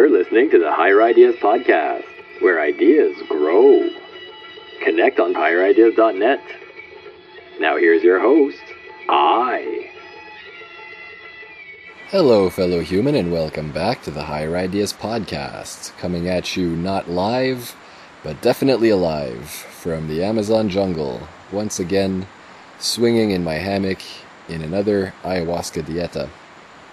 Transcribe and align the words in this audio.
You're 0.00 0.08
listening 0.08 0.48
to 0.52 0.58
the 0.58 0.72
Higher 0.72 1.02
Ideas 1.02 1.36
Podcast, 1.36 2.06
where 2.40 2.58
ideas 2.58 3.20
grow. 3.28 3.86
Connect 4.82 5.20
on 5.20 5.34
higherideas.net. 5.34 6.40
Now 7.60 7.76
here's 7.76 8.02
your 8.02 8.18
host, 8.18 8.62
I. 9.10 9.90
Hello, 12.08 12.48
fellow 12.48 12.80
human, 12.80 13.14
and 13.14 13.30
welcome 13.30 13.72
back 13.72 14.02
to 14.04 14.10
the 14.10 14.22
Higher 14.22 14.56
Ideas 14.56 14.94
Podcast, 14.94 15.94
coming 15.98 16.30
at 16.30 16.56
you 16.56 16.74
not 16.74 17.10
live, 17.10 17.76
but 18.24 18.40
definitely 18.40 18.88
alive 18.88 19.50
from 19.50 20.08
the 20.08 20.24
Amazon 20.24 20.70
jungle, 20.70 21.28
once 21.52 21.78
again 21.78 22.26
swinging 22.78 23.32
in 23.32 23.44
my 23.44 23.56
hammock 23.56 23.98
in 24.48 24.62
another 24.62 25.12
ayahuasca 25.24 25.82
dieta. 25.82 26.30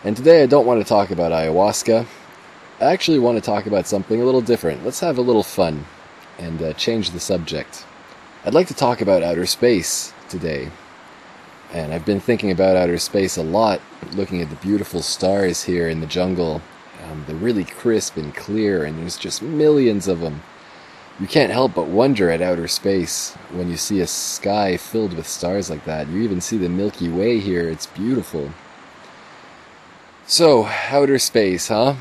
And 0.04 0.18
today 0.18 0.44
I 0.44 0.46
don't 0.46 0.68
want 0.68 0.82
to 0.82 0.90
talk 0.90 1.10
about 1.10 1.32
ayahuasca. 1.32 2.06
I 2.80 2.94
actually 2.94 3.18
want 3.18 3.38
to 3.38 3.42
talk 3.42 3.66
about 3.66 3.88
something 3.88 4.22
a 4.22 4.26
little 4.26 4.42
different. 4.42 4.86
Let's 4.86 5.00
have 5.00 5.18
a 5.18 5.22
little 5.22 5.42
fun 5.42 5.86
and 6.38 6.62
uh, 6.62 6.74
change 6.74 7.10
the 7.10 7.20
subject. 7.20 7.84
I'd 8.46 8.54
like 8.54 8.68
to 8.68 8.76
talk 8.76 9.02
about 9.02 9.24
outer 9.24 9.48
space 9.48 10.14
today. 10.30 10.70
And 11.74 11.92
I've 11.92 12.06
been 12.06 12.20
thinking 12.20 12.52
about 12.52 12.78
outer 12.78 13.00
space 13.00 13.36
a 13.36 13.42
lot, 13.42 13.82
looking 14.14 14.44
at 14.44 14.52
the 14.52 14.56
beautiful 14.58 15.02
stars 15.02 15.64
here 15.64 15.90
in 15.90 16.02
the 16.02 16.06
jungle. 16.06 16.62
Um, 17.04 17.26
they're 17.26 17.36
really 17.36 17.64
crisp 17.64 18.16
and 18.16 18.34
clear, 18.36 18.84
and 18.84 19.00
there's 19.00 19.18
just 19.18 19.42
millions 19.42 20.08
of 20.08 20.20
them. 20.20 20.44
You 21.20 21.26
can't 21.26 21.52
help 21.52 21.74
but 21.74 21.88
wonder 21.88 22.30
at 22.30 22.44
outer 22.44 22.68
space 22.68 23.34
when 23.52 23.72
you 23.72 23.78
see 23.78 24.02
a 24.02 24.08
sky 24.08 24.78
filled 24.78 25.14
with 25.14 25.28
stars 25.28 25.72
like 25.72 25.84
that. 25.86 26.08
You 26.10 26.22
even 26.22 26.42
see 26.42 26.58
the 26.58 26.70
Milky 26.70 27.10
Way 27.10 27.40
here, 27.40 27.68
it's 27.70 27.88
beautiful. 27.88 28.52
So, 30.28 30.68
outer 30.92 31.18
space, 31.18 31.70
huh? 31.70 31.96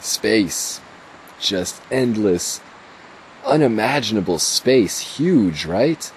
Space. 0.00 0.80
Just 1.40 1.80
endless, 1.90 2.60
unimaginable 3.44 4.38
space. 4.38 5.16
Huge, 5.16 5.64
right? 5.64 6.10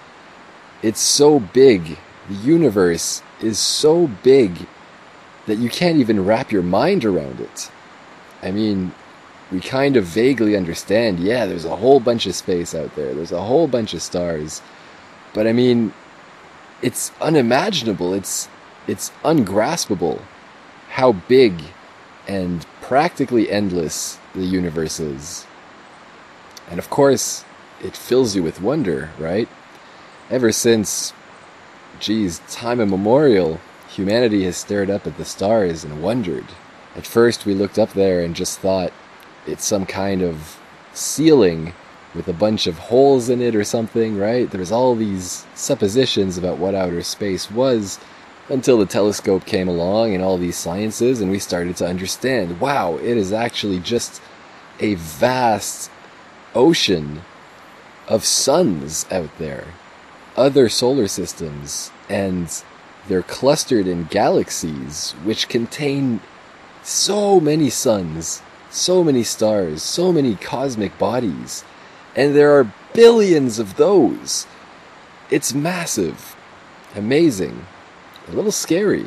It's 0.82 1.00
so 1.00 1.38
big. 1.40 1.98
The 2.28 2.34
universe 2.34 3.22
is 3.40 3.58
so 3.58 4.08
big 4.22 4.66
that 5.46 5.58
you 5.58 5.68
can't 5.68 5.98
even 5.98 6.24
wrap 6.24 6.52
your 6.52 6.62
mind 6.62 7.04
around 7.04 7.40
it. 7.40 7.70
I 8.42 8.50
mean, 8.50 8.92
we 9.50 9.60
kind 9.60 9.96
of 9.96 10.04
vaguely 10.04 10.56
understand, 10.56 11.20
yeah, 11.20 11.46
there's 11.46 11.64
a 11.64 11.76
whole 11.76 12.00
bunch 12.00 12.26
of 12.26 12.34
space 12.34 12.74
out 12.74 12.94
there, 12.96 13.14
there's 13.14 13.32
a 13.32 13.42
whole 13.42 13.68
bunch 13.68 13.92
of 13.92 14.02
stars. 14.02 14.62
But 15.34 15.46
I 15.46 15.52
mean, 15.52 15.92
it's 16.80 17.12
unimaginable, 17.20 18.14
it's 18.14 18.48
it's 18.88 19.12
ungraspable 19.24 20.20
how 20.90 21.12
big 21.12 21.54
and 22.26 22.66
practically 22.92 23.50
endless 23.50 24.18
the 24.34 24.44
universe 24.44 25.00
is. 25.00 25.46
And 26.68 26.78
of 26.78 26.90
course, 26.90 27.42
it 27.82 27.96
fills 27.96 28.36
you 28.36 28.42
with 28.42 28.60
wonder, 28.60 29.08
right? 29.18 29.48
Ever 30.28 30.52
since, 30.52 31.14
geez, 32.00 32.42
time 32.50 32.82
immemorial, 32.82 33.62
humanity 33.88 34.44
has 34.44 34.58
stared 34.58 34.90
up 34.90 35.06
at 35.06 35.16
the 35.16 35.24
stars 35.24 35.84
and 35.84 36.02
wondered. 36.02 36.44
At 36.94 37.06
first, 37.06 37.46
we 37.46 37.54
looked 37.54 37.78
up 37.78 37.94
there 37.94 38.22
and 38.22 38.36
just 38.36 38.58
thought 38.58 38.92
it's 39.46 39.64
some 39.64 39.86
kind 39.86 40.20
of 40.20 40.60
ceiling 40.92 41.72
with 42.14 42.28
a 42.28 42.34
bunch 42.34 42.66
of 42.66 42.76
holes 42.76 43.30
in 43.30 43.40
it 43.40 43.56
or 43.56 43.64
something, 43.64 44.18
right? 44.18 44.50
There 44.50 44.60
was 44.60 44.70
all 44.70 44.94
these 44.94 45.46
suppositions 45.54 46.36
about 46.36 46.58
what 46.58 46.74
outer 46.74 47.02
space 47.02 47.50
was 47.50 47.98
until 48.52 48.76
the 48.76 48.84
telescope 48.84 49.46
came 49.46 49.66
along 49.66 50.14
and 50.14 50.22
all 50.22 50.36
these 50.36 50.58
sciences, 50.58 51.22
and 51.22 51.30
we 51.30 51.38
started 51.38 51.74
to 51.74 51.86
understand 51.86 52.60
wow, 52.60 52.96
it 52.98 53.16
is 53.16 53.32
actually 53.32 53.80
just 53.80 54.20
a 54.78 54.94
vast 54.94 55.90
ocean 56.54 57.22
of 58.06 58.26
suns 58.26 59.06
out 59.10 59.30
there, 59.38 59.68
other 60.36 60.68
solar 60.68 61.08
systems, 61.08 61.90
and 62.10 62.62
they're 63.08 63.22
clustered 63.22 63.86
in 63.86 64.04
galaxies 64.04 65.12
which 65.24 65.48
contain 65.48 66.20
so 66.82 67.40
many 67.40 67.70
suns, 67.70 68.42
so 68.70 69.02
many 69.02 69.22
stars, 69.22 69.82
so 69.82 70.12
many 70.12 70.34
cosmic 70.34 70.96
bodies, 70.98 71.64
and 72.14 72.36
there 72.36 72.52
are 72.58 72.70
billions 72.92 73.58
of 73.58 73.76
those. 73.76 74.46
It's 75.30 75.54
massive, 75.54 76.36
amazing 76.94 77.64
a 78.32 78.36
little 78.36 78.52
scary. 78.52 79.06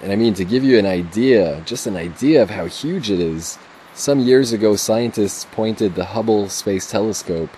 And 0.00 0.10
I 0.10 0.16
mean, 0.16 0.34
to 0.34 0.44
give 0.44 0.64
you 0.64 0.78
an 0.78 0.86
idea, 0.86 1.62
just 1.66 1.86
an 1.86 1.96
idea 1.96 2.42
of 2.42 2.50
how 2.50 2.64
huge 2.64 3.10
it 3.10 3.20
is, 3.20 3.58
some 3.92 4.20
years 4.20 4.52
ago, 4.52 4.76
scientists 4.76 5.46
pointed 5.52 5.94
the 5.94 6.06
Hubble 6.06 6.48
Space 6.48 6.90
Telescope 6.90 7.50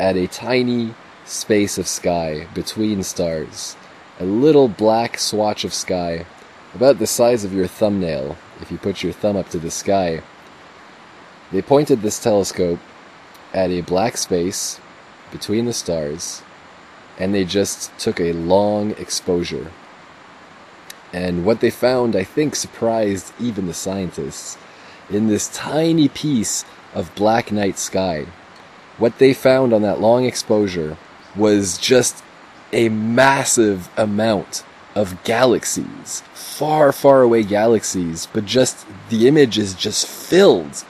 at 0.00 0.16
a 0.16 0.26
tiny 0.26 0.94
space 1.24 1.78
of 1.78 1.86
sky 1.86 2.48
between 2.52 3.02
stars. 3.02 3.76
A 4.18 4.24
little 4.24 4.66
black 4.66 5.18
swatch 5.18 5.62
of 5.62 5.72
sky, 5.72 6.26
about 6.74 6.98
the 6.98 7.06
size 7.06 7.44
of 7.44 7.52
your 7.52 7.68
thumbnail, 7.68 8.36
if 8.60 8.72
you 8.72 8.78
put 8.78 9.04
your 9.04 9.12
thumb 9.12 9.36
up 9.36 9.48
to 9.50 9.58
the 9.58 9.70
sky. 9.70 10.22
They 11.52 11.62
pointed 11.62 12.02
this 12.02 12.18
telescope 12.18 12.80
at 13.54 13.70
a 13.70 13.82
black 13.82 14.16
space 14.16 14.80
between 15.30 15.66
the 15.66 15.72
stars, 15.72 16.42
and 17.18 17.32
they 17.32 17.44
just 17.44 17.96
took 17.98 18.18
a 18.20 18.32
long 18.32 18.92
exposure 18.92 19.70
and 21.12 21.44
what 21.44 21.60
they 21.60 21.70
found, 21.70 22.14
I 22.14 22.24
think, 22.24 22.54
surprised 22.54 23.32
even 23.40 23.66
the 23.66 23.74
scientists. 23.74 24.58
In 25.10 25.28
this 25.28 25.48
tiny 25.48 26.08
piece 26.08 26.64
of 26.94 27.14
black 27.14 27.50
night 27.50 27.78
sky, 27.78 28.26
what 28.98 29.18
they 29.18 29.32
found 29.32 29.72
on 29.72 29.82
that 29.82 30.00
long 30.00 30.24
exposure 30.24 30.96
was 31.34 31.78
just 31.78 32.22
a 32.72 32.88
massive 32.88 33.88
amount 33.96 34.64
of 34.94 35.22
galaxies, 35.24 36.22
far, 36.34 36.92
far 36.92 37.22
away 37.22 37.42
galaxies, 37.42 38.26
but 38.32 38.44
just 38.44 38.86
the 39.08 39.28
image 39.28 39.56
is 39.56 39.74
just 39.74 40.06
filled 40.06 40.84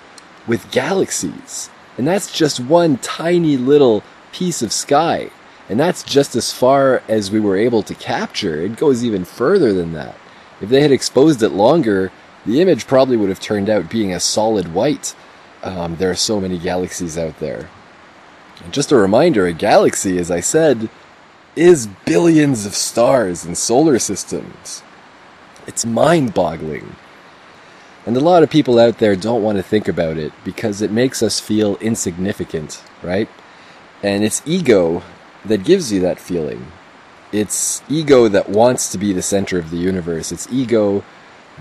with 0.47 0.71
galaxies. 0.71 1.71
And 1.97 2.07
that's 2.07 2.33
just 2.33 2.59
one 2.59 2.97
tiny 2.99 3.57
little 3.57 4.03
piece 4.33 4.63
of 4.63 4.73
sky. 4.73 5.31
And 5.69 5.79
that's 5.79 6.03
just 6.03 6.35
as 6.35 6.53
far 6.53 7.03
as 7.09 7.31
we 7.31 7.41
were 7.41 7.57
able 7.57 7.83
to 7.83 7.95
capture. 7.95 8.61
It 8.63 8.77
goes 8.77 9.05
even 9.05 9.25
further 9.25 9.73
than 9.73 9.93
that. 9.93 10.17
If 10.61 10.71
they 10.71 10.81
had 10.81 10.93
exposed 10.93 11.43
it 11.43 11.51
longer, 11.51 12.11
the 12.47 12.61
image 12.61 12.87
probably 12.87 13.17
would 13.17 13.29
have 13.29 13.41
turned 13.41 13.69
out 13.69 13.91
being 13.91 14.13
a 14.13 14.21
solid 14.21 14.73
white. 14.73 15.15
Um, 15.63 15.97
there 15.97 16.11
are 16.11 16.17
so 16.17 16.41
many 16.41 16.59
galaxies 16.59 17.19
out 17.19 17.39
there. 17.39 17.69
And 18.65 18.73
just 18.73 18.93
a 18.93 18.97
reminder 18.97 19.47
a 19.47 19.53
galaxy, 19.53 20.19
as 20.19 20.31
I 20.31 20.41
said, 20.41 20.89
is 21.55 21.89
billions 22.07 22.65
of 22.65 22.75
stars 22.75 23.45
and 23.45 23.57
solar 23.57 23.99
systems. 23.99 24.83
It's 25.67 25.85
mind 25.85 26.33
boggling. 26.33 26.97
And 28.07 28.17
a 28.17 28.21
lot 28.21 28.43
of 28.43 28.49
people 28.49 28.79
out 28.79 28.99
there 28.99 29.17
don't 29.17 29.43
want 29.43 29.59
to 29.59 29.63
think 29.63 29.87
about 29.87 30.17
it 30.17 30.33
because 30.45 30.81
it 30.81 30.91
makes 30.91 31.23
us 31.23 31.41
feel 31.41 31.77
insignificant, 31.77 32.83
right? 33.03 33.29
And 34.03 34.25
it's 34.25 34.41
ego 34.47 35.03
that 35.49 35.65
gives 35.65 35.93
you 35.93 36.01
that 36.01 36.21
feeling. 36.21 36.67
It's 37.33 37.83
ego 37.89 38.29
that 38.29 38.49
wants 38.49 38.91
to 38.93 38.99
be 38.99 39.13
the 39.13 39.23
center 39.23 39.59
of 39.59 39.71
the 39.71 39.77
universe. 39.77 40.33
It's 40.33 40.51
ego 40.51 41.05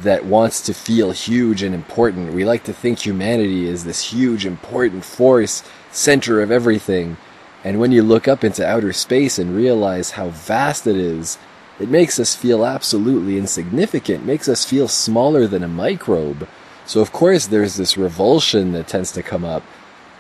that 0.01 0.25
wants 0.25 0.61
to 0.61 0.73
feel 0.73 1.11
huge 1.11 1.63
and 1.63 1.73
important. 1.73 2.33
We 2.33 2.45
like 2.45 2.63
to 2.65 2.73
think 2.73 2.99
humanity 2.99 3.67
is 3.67 3.83
this 3.83 4.13
huge, 4.13 4.45
important 4.45 5.03
force, 5.03 5.63
center 5.91 6.41
of 6.41 6.51
everything. 6.51 7.17
And 7.63 7.79
when 7.79 7.91
you 7.91 8.03
look 8.03 8.27
up 8.27 8.43
into 8.43 8.65
outer 8.65 8.93
space 8.93 9.39
and 9.39 9.55
realize 9.55 10.11
how 10.11 10.29
vast 10.29 10.87
it 10.87 10.95
is, 10.95 11.37
it 11.79 11.89
makes 11.89 12.19
us 12.19 12.35
feel 12.35 12.65
absolutely 12.65 13.37
insignificant, 13.37 14.25
makes 14.25 14.47
us 14.47 14.65
feel 14.65 14.87
smaller 14.87 15.47
than 15.47 15.63
a 15.63 15.67
microbe. 15.67 16.47
So, 16.85 17.01
of 17.01 17.11
course, 17.11 17.47
there's 17.47 17.75
this 17.75 17.97
revulsion 17.97 18.71
that 18.71 18.87
tends 18.87 19.11
to 19.11 19.23
come 19.23 19.43
up 19.43 19.63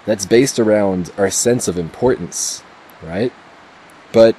that's 0.05 0.25
based 0.25 0.59
around 0.59 1.11
our 1.17 1.29
sense 1.29 1.67
of 1.67 1.77
importance, 1.77 2.63
right? 3.01 3.31
But 4.17 4.35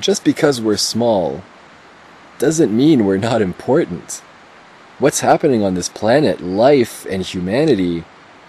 just 0.00 0.24
because 0.24 0.60
we're 0.60 0.76
small 0.76 1.44
doesn't 2.40 2.76
mean 2.76 3.04
we're 3.04 3.16
not 3.16 3.40
important. 3.40 4.14
What's 4.98 5.20
happening 5.20 5.62
on 5.62 5.74
this 5.74 5.88
planet, 5.88 6.40
life 6.40 7.06
and 7.06 7.22
humanity, 7.22 8.02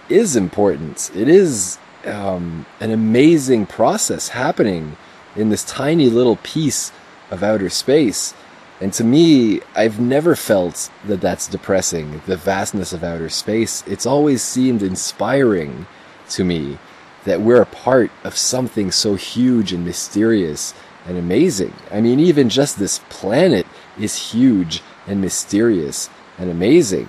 is 0.08 0.34
important. 0.34 1.12
It 1.14 1.28
is 1.28 1.78
um, 2.04 2.66
an 2.80 2.90
amazing 2.90 3.66
process 3.66 4.30
happening 4.30 4.96
in 5.36 5.50
this 5.50 5.62
tiny 5.62 6.10
little 6.10 6.40
piece 6.42 6.90
of 7.30 7.44
outer 7.44 7.70
space. 7.70 8.34
And 8.80 8.92
to 8.94 9.04
me, 9.04 9.60
I've 9.76 10.00
never 10.00 10.34
felt 10.34 10.90
that 11.06 11.20
that's 11.20 11.46
depressing, 11.46 12.22
the 12.26 12.36
vastness 12.36 12.92
of 12.92 13.04
outer 13.04 13.28
space. 13.28 13.84
It's 13.86 14.04
always 14.04 14.42
seemed 14.42 14.82
inspiring 14.82 15.86
to 16.30 16.42
me 16.42 16.78
that 17.24 17.40
we're 17.40 17.62
a 17.62 17.66
part 17.66 18.10
of 18.22 18.36
something 18.36 18.90
so 18.90 19.14
huge 19.14 19.72
and 19.72 19.84
mysterious 19.84 20.74
and 21.06 21.16
amazing. 21.18 21.72
I 21.90 22.00
mean, 22.00 22.20
even 22.20 22.48
just 22.48 22.78
this 22.78 23.00
planet 23.08 23.66
is 23.98 24.32
huge 24.32 24.82
and 25.06 25.20
mysterious 25.20 26.08
and 26.38 26.50
amazing. 26.50 27.08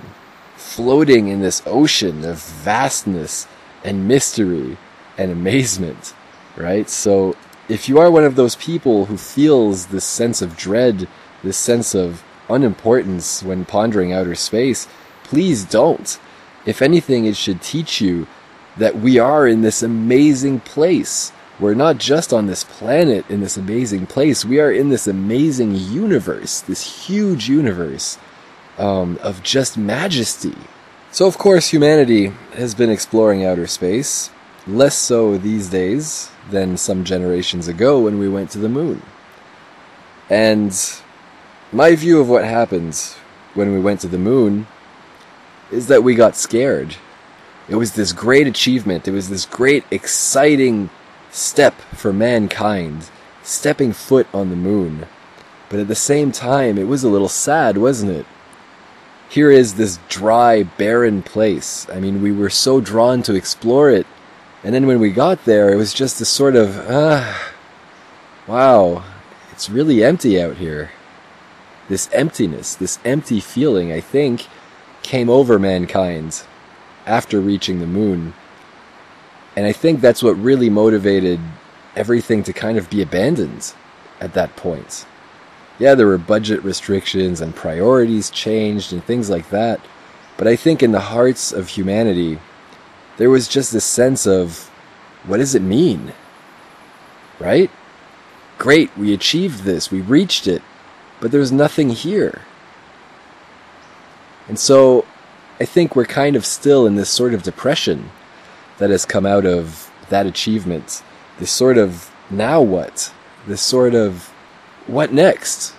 floating 0.55 1.27
in 1.27 1.41
this 1.41 1.61
ocean 1.65 2.25
of 2.25 2.37
vastness 2.39 3.47
and 3.83 4.07
mystery 4.07 4.77
and 5.17 5.31
amazement, 5.31 6.13
right? 6.55 6.89
So 6.89 7.35
if 7.69 7.87
you 7.87 7.99
are 7.99 8.11
one 8.11 8.23
of 8.23 8.35
those 8.35 8.55
people 8.55 9.05
who 9.05 9.17
feels 9.17 9.87
this 9.87 10.05
sense 10.05 10.41
of 10.41 10.57
dread, 10.57 11.07
this 11.43 11.57
sense 11.57 11.93
of 11.93 12.23
unimportance 12.49 13.43
when 13.43 13.65
pondering 13.65 14.13
outer 14.13 14.35
space, 14.35 14.87
please 15.23 15.63
don't. 15.65 16.19
If 16.65 16.81
anything, 16.81 17.25
it 17.25 17.35
should 17.35 17.61
teach 17.61 18.01
you 18.01 18.27
that 18.77 18.97
we 18.97 19.19
are 19.19 19.47
in 19.47 19.61
this 19.61 19.81
amazing 19.83 20.59
place. 20.59 21.31
We're 21.59 21.73
not 21.73 21.97
just 21.97 22.33
on 22.33 22.47
this 22.47 22.63
planet 22.63 23.29
in 23.29 23.39
this 23.39 23.55
amazing 23.55 24.07
place. 24.07 24.43
We 24.43 24.59
are 24.59 24.71
in 24.71 24.89
this 24.89 25.07
amazing 25.07 25.75
universe, 25.75 26.59
this 26.61 27.07
huge 27.07 27.47
universe 27.47 28.17
um, 28.77 29.17
of 29.21 29.41
just 29.41 29.77
majesty. 29.77 30.55
So, 31.11 31.27
of 31.27 31.37
course, 31.37 31.69
humanity 31.69 32.33
has 32.55 32.75
been 32.75 32.89
exploring 32.89 33.45
outer 33.45 33.67
space, 33.67 34.29
less 34.67 34.95
so 34.97 35.37
these 35.37 35.69
days 35.69 36.29
than 36.51 36.75
some 36.75 37.05
generations 37.05 37.69
ago 37.69 38.01
when 38.01 38.19
we 38.19 38.27
went 38.27 38.49
to 38.51 38.59
the 38.59 38.67
moon. 38.67 39.01
And 40.29 40.77
my 41.71 41.95
view 41.95 42.19
of 42.19 42.27
what 42.27 42.43
happened 42.43 42.95
when 43.53 43.71
we 43.71 43.79
went 43.79 44.01
to 44.01 44.07
the 44.09 44.17
moon 44.17 44.67
is 45.71 45.87
that 45.87 46.03
we 46.03 46.15
got 46.15 46.35
scared. 46.35 46.97
It 47.67 47.75
was 47.75 47.93
this 47.93 48.13
great 48.13 48.45
achievement, 48.45 49.07
it 49.07 49.11
was 49.11 49.29
this 49.29 49.45
great, 49.45 49.83
exciting 49.89 50.91
step 51.31 51.73
for 51.93 52.13
mankind, 52.13 53.09
stepping 53.41 53.91
foot 53.91 54.27
on 54.33 54.49
the 54.49 54.55
moon. 54.55 55.07
But 55.69 55.79
at 55.79 55.87
the 55.87 55.95
same 55.95 56.31
time, 56.31 56.77
it 56.77 56.87
was 56.87 57.03
a 57.03 57.09
little 57.09 57.29
sad, 57.29 57.77
wasn't 57.77 58.11
it? 58.11 58.25
Here 59.29 59.49
is 59.49 59.73
this 59.73 59.97
dry, 60.07 60.61
barren 60.61 61.23
place. 61.23 61.87
I 61.91 61.99
mean, 61.99 62.21
we 62.21 62.31
were 62.31 62.51
so 62.51 62.79
drawn 62.79 63.23
to 63.23 63.33
explore 63.33 63.89
it. 63.89 64.05
And 64.63 64.73
then 64.73 64.85
when 64.85 64.99
we 64.99 65.11
got 65.11 65.45
there, 65.45 65.73
it 65.73 65.75
was 65.75 65.93
just 65.93 66.19
this 66.19 66.29
sort 66.29 66.55
of, 66.55 66.77
ah, 66.87 67.51
wow, 68.45 69.03
it's 69.51 69.71
really 69.71 70.03
empty 70.03 70.39
out 70.39 70.57
here. 70.57 70.91
This 71.89 72.09
emptiness, 72.13 72.75
this 72.75 72.99
empty 73.03 73.39
feeling, 73.39 73.91
I 73.91 74.01
think, 74.01 74.45
came 75.01 75.29
over 75.29 75.57
mankind 75.57 76.43
after 77.05 77.39
reaching 77.39 77.79
the 77.79 77.87
moon. 77.87 78.33
And 79.55 79.65
I 79.65 79.71
think 79.71 80.01
that's 80.01 80.23
what 80.23 80.33
really 80.33 80.69
motivated 80.69 81.39
everything 81.95 82.43
to 82.43 82.53
kind 82.53 82.77
of 82.77 82.89
be 82.89 83.01
abandoned 83.01 83.73
at 84.19 84.33
that 84.33 84.55
point. 84.55 85.05
Yeah, 85.79 85.95
there 85.95 86.07
were 86.07 86.17
budget 86.17 86.63
restrictions 86.63 87.41
and 87.41 87.55
priorities 87.55 88.29
changed 88.29 88.93
and 88.93 89.03
things 89.03 89.29
like 89.29 89.49
that. 89.49 89.79
But 90.37 90.47
I 90.47 90.55
think 90.55 90.83
in 90.83 90.91
the 90.91 90.99
hearts 90.99 91.51
of 91.51 91.69
humanity, 91.69 92.39
there 93.17 93.29
was 93.29 93.47
just 93.47 93.71
this 93.71 93.85
sense 93.85 94.25
of 94.25 94.69
what 95.25 95.37
does 95.37 95.55
it 95.55 95.61
mean? 95.61 96.13
Right? 97.39 97.71
Great, 98.57 98.95
we 98.97 99.13
achieved 99.13 99.63
this, 99.63 99.91
we 99.91 100.01
reached 100.01 100.47
it, 100.47 100.61
but 101.19 101.31
there's 101.31 101.51
nothing 101.51 101.89
here. 101.89 102.41
And 104.47 104.57
so 104.57 105.05
I 105.59 105.65
think 105.65 105.95
we're 105.95 106.05
kind 106.05 106.35
of 106.35 106.45
still 106.45 106.85
in 106.85 106.95
this 106.95 107.09
sort 107.09 107.33
of 107.33 107.43
depression 107.43 108.11
that 108.77 108.89
has 108.89 109.05
come 109.05 109.25
out 109.25 109.45
of 109.45 109.89
that 110.09 110.25
achievement. 110.25 111.01
This 111.39 111.51
sort 111.51 111.77
of 111.77 112.11
now 112.29 112.61
what? 112.61 113.13
This 113.47 113.61
sort 113.61 113.95
of 113.95 114.27
what 114.87 115.13
next? 115.13 115.73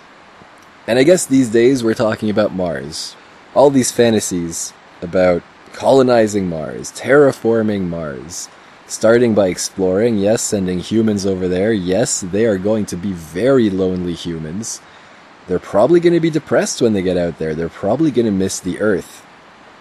And 0.87 0.97
I 0.97 1.03
guess 1.03 1.25
these 1.25 1.49
days 1.49 1.83
we're 1.83 1.93
talking 1.93 2.29
about 2.29 2.55
Mars. 2.55 3.15
All 3.53 3.69
these 3.69 3.91
fantasies 3.91 4.73
about 5.01 5.43
colonizing 5.73 6.49
Mars, 6.49 6.91
terraforming 6.93 7.81
Mars, 7.81 8.49
starting 8.87 9.35
by 9.35 9.49
exploring, 9.49 10.17
yes, 10.17 10.41
sending 10.41 10.79
humans 10.79 11.25
over 11.25 11.47
there. 11.47 11.71
Yes, 11.71 12.21
they 12.21 12.45
are 12.45 12.57
going 12.57 12.87
to 12.87 12.95
be 12.95 13.11
very 13.11 13.69
lonely 13.69 14.13
humans. 14.15 14.81
They're 15.47 15.59
probably 15.59 15.99
going 15.99 16.13
to 16.13 16.19
be 16.19 16.31
depressed 16.31 16.81
when 16.81 16.93
they 16.93 17.03
get 17.03 17.17
out 17.17 17.37
there. 17.37 17.53
They're 17.53 17.69
probably 17.69 18.09
going 18.09 18.25
to 18.25 18.31
miss 18.31 18.59
the 18.59 18.79
Earth. 18.79 19.23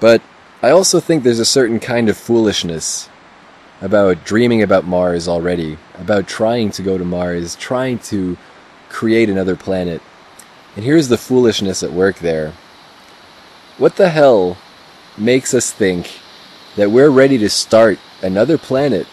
But 0.00 0.22
I 0.62 0.70
also 0.70 1.00
think 1.00 1.22
there's 1.22 1.38
a 1.38 1.44
certain 1.44 1.80
kind 1.80 2.08
of 2.08 2.16
foolishness 2.16 3.08
about 3.80 4.24
dreaming 4.24 4.62
about 4.62 4.86
Mars 4.86 5.28
already, 5.28 5.78
about 5.98 6.26
trying 6.26 6.70
to 6.72 6.82
go 6.82 6.96
to 6.98 7.04
Mars, 7.04 7.56
trying 7.56 7.98
to 8.00 8.36
create 8.88 9.28
another 9.28 9.56
planet. 9.56 10.00
And 10.74 10.84
here's 10.84 11.08
the 11.08 11.18
foolishness 11.18 11.82
at 11.82 11.92
work 11.92 12.18
there. 12.18 12.52
What 13.78 13.96
the 13.96 14.10
hell 14.10 14.56
makes 15.18 15.54
us 15.54 15.70
think 15.70 16.20
that 16.76 16.90
we're 16.90 17.10
ready 17.10 17.38
to 17.38 17.48
start 17.50 17.98
another 18.22 18.58
planet, 18.58 19.06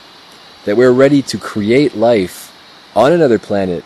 that 0.66 0.78
we're 0.78 0.92
ready 0.92 1.22
to 1.22 1.38
create 1.38 1.96
life 1.96 2.52
on 2.96 3.12
another 3.12 3.40
planet 3.40 3.84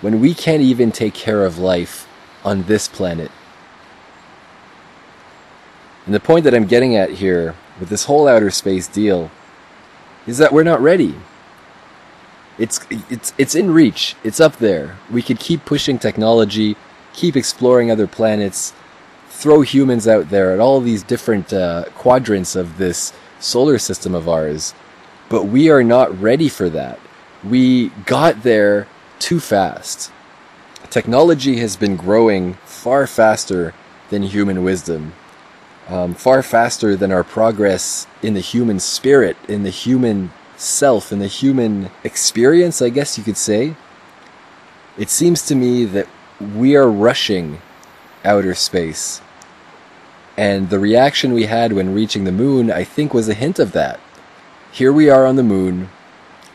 when 0.00 0.20
we 0.20 0.34
can't 0.34 0.62
even 0.62 0.92
take 0.92 1.14
care 1.14 1.44
of 1.44 1.58
life 1.58 2.08
on 2.44 2.64
this 2.64 2.88
planet? 2.88 3.30
And 6.10 6.14
the 6.16 6.18
point 6.18 6.42
that 6.42 6.56
I'm 6.56 6.66
getting 6.66 6.96
at 6.96 7.10
here 7.10 7.54
with 7.78 7.88
this 7.88 8.06
whole 8.06 8.26
outer 8.26 8.50
space 8.50 8.88
deal 8.88 9.30
is 10.26 10.38
that 10.38 10.52
we're 10.52 10.64
not 10.64 10.80
ready. 10.80 11.14
It's 12.58 12.80
it's 13.08 13.32
it's 13.38 13.54
in 13.54 13.70
reach. 13.70 14.16
It's 14.24 14.40
up 14.40 14.56
there. 14.56 14.98
We 15.08 15.22
could 15.22 15.38
keep 15.38 15.64
pushing 15.64 16.00
technology, 16.00 16.74
keep 17.12 17.36
exploring 17.36 17.92
other 17.92 18.08
planets, 18.08 18.72
throw 19.28 19.60
humans 19.60 20.08
out 20.08 20.30
there 20.30 20.52
at 20.52 20.58
all 20.58 20.80
these 20.80 21.04
different 21.04 21.52
uh, 21.52 21.84
quadrants 21.94 22.56
of 22.56 22.78
this 22.78 23.12
solar 23.38 23.78
system 23.78 24.12
of 24.12 24.28
ours, 24.28 24.74
but 25.28 25.44
we 25.44 25.70
are 25.70 25.84
not 25.84 26.20
ready 26.20 26.48
for 26.48 26.68
that. 26.70 26.98
We 27.44 27.90
got 28.04 28.42
there 28.42 28.88
too 29.20 29.38
fast. 29.38 30.10
Technology 30.90 31.58
has 31.58 31.76
been 31.76 31.94
growing 31.94 32.54
far 32.64 33.06
faster 33.06 33.74
than 34.08 34.24
human 34.24 34.64
wisdom 34.64 35.12
um, 35.90 36.14
far 36.14 36.42
faster 36.42 36.94
than 36.94 37.10
our 37.10 37.24
progress 37.24 38.06
in 38.22 38.34
the 38.34 38.40
human 38.40 38.78
spirit, 38.78 39.36
in 39.48 39.64
the 39.64 39.70
human 39.70 40.30
self, 40.56 41.10
in 41.10 41.18
the 41.18 41.26
human 41.26 41.90
experience, 42.04 42.80
I 42.80 42.90
guess 42.90 43.18
you 43.18 43.24
could 43.24 43.36
say. 43.36 43.74
It 44.96 45.10
seems 45.10 45.42
to 45.46 45.54
me 45.54 45.84
that 45.86 46.06
we 46.54 46.76
are 46.76 46.88
rushing 46.88 47.60
outer 48.24 48.54
space. 48.54 49.20
And 50.36 50.70
the 50.70 50.78
reaction 50.78 51.32
we 51.32 51.46
had 51.46 51.72
when 51.72 51.94
reaching 51.94 52.24
the 52.24 52.32
moon, 52.32 52.70
I 52.70 52.84
think, 52.84 53.12
was 53.12 53.28
a 53.28 53.34
hint 53.34 53.58
of 53.58 53.72
that. 53.72 53.98
Here 54.70 54.92
we 54.92 55.10
are 55.10 55.26
on 55.26 55.36
the 55.36 55.42
moon. 55.42 55.90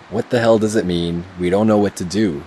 What 0.10 0.30
the 0.30 0.40
hell 0.40 0.58
does 0.58 0.76
it 0.76 0.86
mean? 0.86 1.26
We 1.40 1.50
don't 1.50 1.68
know 1.68 1.78
what 1.78 1.96
to 1.98 2.06
do. 2.06 2.44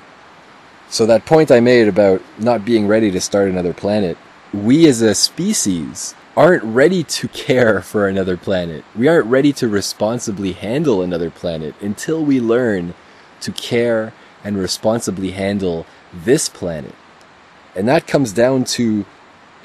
So, 0.88 1.04
that 1.04 1.26
point 1.26 1.50
I 1.50 1.60
made 1.60 1.86
about 1.86 2.22
not 2.38 2.64
being 2.64 2.86
ready 2.86 3.10
to 3.10 3.20
start 3.20 3.50
another 3.50 3.74
planet, 3.74 4.16
we 4.54 4.88
as 4.88 5.02
a 5.02 5.14
species 5.14 6.14
aren't 6.38 6.62
ready 6.62 7.02
to 7.02 7.26
care 7.26 7.82
for 7.82 8.06
another 8.06 8.36
planet. 8.36 8.84
We 8.94 9.08
aren't 9.08 9.26
ready 9.26 9.52
to 9.54 9.66
responsibly 9.66 10.52
handle 10.52 11.02
another 11.02 11.30
planet 11.30 11.74
until 11.80 12.24
we 12.24 12.38
learn 12.38 12.94
to 13.40 13.50
care 13.50 14.12
and 14.44 14.56
responsibly 14.56 15.32
handle 15.32 15.84
this 16.14 16.48
planet. 16.48 16.94
And 17.74 17.88
that 17.88 18.06
comes 18.06 18.32
down 18.32 18.62
to 18.76 19.04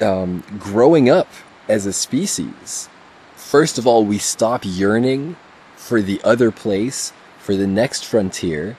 um, 0.00 0.42
growing 0.58 1.08
up 1.08 1.28
as 1.68 1.86
a 1.86 1.92
species. 1.92 2.88
First 3.36 3.78
of 3.78 3.86
all, 3.86 4.04
we 4.04 4.18
stop 4.18 4.62
yearning 4.64 5.36
for 5.76 6.02
the 6.02 6.20
other 6.24 6.50
place, 6.50 7.12
for 7.38 7.54
the 7.54 7.68
next 7.68 8.04
frontier, 8.04 8.76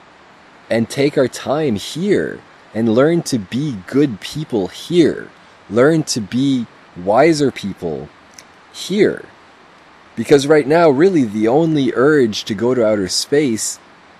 and 0.69 0.89
take 0.89 1.17
our 1.17 1.29
time 1.29 1.77
here 1.77 2.41
and 2.73 2.93
learn 2.93 3.21
to 3.21 3.39
be 3.39 3.77
good 3.87 4.19
people 4.19 4.67
here. 4.67 5.29
Learn 5.69 6.03
to 6.03 6.19
be 6.19 6.67
wiser 6.97 7.51
people 7.51 8.09
here. 8.73 9.25
Because 10.15 10.47
right 10.47 10.67
now, 10.67 10.89
really, 10.89 11.23
the 11.23 11.47
only 11.47 11.91
urge 11.93 12.45
to 12.45 12.53
go 12.53 12.73
to 12.73 12.85
outer 12.85 13.09
space 13.09 13.79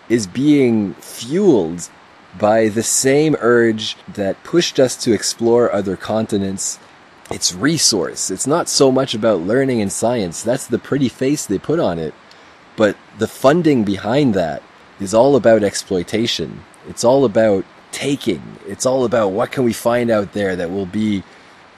is 0.10 0.28
being 0.28 0.94
fueled 0.96 1.90
by 2.38 2.68
the 2.68 2.84
same 2.84 3.36
urge 3.40 3.96
that 4.14 4.44
pushed 4.44 4.80
us 4.80 4.96
to 5.04 5.14
explore 5.14 5.72
other 5.72 5.96
continents. 5.96 6.80
It's 7.32 7.54
resource. 7.54 8.30
It's 8.30 8.46
not 8.46 8.68
so 8.68 8.92
much 8.92 9.14
about 9.14 9.42
learning 9.42 9.82
and 9.82 9.92
science. 9.92 10.44
That's 10.44 10.68
the 10.68 10.78
pretty 10.78 11.10
face 11.10 11.46
they 11.46 11.58
put 11.58 11.80
on 11.80 11.98
it. 11.98 12.14
But 12.76 12.98
the 13.18 13.28
funding 13.28 13.84
behind 13.86 14.34
that 14.34 14.62
is 15.00 15.14
all 15.14 15.36
about 15.36 15.64
exploitation. 15.64 16.64
It's 16.88 17.04
all 17.04 17.24
about 17.26 17.66
taking. 17.92 18.58
It's 18.68 18.86
all 18.86 19.06
about 19.06 19.30
what 19.30 19.52
can 19.52 19.64
we 19.64 19.74
find 19.74 20.12
out 20.12 20.34
there 20.34 20.56
that 20.58 20.70
will 20.70 20.86
be 20.86 21.24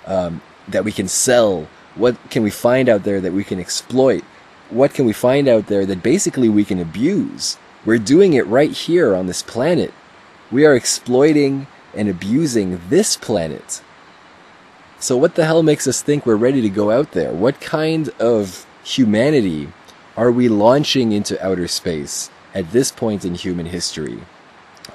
um, 0.08 0.42
that 0.68 0.84
we 0.84 0.92
can 0.92 1.08
sell? 1.08 1.68
What 1.96 2.18
can 2.30 2.44
we 2.44 2.50
find 2.50 2.90
out 2.90 3.04
there 3.04 3.22
that 3.22 3.34
we 3.34 3.44
can 3.44 3.60
exploit? 3.60 4.24
What 4.70 4.94
can 4.94 5.06
we 5.06 5.14
find 5.14 5.48
out 5.48 5.68
there 5.68 5.86
that 5.86 6.04
basically 6.04 6.50
we 6.50 6.66
can 6.66 6.80
abuse? 6.80 7.58
We're 7.86 7.98
doing 7.98 8.34
it 8.34 8.46
right 8.48 8.72
here 8.72 9.16
on 9.16 9.28
this 9.28 9.42
planet. 9.42 9.94
We 10.52 10.66
are 10.66 10.76
exploiting 10.76 11.68
and 11.94 12.10
abusing 12.10 12.82
this 12.90 13.16
planet. 13.16 13.82
So 15.00 15.16
what 15.16 15.36
the 15.36 15.46
hell 15.46 15.64
makes 15.64 15.88
us 15.88 16.02
think 16.02 16.26
we're 16.26 16.36
ready 16.36 16.62
to 16.62 16.70
go 16.70 16.92
out 16.92 17.12
there? 17.12 17.32
What 17.32 17.62
kind 17.62 18.10
of 18.20 18.66
humanity 18.84 19.70
are 20.16 20.32
we 20.32 20.50
launching 20.50 21.12
into 21.12 21.44
outer 21.46 21.68
space 21.68 22.30
at 22.54 22.72
this 22.72 22.92
point 22.92 23.24
in 23.24 23.36
human 23.36 23.68
history? 23.68 24.20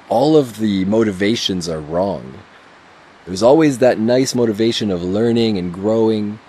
All 0.09 0.35
of 0.35 0.57
the 0.57 0.85
motivations 0.85 1.69
are 1.69 1.79
wrong. 1.79 2.39
There's 3.25 3.43
always 3.43 3.77
that 3.77 3.99
nice 3.99 4.35
motivation 4.35 4.91
of 4.91 5.03
learning 5.03 5.57
and 5.57 5.73
growing, 5.73 6.39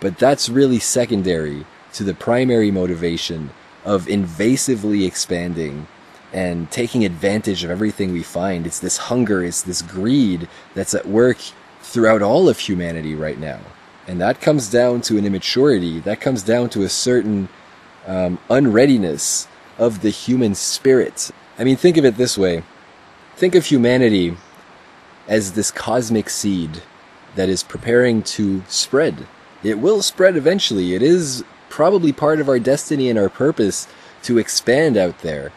but 0.00 0.18
that's 0.18 0.48
really 0.48 0.78
secondary 0.78 1.66
to 1.92 2.04
the 2.04 2.14
primary 2.14 2.70
motivation 2.70 3.50
of 3.84 4.06
invasively 4.06 5.06
expanding 5.06 5.86
and 6.32 6.70
taking 6.70 7.04
advantage 7.04 7.62
of 7.62 7.70
everything 7.70 8.12
we 8.12 8.22
find. 8.22 8.66
It's 8.66 8.80
this 8.80 8.96
hunger, 8.96 9.44
it's 9.44 9.62
this 9.62 9.82
greed 9.82 10.48
that's 10.74 10.94
at 10.94 11.06
work 11.06 11.38
throughout 11.82 12.22
all 12.22 12.48
of 12.48 12.58
humanity 12.58 13.14
right 13.14 13.38
now. 13.38 13.60
And 14.08 14.20
that 14.20 14.40
comes 14.40 14.70
down 14.70 15.02
to 15.02 15.18
an 15.18 15.26
immaturity, 15.26 16.00
that 16.00 16.20
comes 16.20 16.42
down 16.42 16.70
to 16.70 16.82
a 16.82 16.88
certain 16.88 17.48
um, 18.06 18.38
unreadiness 18.48 19.46
of 19.78 20.00
the 20.00 20.10
human 20.10 20.54
spirit. 20.54 21.30
I 21.58 21.64
mean, 21.64 21.76
think 21.76 21.96
of 21.96 22.04
it 22.04 22.16
this 22.16 22.36
way 22.38 22.64
think 23.36 23.54
of 23.54 23.66
humanity 23.66 24.36
as 25.28 25.52
this 25.52 25.70
cosmic 25.70 26.28
seed 26.28 26.82
that 27.34 27.48
is 27.48 27.62
preparing 27.62 28.22
to 28.22 28.62
spread. 28.68 29.26
It 29.62 29.78
will 29.78 30.02
spread 30.02 30.36
eventually. 30.36 30.94
It 30.94 31.02
is 31.02 31.44
probably 31.68 32.12
part 32.12 32.40
of 32.40 32.48
our 32.48 32.58
destiny 32.58 33.08
and 33.10 33.18
our 33.18 33.28
purpose 33.28 33.88
to 34.22 34.38
expand 34.38 34.96
out 34.96 35.20
there. 35.20 35.52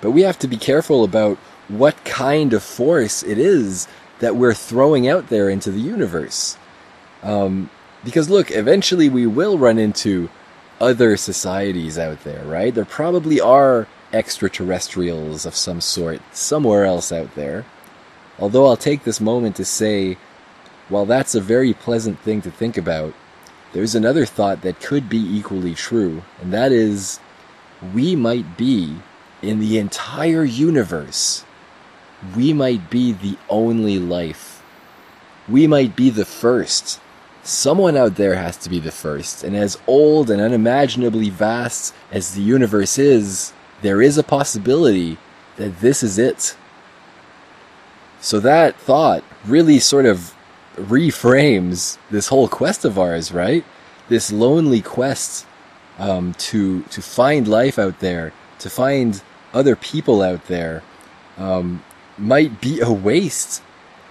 But 0.00 0.12
we 0.12 0.22
have 0.22 0.38
to 0.40 0.48
be 0.48 0.56
careful 0.56 1.02
about 1.02 1.38
what 1.68 2.04
kind 2.04 2.52
of 2.52 2.62
force 2.62 3.22
it 3.22 3.38
is 3.38 3.88
that 4.20 4.36
we're 4.36 4.54
throwing 4.54 5.08
out 5.08 5.28
there 5.28 5.48
into 5.48 5.70
the 5.70 5.80
universe. 5.80 6.56
Um, 7.22 7.70
because 8.04 8.30
look, 8.30 8.50
eventually 8.50 9.08
we 9.08 9.26
will 9.26 9.58
run 9.58 9.78
into 9.78 10.28
other 10.80 11.16
societies 11.16 11.98
out 11.98 12.22
there, 12.24 12.44
right? 12.44 12.74
There 12.74 12.84
probably 12.84 13.40
are 13.40 13.86
extraterrestrials 14.12 15.44
of 15.44 15.54
some 15.54 15.80
sort 15.80 16.20
somewhere 16.32 16.84
else 16.84 17.12
out 17.12 17.34
there. 17.34 17.64
Although 18.38 18.66
I'll 18.66 18.76
take 18.76 19.04
this 19.04 19.20
moment 19.20 19.56
to 19.56 19.64
say, 19.64 20.16
while 20.88 21.06
that's 21.06 21.34
a 21.34 21.40
very 21.40 21.74
pleasant 21.74 22.20
thing 22.20 22.40
to 22.42 22.50
think 22.50 22.76
about, 22.76 23.14
there's 23.72 23.94
another 23.94 24.24
thought 24.24 24.62
that 24.62 24.80
could 24.80 25.08
be 25.08 25.18
equally 25.18 25.74
true, 25.74 26.22
and 26.40 26.52
that 26.52 26.72
is 26.72 27.20
we 27.94 28.16
might 28.16 28.56
be 28.56 28.96
in 29.42 29.58
the 29.58 29.78
entire 29.78 30.44
universe. 30.44 31.44
We 32.36 32.52
might 32.52 32.90
be 32.90 33.12
the 33.12 33.36
only 33.48 33.98
life. 33.98 34.62
We 35.48 35.66
might 35.66 35.94
be 35.94 36.10
the 36.10 36.24
first. 36.24 37.00
Someone 37.42 37.96
out 37.96 38.16
there 38.16 38.34
has 38.34 38.56
to 38.58 38.70
be 38.70 38.80
the 38.80 38.90
first, 38.90 39.44
and 39.44 39.56
as 39.56 39.78
old 39.86 40.30
and 40.30 40.40
unimaginably 40.40 41.30
vast 41.30 41.94
as 42.10 42.34
the 42.34 42.42
universe 42.42 42.98
is, 42.98 43.52
there 43.82 44.02
is 44.02 44.18
a 44.18 44.22
possibility 44.22 45.18
that 45.56 45.80
this 45.80 46.02
is 46.02 46.18
it. 46.18 46.56
So 48.20 48.40
that 48.40 48.76
thought 48.76 49.22
really 49.44 49.78
sort 49.78 50.06
of 50.06 50.34
reframes 50.76 51.98
this 52.10 52.28
whole 52.28 52.48
quest 52.48 52.84
of 52.84 52.98
ours, 52.98 53.32
right? 53.32 53.64
This 54.08 54.32
lonely 54.32 54.80
quest 54.80 55.46
um, 55.98 56.34
to 56.34 56.82
to 56.82 57.02
find 57.02 57.46
life 57.46 57.78
out 57.78 58.00
there, 58.00 58.32
to 58.60 58.70
find 58.70 59.22
other 59.52 59.76
people 59.76 60.22
out 60.22 60.46
there, 60.46 60.82
um, 61.36 61.82
might 62.16 62.60
be 62.60 62.80
a 62.80 62.90
waste. 62.90 63.62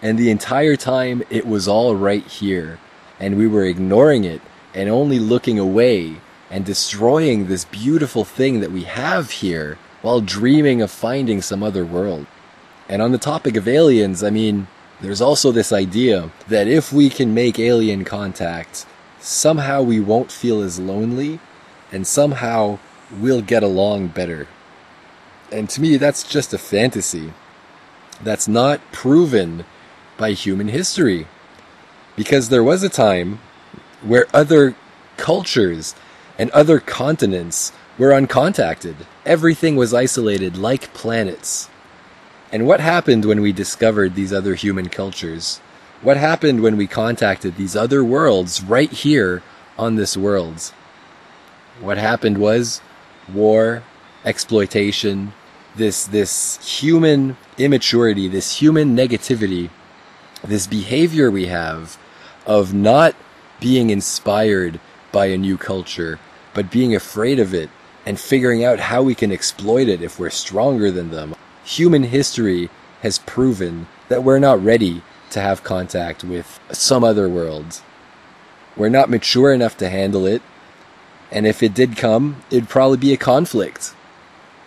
And 0.02 0.18
the 0.18 0.30
entire 0.30 0.76
time 0.76 1.24
it 1.30 1.48
was 1.48 1.68
all 1.68 1.96
right 1.96 2.26
here, 2.26 2.80
and 3.20 3.38
we 3.38 3.48
were 3.48 3.64
ignoring 3.64 4.24
it 4.24 4.42
and 4.74 4.90
only 4.90 5.18
looking 5.20 5.58
away 5.58 6.18
and 6.52 6.64
destroying 6.64 7.48
this 7.48 7.66
beautiful 7.66 8.24
thing 8.24 8.60
that 8.60 8.72
we 8.72 8.84
have 8.84 9.32
here 9.32 9.78
while 10.02 10.22
dreaming 10.22 10.82
of 10.82 10.92
finding 10.92 11.42
some 11.42 11.64
other 11.64 11.84
world. 11.84 12.28
And 12.90 13.02
on 13.02 13.12
the 13.12 13.18
topic 13.18 13.58
of 13.58 13.68
aliens, 13.68 14.24
I 14.24 14.30
mean, 14.30 14.68
there's 15.02 15.22
also 15.22 15.52
this 15.52 15.72
idea 15.72 16.32
that 16.48 16.68
if 16.68 16.92
we 16.92 17.10
can 17.10 17.34
make 17.34 17.60
alien 17.60 18.06
contact, 18.06 18.86
somehow 19.20 19.82
we 19.82 20.00
won't 20.00 20.32
feel 20.32 20.62
as 20.62 20.80
lonely 20.80 21.40
and 21.92 22.08
somehow 22.08 22.80
we'll 23.20 23.42
get 23.42 23.64
along 23.64 24.08
better. 24.08 24.48
And 25.52 25.70
to 25.70 25.82
me, 25.82 25.98
that's 25.98 26.24
just 26.24 26.54
a 26.54 26.58
fantasy. 26.58 27.34
That's 28.24 28.48
not 28.48 28.82
proven 28.92 29.66
by 30.18 30.32
human 30.32 30.70
history. 30.70 31.28
Because 32.16 32.50
there 32.50 32.64
was 32.64 32.84
a 32.84 32.90
time 32.90 33.40
where 34.02 34.26
other 34.34 34.76
cultures 35.18 35.94
and 36.38 36.50
other 36.52 36.80
continents 36.80 37.72
were 37.98 38.10
uncontacted. 38.10 38.96
Everything 39.26 39.76
was 39.76 39.94
isolated 39.94 40.58
like 40.58 40.94
planets. 40.94 41.70
And 42.50 42.66
what 42.66 42.80
happened 42.80 43.26
when 43.26 43.42
we 43.42 43.52
discovered 43.52 44.16
these 44.16 44.32
other 44.32 44.56
human 44.56 44.88
cultures? 44.88 45.60
What 46.02 46.16
happened 46.16 46.62
when 46.62 46.78
we 46.78 46.88
contacted 46.88 47.56
these 47.56 47.76
other 47.76 48.04
worlds 48.04 48.64
right 48.64 48.92
here 48.92 49.44
on 49.78 49.96
this 49.96 50.16
world? 50.16 50.72
What 51.82 51.98
happened 51.98 52.38
was 52.38 52.80
war, 53.34 53.84
exploitation, 54.24 55.34
this 55.76 56.06
this 56.06 56.80
human 56.80 57.36
immaturity, 57.58 58.30
this 58.30 58.62
human 58.62 58.96
negativity, 58.96 59.70
this 60.44 60.68
behavior 60.68 61.30
we 61.30 61.48
have 61.48 61.98
of 62.46 62.74
not 62.74 63.14
being 63.60 63.90
inspired 63.90 64.80
by 65.12 65.26
a 65.26 65.38
new 65.38 65.58
culture, 65.58 66.18
but 66.54 66.72
being 66.72 66.96
afraid 66.96 67.40
of 67.40 67.54
it 67.54 67.70
and 68.06 68.18
figuring 68.18 68.64
out 68.64 68.80
how 68.80 69.04
we 69.04 69.14
can 69.14 69.34
exploit 69.34 69.90
it 69.90 70.02
if 70.02 70.18
we're 70.18 70.30
stronger 70.30 70.90
than 70.92 71.12
them 71.12 71.36
human 71.68 72.04
history 72.04 72.70
has 73.02 73.20
proven 73.20 73.88
that 74.08 74.24
we're 74.24 74.40
not 74.40 74.64
ready 74.64 75.02
to 75.30 75.42
have 75.42 75.66
contact 75.66 76.24
with 76.24 76.60
some 76.72 77.04
other 77.04 77.28
world. 77.28 77.82
We're 78.78 78.90
not 78.90 79.10
mature 79.10 79.52
enough 79.52 79.76
to 79.78 79.90
handle 79.90 80.26
it. 80.26 80.42
And 81.30 81.46
if 81.46 81.62
it 81.62 81.74
did 81.74 81.98
come, 81.98 82.42
it'd 82.50 82.70
probably 82.70 82.98
be 82.98 83.12
a 83.12 83.18
conflict. 83.18 83.94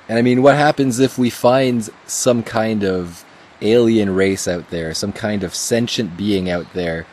And 0.09 0.19
I 0.19 0.23
mean, 0.23 0.42
what 0.42 0.57
happens 0.57 0.99
if 0.99 1.16
we 1.16 1.30
find 1.30 1.88
some 2.07 2.42
kind 2.42 2.85
of 2.85 3.25
alien 3.62 4.14
race 4.14 4.47
out 4.47 4.69
there, 4.69 4.92
some 4.92 5.12
kind 5.12 5.42
of 5.42 5.54
sentient 5.54 6.19
being 6.19 6.50
out 6.50 6.71
there 6.75 7.07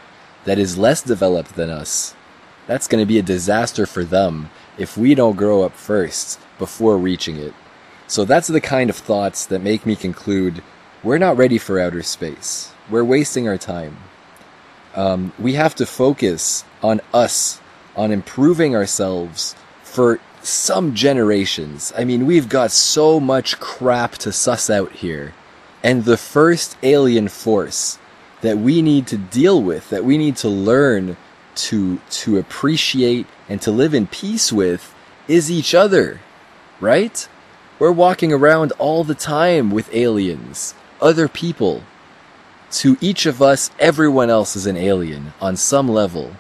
that 0.44 0.60
is 0.60 0.78
less 0.78 1.02
developed 1.02 1.56
than 1.56 1.70
us? 1.70 2.14
That's 2.66 2.88
going 2.90 3.02
to 3.02 3.08
be 3.08 3.20
a 3.20 3.24
disaster 3.24 3.86
for 3.86 4.04
them 4.04 4.50
if 4.78 4.98
we 4.98 5.16
don't 5.16 5.38
grow 5.38 5.64
up 5.64 5.74
first 5.74 6.42
before 6.60 6.98
reaching 6.98 7.38
it. 7.38 7.54
So 8.08 8.24
that's 8.24 8.48
the 8.48 8.62
kind 8.62 8.90
of 8.90 8.96
thoughts 8.96 9.46
that 9.46 9.60
make 9.60 9.86
me 9.86 9.96
conclude 9.96 10.64
we're 11.04 11.18
not 11.18 11.38
ready 11.38 11.58
for 11.58 11.80
outer 11.80 12.04
space. 12.04 12.72
We're 12.90 13.04
wasting 13.04 13.48
our 13.48 13.58
time. 13.58 13.98
Um, 14.96 15.34
we 15.38 15.54
have 15.54 15.76
to 15.76 15.86
focus 15.86 16.64
on 16.82 17.02
us, 17.14 17.62
on 17.96 18.12
improving 18.12 18.76
ourselves 18.76 19.56
for 19.84 20.20
some 20.42 20.96
generations. 20.96 21.94
I 21.96 22.04
mean, 22.04 22.26
we've 22.26 22.50
got 22.50 22.72
so 22.72 23.20
much 23.20 23.60
crap 23.60 24.14
to 24.20 24.32
suss 24.32 24.70
out 24.70 24.92
here. 24.94 25.34
And 25.84 26.06
the 26.06 26.18
first 26.18 26.78
alien 26.82 27.28
force 27.28 28.00
that 28.42 28.58
we 28.58 28.82
need 28.82 29.08
to 29.08 29.18
deal 29.18 29.62
with, 29.62 29.90
that 29.90 30.06
we 30.06 30.18
need 30.18 30.38
to 30.38 30.50
learn 30.50 31.18
to, 31.56 32.00
to 32.10 32.38
appreciate 32.38 33.28
and 33.50 33.62
to 33.62 33.72
live 33.72 33.94
in 33.94 34.08
peace 34.08 34.52
with 34.52 34.96
is 35.28 35.52
each 35.52 35.76
other, 35.76 36.22
right? 36.80 37.28
We're 37.80 37.92
walking 37.92 38.34
around 38.34 38.72
all 38.80 39.04
the 39.04 39.14
time 39.14 39.70
with 39.70 39.94
aliens, 39.94 40.74
other 41.00 41.28
people. 41.28 41.84
To 42.72 42.98
each 43.00 43.28
of 43.28 43.40
us, 43.40 43.70
everyone 43.80 44.32
else 44.32 44.56
is 44.56 44.66
an 44.66 44.76
alien 44.76 45.34
on 45.40 45.56
some 45.58 45.88
level. 45.88 46.32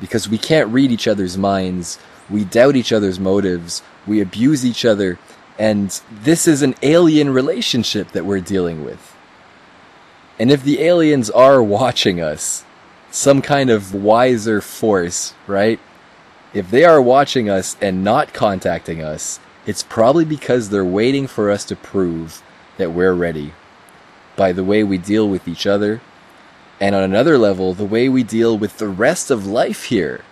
Because 0.00 0.28
we 0.28 0.36
can't 0.36 0.68
read 0.68 0.90
each 0.90 1.08
other's 1.08 1.38
minds, 1.38 1.98
we 2.28 2.44
doubt 2.44 2.76
each 2.76 2.92
other's 2.92 3.18
motives, 3.18 3.82
we 4.06 4.20
abuse 4.20 4.66
each 4.66 4.84
other, 4.84 5.18
and 5.58 5.98
this 6.10 6.46
is 6.46 6.60
an 6.60 6.74
alien 6.82 7.30
relationship 7.30 8.12
that 8.12 8.26
we're 8.26 8.40
dealing 8.40 8.84
with. 8.84 9.16
And 10.38 10.50
if 10.50 10.62
the 10.62 10.82
aliens 10.82 11.30
are 11.30 11.62
watching 11.62 12.20
us, 12.20 12.64
some 13.10 13.40
kind 13.40 13.70
of 13.70 13.94
wiser 13.94 14.60
force, 14.60 15.32
right? 15.46 15.80
If 16.52 16.70
they 16.70 16.84
are 16.84 17.00
watching 17.00 17.48
us 17.48 17.78
and 17.80 18.04
not 18.04 18.34
contacting 18.34 19.02
us, 19.02 19.40
it's 19.66 19.82
probably 19.82 20.24
because 20.24 20.68
they're 20.68 20.84
waiting 20.84 21.26
for 21.26 21.50
us 21.50 21.64
to 21.66 21.76
prove 21.76 22.42
that 22.78 22.92
we're 22.92 23.14
ready 23.14 23.52
by 24.36 24.52
the 24.52 24.64
way 24.64 24.82
we 24.82 24.98
deal 24.98 25.28
with 25.28 25.46
each 25.46 25.66
other, 25.66 26.00
and 26.80 26.94
on 26.94 27.02
another 27.02 27.38
level, 27.38 27.74
the 27.74 27.84
way 27.84 28.08
we 28.08 28.22
deal 28.22 28.56
with 28.56 28.78
the 28.78 28.88
rest 28.88 29.30
of 29.30 29.46
life 29.46 29.84
here. 29.84 30.22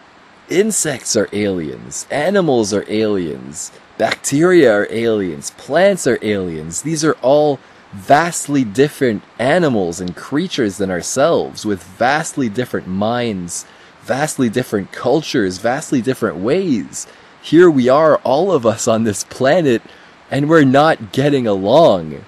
Insects 0.48 1.14
are 1.14 1.28
aliens, 1.32 2.06
animals 2.10 2.74
are 2.74 2.84
aliens, 2.88 3.70
bacteria 3.98 4.72
are 4.72 4.88
aliens, 4.90 5.50
plants 5.52 6.06
are 6.06 6.18
aliens. 6.22 6.82
These 6.82 7.04
are 7.04 7.16
all 7.22 7.60
vastly 7.92 8.64
different 8.64 9.22
animals 9.38 10.00
and 10.00 10.16
creatures 10.16 10.78
than 10.78 10.90
ourselves 10.90 11.64
with 11.64 11.82
vastly 11.82 12.48
different 12.48 12.88
minds, 12.88 13.66
vastly 14.02 14.48
different 14.48 14.90
cultures, 14.90 15.58
vastly 15.58 16.00
different 16.00 16.38
ways. 16.38 17.06
Here 17.42 17.70
we 17.70 17.88
are, 17.88 18.16
all 18.18 18.52
of 18.52 18.66
us 18.66 18.86
on 18.86 19.04
this 19.04 19.24
planet, 19.24 19.82
and 20.30 20.48
we're 20.48 20.64
not 20.64 21.12
getting 21.12 21.46
along. 21.46 22.24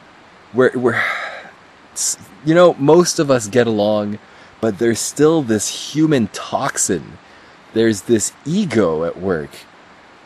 We're, 0.55 0.77
we're, 0.77 1.03
you 2.45 2.55
know, 2.55 2.75
most 2.75 3.19
of 3.19 3.31
us 3.31 3.47
get 3.47 3.67
along, 3.67 4.19
but 4.61 4.79
there's 4.79 5.01
still 5.01 5.43
this 5.43 5.93
human 5.93 6.29
toxin. 6.29 7.19
There's 7.75 8.03
this 8.03 8.33
ego 8.47 9.05
at 9.05 9.19
work 9.19 9.51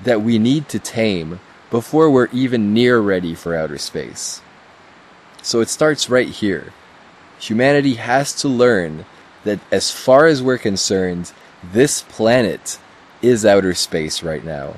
that 0.03 0.23
we 0.23 0.39
need 0.39 0.69
to 0.69 0.79
tame 0.79 1.41
before 1.71 2.09
we're 2.09 2.29
even 2.33 2.73
near 2.73 3.01
ready 3.01 3.35
for 3.35 3.57
outer 3.57 3.79
space. 3.79 4.41
So 5.43 5.61
it 5.61 5.69
starts 5.69 6.09
right 6.09 6.29
here. 6.29 6.73
Humanity 7.41 7.95
has 7.95 8.33
to 8.41 8.49
learn 8.49 9.05
that 9.45 9.61
as 9.73 9.91
far 9.91 10.27
as 10.27 10.43
we're 10.43 10.59
concerned, 10.59 11.33
this 11.63 12.03
planet 12.03 12.79
is 13.23 13.45
outer 13.45 13.75
space 13.75 14.23
right 14.23 14.45
now. 14.45 14.77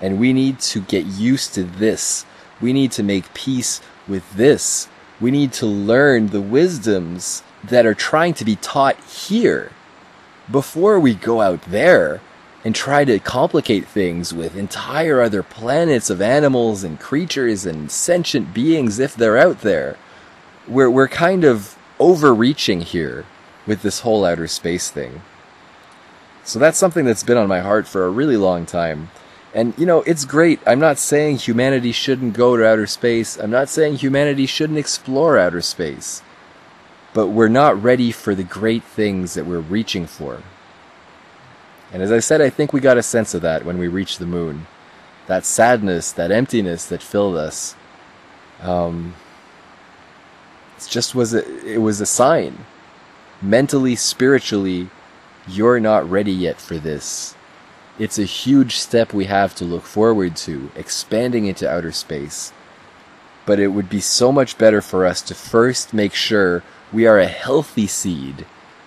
And 0.00 0.18
we 0.18 0.32
need 0.32 0.60
to 0.60 0.80
get 0.80 1.06
used 1.06 1.54
to 1.54 1.64
this. 1.64 2.26
We 2.60 2.72
need 2.72 2.92
to 2.92 3.02
make 3.02 3.34
peace 3.34 3.80
with 4.06 4.30
this. 4.34 4.88
We 5.20 5.30
need 5.30 5.52
to 5.54 5.66
learn 5.66 6.28
the 6.28 6.40
wisdoms 6.40 7.42
that 7.64 7.86
are 7.86 7.94
trying 7.94 8.34
to 8.34 8.44
be 8.44 8.56
taught 8.56 8.98
here 9.04 9.72
before 10.50 11.00
we 11.00 11.14
go 11.14 11.40
out 11.40 11.62
there 11.62 12.20
and 12.64 12.74
try 12.74 13.04
to 13.04 13.18
complicate 13.18 13.86
things 13.86 14.32
with 14.32 14.56
entire 14.56 15.20
other 15.20 15.42
planets 15.42 16.10
of 16.10 16.20
animals 16.20 16.84
and 16.84 17.00
creatures 17.00 17.64
and 17.64 17.90
sentient 17.90 18.52
beings 18.52 18.98
if 18.98 19.14
they're 19.14 19.38
out 19.38 19.62
there 19.62 19.96
we're 20.68 20.90
we're 20.90 21.08
kind 21.08 21.44
of 21.44 21.76
overreaching 21.98 22.80
here 22.80 23.24
with 23.66 23.82
this 23.82 24.00
whole 24.00 24.24
outer 24.24 24.46
space 24.46 24.90
thing. 24.90 25.22
So 26.46 26.60
that's 26.60 26.78
something 26.78 27.04
that's 27.04 27.24
been 27.24 27.36
on 27.36 27.48
my 27.48 27.58
heart 27.58 27.88
for 27.88 28.06
a 28.06 28.10
really 28.10 28.36
long 28.36 28.66
time. 28.66 29.10
And 29.52 29.74
you 29.76 29.84
know, 29.84 30.02
it's 30.02 30.24
great. 30.24 30.60
I'm 30.64 30.78
not 30.78 30.96
saying 30.96 31.38
humanity 31.38 31.90
shouldn't 31.90 32.34
go 32.34 32.56
to 32.56 32.64
outer 32.64 32.86
space. 32.86 33.36
I'm 33.36 33.50
not 33.50 33.68
saying 33.68 33.96
humanity 33.96 34.46
shouldn't 34.46 34.78
explore 34.78 35.38
outer 35.38 35.60
space. 35.60 36.22
But 37.12 37.28
we're 37.28 37.48
not 37.48 37.82
ready 37.82 38.12
for 38.12 38.34
the 38.34 38.44
great 38.44 38.84
things 38.84 39.34
that 39.34 39.44
we're 39.44 39.58
reaching 39.58 40.06
for. 40.06 40.42
And 41.92 42.00
as 42.00 42.12
I 42.12 42.20
said, 42.20 42.40
I 42.40 42.48
think 42.48 42.72
we 42.72 42.80
got 42.80 42.96
a 42.96 43.02
sense 43.02 43.34
of 43.34 43.42
that 43.42 43.64
when 43.64 43.78
we 43.78 43.88
reached 43.88 44.20
the 44.20 44.26
moon. 44.26 44.68
That 45.26 45.44
sadness, 45.44 46.12
that 46.12 46.30
emptiness 46.30 46.86
that 46.86 47.02
filled 47.02 47.36
us. 47.36 47.74
Um, 48.62 49.14
it 50.76 50.86
just 50.88 51.12
was 51.16 51.34
a, 51.34 51.44
it 51.66 51.78
was 51.78 52.00
a 52.00 52.06
sign. 52.06 52.66
Mentally, 53.42 53.96
spiritually, 53.96 54.90
you're 55.48 55.80
not 55.80 56.08
ready 56.10 56.32
yet 56.32 56.60
for 56.60 56.78
this. 56.78 57.34
It's 57.98 58.18
a 58.18 58.24
huge 58.24 58.76
step 58.76 59.12
we 59.12 59.24
have 59.24 59.54
to 59.56 59.64
look 59.64 59.84
forward 59.84 60.36
to, 60.36 60.70
expanding 60.74 61.46
into 61.46 61.70
outer 61.70 61.92
space. 61.92 62.52
But 63.46 63.58
it 63.58 63.68
would 63.68 63.88
be 63.88 64.00
so 64.00 64.32
much 64.32 64.58
better 64.58 64.82
for 64.82 65.06
us 65.06 65.22
to 65.22 65.34
first 65.34 65.94
make 65.94 66.12
sure 66.12 66.62
we 66.92 67.06
are 67.06 67.18
a 67.18 67.26
healthy 67.26 67.86
seed 67.86 68.44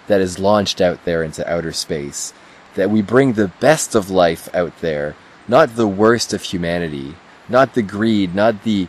that 0.08 0.22
is 0.22 0.38
launched 0.40 0.82
out 0.82 1.06
there 1.06 1.24
into 1.24 1.50
outer 1.50 1.72
space. 1.72 2.34
That 2.76 2.90
we 2.90 3.02
bring 3.02 3.34
the 3.34 3.52
best 3.60 3.96
of 3.96 4.10
life 4.10 4.54
out 4.54 4.80
there, 4.82 5.16
not 5.48 5.76
the 5.76 5.88
worst 5.88 6.34
of 6.34 6.44
humanity, 6.44 7.16
not 7.48 7.74
the 7.74 7.82
greed, 7.82 8.36
not 8.36 8.64
the 8.64 8.88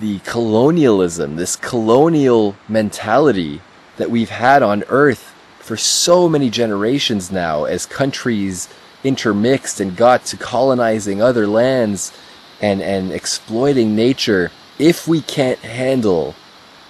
the 0.00 0.18
colonialism, 0.20 1.36
this 1.36 1.54
colonial 1.54 2.56
mentality 2.68 3.60
that 3.96 4.10
we've 4.10 4.30
had 4.30 4.60
on 4.60 4.82
Earth 4.88 5.33
for 5.64 5.78
so 5.78 6.28
many 6.28 6.50
generations 6.50 7.32
now 7.32 7.64
as 7.64 7.86
countries 7.86 8.68
intermixed 9.02 9.80
and 9.80 9.96
got 9.96 10.22
to 10.26 10.36
colonizing 10.36 11.22
other 11.22 11.46
lands 11.46 12.12
and, 12.60 12.82
and 12.82 13.10
exploiting 13.10 13.96
nature. 13.96 14.50
If 14.78 15.08
we 15.08 15.22
can't 15.22 15.60
handle 15.60 16.34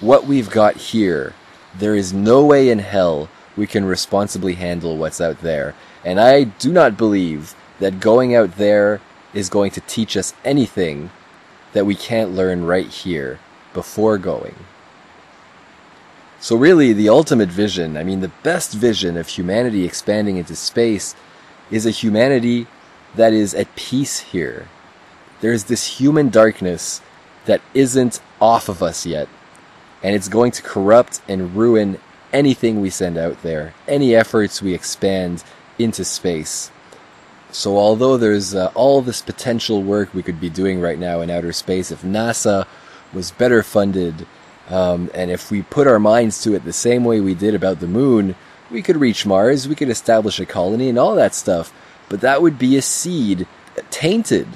what 0.01 0.27
we've 0.27 0.51
got 0.51 0.75
here, 0.77 1.35
there 1.79 1.95
is 1.95 2.13
no 2.13 2.45
way 2.45 2.69
in 2.69 2.81
hell 2.81 3.29
we 3.57 3.69
can 3.69 3.85
responsibly 3.85 4.55
handle 4.55 4.97
what's 4.97 5.21
out 5.21 5.41
there. 5.41 5.77
And 6.05 6.19
I 6.19 6.43
do 6.43 6.73
not 6.73 6.97
believe 6.97 7.55
that 7.79 8.01
going 8.01 8.35
out 8.35 8.57
there 8.57 9.01
is 9.33 9.49
going 9.49 9.71
to 9.71 9.81
teach 9.83 10.17
us 10.17 10.35
anything 10.45 11.11
that 11.75 11.87
we 11.87 11.95
can't 11.95 12.35
learn 12.35 12.65
right 12.65 12.89
here 12.89 13.39
before 13.73 14.19
going. 14.19 14.57
So, 16.45 16.57
really, 16.57 16.93
the 16.93 17.09
ultimate 17.09 17.49
vision, 17.49 17.97
I 17.97 18.05
mean, 18.05 18.21
the 18.21 18.31
best 18.43 18.75
vision 18.75 19.17
of 19.17 19.29
humanity 19.29 19.87
expanding 19.87 20.37
into 20.37 20.55
space 20.55 21.15
is 21.71 21.87
a 21.87 21.91
humanity 21.91 22.67
that 23.15 23.33
is 23.33 23.55
at 23.55 23.75
peace 23.77 24.21
here. 24.21 24.69
There's 25.41 25.65
this 25.65 25.99
human 25.99 26.29
darkness 26.29 27.01
that 27.47 27.63
isn't 27.73 28.21
off 28.43 28.69
of 28.69 28.83
us 28.83 29.07
yet, 29.07 29.27
and 30.03 30.15
it's 30.15 30.29
going 30.29 30.53
to 30.53 30.61
corrupt 30.61 31.23
and 31.27 31.57
ruin 31.57 31.99
anything 32.31 32.83
we 32.83 32.91
send 32.91 33.17
out 33.17 33.41
there, 33.43 33.73
any 33.89 34.15
efforts 34.15 34.61
we 34.61 34.75
expand 34.75 35.43
into 35.79 36.05
space. 36.05 36.71
So 37.53 37.79
although 37.79 38.19
there's 38.19 38.55
uh, 38.55 38.71
all 38.75 39.01
this 39.01 39.23
potential 39.23 39.83
work 39.83 40.13
we 40.13 40.23
could 40.23 40.43
be 40.43 40.51
doing 40.51 40.79
right 40.79 40.99
now 40.99 41.23
in 41.23 41.31
outer 41.31 41.55
space, 41.55 41.91
if 41.91 42.03
NASA 42.03 42.67
was 43.15 43.31
better 43.31 43.63
funded, 43.63 44.27
um, 44.69 45.11
and 45.15 45.31
if 45.31 45.51
we 45.51 45.63
put 45.63 45.87
our 45.87 45.99
minds 45.99 46.43
to 46.43 46.55
it 46.55 46.65
the 46.65 46.73
same 46.73 47.05
way 47.05 47.21
we 47.21 47.35
did 47.35 47.55
about 47.55 47.81
the 47.81 47.87
moon, 47.87 48.35
we 48.71 48.83
could 48.83 48.97
reach 48.97 49.27
Mars, 49.27 49.69
we 49.69 49.75
could 49.75 49.91
establish 49.91 50.41
a 50.41 50.47
colony, 50.47 50.89
and 50.89 50.99
all 50.99 51.15
that 51.15 51.35
stuff. 51.35 51.73
But 52.09 52.21
that 52.23 52.43
would 52.43 52.59
be 52.59 52.77
a 52.77 52.83
seed 52.83 53.47
tainted, 53.91 54.49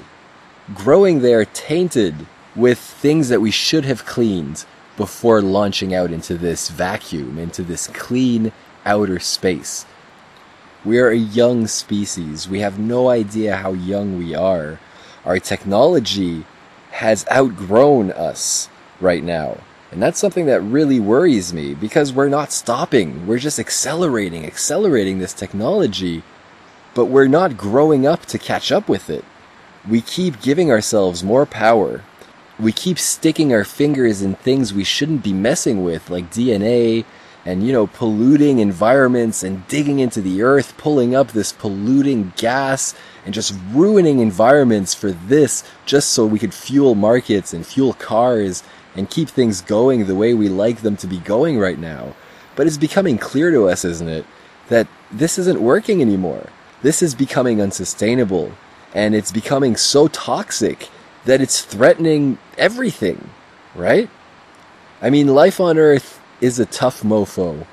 growing 0.73 1.21
there 1.21 1.45
tainted 1.45 2.15
with 2.55 2.79
things 2.79 3.29
that 3.29 3.41
we 3.41 3.51
should 3.51 3.85
have 3.85 4.05
cleaned 4.05 4.65
before 4.97 5.41
launching 5.41 5.93
out 5.93 6.11
into 6.11 6.37
this 6.37 6.69
vacuum, 6.69 7.37
into 7.37 7.63
this 7.63 7.87
clean 7.87 8.51
outer 8.85 9.19
space. 9.19 9.85
We 10.83 10.99
are 10.99 11.09
a 11.09 11.17
young 11.17 11.67
species. 11.67 12.49
We 12.49 12.59
have 12.61 12.79
no 12.79 13.09
idea 13.09 13.57
how 13.57 13.73
young 13.73 14.17
we 14.17 14.33
are. 14.33 14.79
Our 15.25 15.39
technology 15.39 16.45
has 16.91 17.25
outgrown 17.31 18.11
us 18.11 18.69
right 18.99 19.23
now. 19.23 19.57
And 19.91 20.01
that's 20.01 20.19
something 20.19 20.45
that 20.45 20.61
really 20.61 20.99
worries 20.99 21.51
me 21.53 21.73
because 21.73 22.13
we're 22.13 22.29
not 22.29 22.51
stopping. 22.51 23.25
We're 23.25 23.39
just 23.39 23.59
accelerating, 23.59 24.45
accelerating 24.45 25.17
this 25.17 25.33
technology, 25.33 26.21
but 26.93 27.05
we're 27.05 27.27
not 27.27 27.57
growing 27.57 28.05
up 28.05 28.25
to 28.27 28.37
catch 28.37 28.71
up 28.71 28.87
with 28.87 29.09
it. 29.09 29.25
We 29.89 30.01
keep 30.01 30.41
giving 30.41 30.69
ourselves 30.69 31.23
more 31.23 31.45
power. 31.45 32.03
We 32.59 32.71
keep 32.71 32.99
sticking 32.99 33.51
our 33.53 33.63
fingers 33.63 34.21
in 34.21 34.35
things 34.35 34.73
we 34.73 34.83
shouldn't 34.83 35.23
be 35.23 35.33
messing 35.33 35.83
with, 35.83 36.09
like 36.09 36.29
DNA 36.29 37.05
and 37.45 37.65
you 37.65 37.71
know 37.71 37.87
polluting 37.87 38.59
environments 38.59 39.43
and 39.43 39.67
digging 39.67 39.99
into 39.99 40.21
the 40.21 40.41
earth 40.41 40.77
pulling 40.77 41.15
up 41.15 41.29
this 41.31 41.53
polluting 41.53 42.33
gas 42.35 42.93
and 43.25 43.33
just 43.33 43.55
ruining 43.71 44.19
environments 44.19 44.93
for 44.93 45.11
this 45.11 45.63
just 45.85 46.09
so 46.09 46.25
we 46.25 46.39
could 46.39 46.53
fuel 46.53 46.95
markets 46.95 47.53
and 47.53 47.65
fuel 47.65 47.93
cars 47.93 48.61
and 48.95 49.09
keep 49.09 49.29
things 49.29 49.61
going 49.61 50.05
the 50.05 50.15
way 50.15 50.33
we 50.33 50.49
like 50.49 50.81
them 50.81 50.97
to 50.97 51.07
be 51.07 51.19
going 51.19 51.59
right 51.59 51.79
now. 51.79 52.15
But 52.55 52.67
it's 52.67 52.77
becoming 52.77 53.17
clear 53.17 53.51
to 53.51 53.69
us 53.69 53.85
isn't 53.85 54.09
it 54.09 54.25
that 54.67 54.87
this 55.11 55.37
isn't 55.39 55.61
working 55.61 56.01
anymore. 56.01 56.49
This 56.81 57.01
is 57.01 57.15
becoming 57.15 57.61
unsustainable 57.61 58.51
and 58.93 59.15
it's 59.15 59.31
becoming 59.31 59.75
so 59.75 60.07
toxic 60.07 60.89
that 61.25 61.41
it's 61.41 61.61
threatening 61.61 62.37
everything 62.57 63.29
right? 63.75 64.09
I 65.01 65.09
mean 65.09 65.27
life 65.27 65.59
on 65.59 65.77
earth 65.77 66.19
is 66.41 66.59
a 66.59 66.65
tough 66.65 67.01
mofo. 67.01 67.65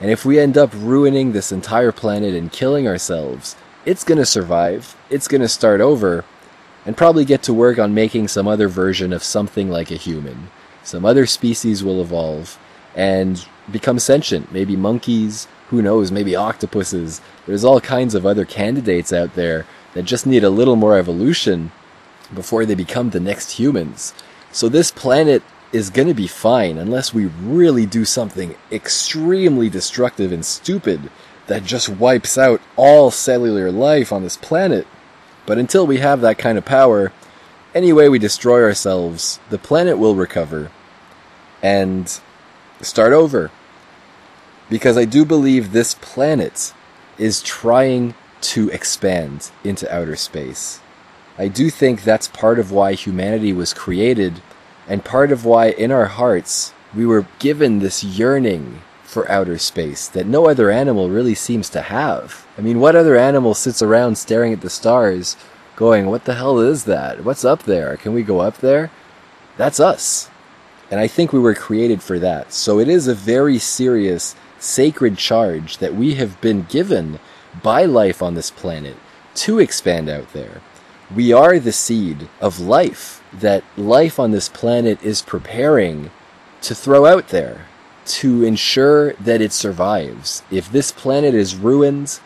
And 0.00 0.10
if 0.10 0.24
we 0.24 0.38
end 0.38 0.58
up 0.58 0.70
ruining 0.74 1.32
this 1.32 1.52
entire 1.52 1.92
planet 1.92 2.34
and 2.34 2.50
killing 2.50 2.86
ourselves, 2.88 3.56
it's 3.84 4.04
gonna 4.04 4.26
survive, 4.26 4.96
it's 5.10 5.28
gonna 5.28 5.48
start 5.48 5.80
over, 5.80 6.24
and 6.86 6.96
probably 6.96 7.24
get 7.24 7.42
to 7.44 7.54
work 7.54 7.78
on 7.78 7.94
making 7.94 8.28
some 8.28 8.46
other 8.46 8.68
version 8.68 9.12
of 9.12 9.22
something 9.22 9.70
like 9.70 9.90
a 9.90 9.96
human. 9.96 10.50
Some 10.82 11.04
other 11.04 11.26
species 11.26 11.82
will 11.82 12.00
evolve 12.00 12.58
and 12.94 13.46
become 13.70 13.98
sentient. 13.98 14.52
Maybe 14.52 14.76
monkeys, 14.76 15.48
who 15.68 15.80
knows, 15.80 16.12
maybe 16.12 16.36
octopuses. 16.36 17.20
There's 17.46 17.64
all 17.64 17.80
kinds 17.80 18.14
of 18.14 18.26
other 18.26 18.44
candidates 18.44 19.12
out 19.12 19.34
there 19.34 19.66
that 19.94 20.02
just 20.02 20.26
need 20.26 20.44
a 20.44 20.50
little 20.50 20.76
more 20.76 20.98
evolution 20.98 21.72
before 22.34 22.66
they 22.66 22.74
become 22.74 23.10
the 23.10 23.20
next 23.20 23.52
humans. 23.52 24.12
So 24.52 24.68
this 24.68 24.90
planet 24.90 25.42
is 25.72 25.90
going 25.90 26.08
to 26.08 26.14
be 26.14 26.26
fine 26.26 26.78
unless 26.78 27.12
we 27.12 27.26
really 27.26 27.86
do 27.86 28.04
something 28.04 28.54
extremely 28.70 29.68
destructive 29.68 30.30
and 30.32 30.44
stupid 30.44 31.10
that 31.46 31.64
just 31.64 31.88
wipes 31.88 32.38
out 32.38 32.60
all 32.76 33.10
cellular 33.10 33.72
life 33.72 34.12
on 34.12 34.22
this 34.22 34.36
planet. 34.36 34.86
But 35.46 35.58
until 35.58 35.86
we 35.86 35.98
have 35.98 36.20
that 36.20 36.38
kind 36.38 36.56
of 36.58 36.64
power, 36.64 37.12
any 37.74 37.92
way 37.92 38.08
we 38.08 38.18
destroy 38.18 38.62
ourselves, 38.62 39.40
the 39.50 39.58
planet 39.58 39.98
will 39.98 40.14
recover. 40.14 40.70
and 41.62 42.20
start 42.82 43.14
over. 43.14 43.50
Because 44.68 44.98
I 44.98 45.06
do 45.06 45.24
believe 45.24 45.72
this 45.72 45.94
planet 45.94 46.74
is 47.16 47.42
trying 47.42 48.14
to 48.42 48.68
expand 48.68 49.50
into 49.64 49.90
outer 49.94 50.14
space. 50.14 50.80
I 51.38 51.48
do 51.48 51.70
think 51.70 52.02
that's 52.02 52.28
part 52.28 52.58
of 52.58 52.70
why 52.70 52.92
humanity 52.92 53.52
was 53.52 53.72
created, 53.72 54.42
and 54.86 55.04
part 55.04 55.32
of 55.32 55.46
why 55.46 55.70
in 55.70 55.90
our 55.90 56.04
hearts 56.06 56.74
we 56.94 57.06
were 57.06 57.26
given 57.38 57.78
this 57.78 58.04
yearning 58.04 58.82
for 59.04 59.30
outer 59.30 59.58
space 59.58 60.08
that 60.08 60.26
no 60.26 60.48
other 60.48 60.70
animal 60.70 61.10
really 61.10 61.34
seems 61.34 61.68
to 61.70 61.82
have. 61.82 62.46
I 62.58 62.62
mean, 62.62 62.80
what 62.80 62.96
other 62.96 63.16
animal 63.16 63.54
sits 63.54 63.82
around 63.82 64.18
staring 64.18 64.52
at 64.52 64.60
the 64.60 64.70
stars 64.70 65.36
going, 65.76 66.06
What 66.06 66.24
the 66.24 66.34
hell 66.34 66.58
is 66.58 66.84
that? 66.84 67.24
What's 67.24 67.44
up 67.44 67.62
there? 67.62 67.96
Can 67.96 68.12
we 68.12 68.22
go 68.22 68.40
up 68.40 68.58
there? 68.58 68.90
That's 69.56 69.78
us. 69.78 70.28
And 70.90 71.00
I 71.00 71.06
think 71.06 71.32
we 71.32 71.38
were 71.38 71.54
created 71.54 72.02
for 72.02 72.18
that. 72.18 72.52
So 72.52 72.78
it 72.78 72.88
is 72.88 73.06
a 73.06 73.14
very 73.14 73.58
serious, 73.58 74.34
sacred 74.58 75.16
charge 75.16 75.78
that 75.78 75.94
we 75.94 76.14
have 76.14 76.40
been 76.40 76.66
given 76.68 77.20
by 77.62 77.84
life 77.84 78.22
on 78.22 78.34
this 78.34 78.50
planet 78.50 78.96
to 79.36 79.58
expand 79.58 80.08
out 80.08 80.32
there. 80.32 80.60
We 81.14 81.32
are 81.32 81.58
the 81.58 81.72
seed 81.72 82.28
of 82.40 82.60
life 82.60 83.22
that 83.32 83.64
life 83.76 84.18
on 84.18 84.30
this 84.30 84.48
planet 84.48 85.02
is 85.02 85.22
preparing 85.22 86.10
to 86.62 86.74
throw 86.74 87.06
out 87.06 87.28
there 87.28 87.66
to 88.06 88.44
ensure 88.44 89.12
that 89.14 89.40
it 89.40 89.52
survives. 89.52 90.42
If 90.50 90.70
this 90.70 90.92
planet 90.92 91.34
is 91.34 91.56
ruined, 91.56 92.20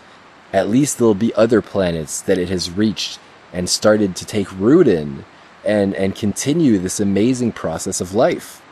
at 0.52 0.68
least 0.68 0.98
there'll 0.98 1.14
be 1.14 1.34
other 1.34 1.62
planets 1.62 2.20
that 2.22 2.38
it 2.38 2.48
has 2.48 2.70
reached 2.70 3.18
and 3.52 3.68
started 3.68 4.16
to 4.16 4.26
take 4.26 4.50
root 4.58 4.88
in 4.88 5.24
and, 5.64 5.94
and 5.94 6.14
continue 6.14 6.78
this 6.78 7.00
amazing 7.00 7.52
process 7.52 8.00
of 8.00 8.14
life. 8.14 8.62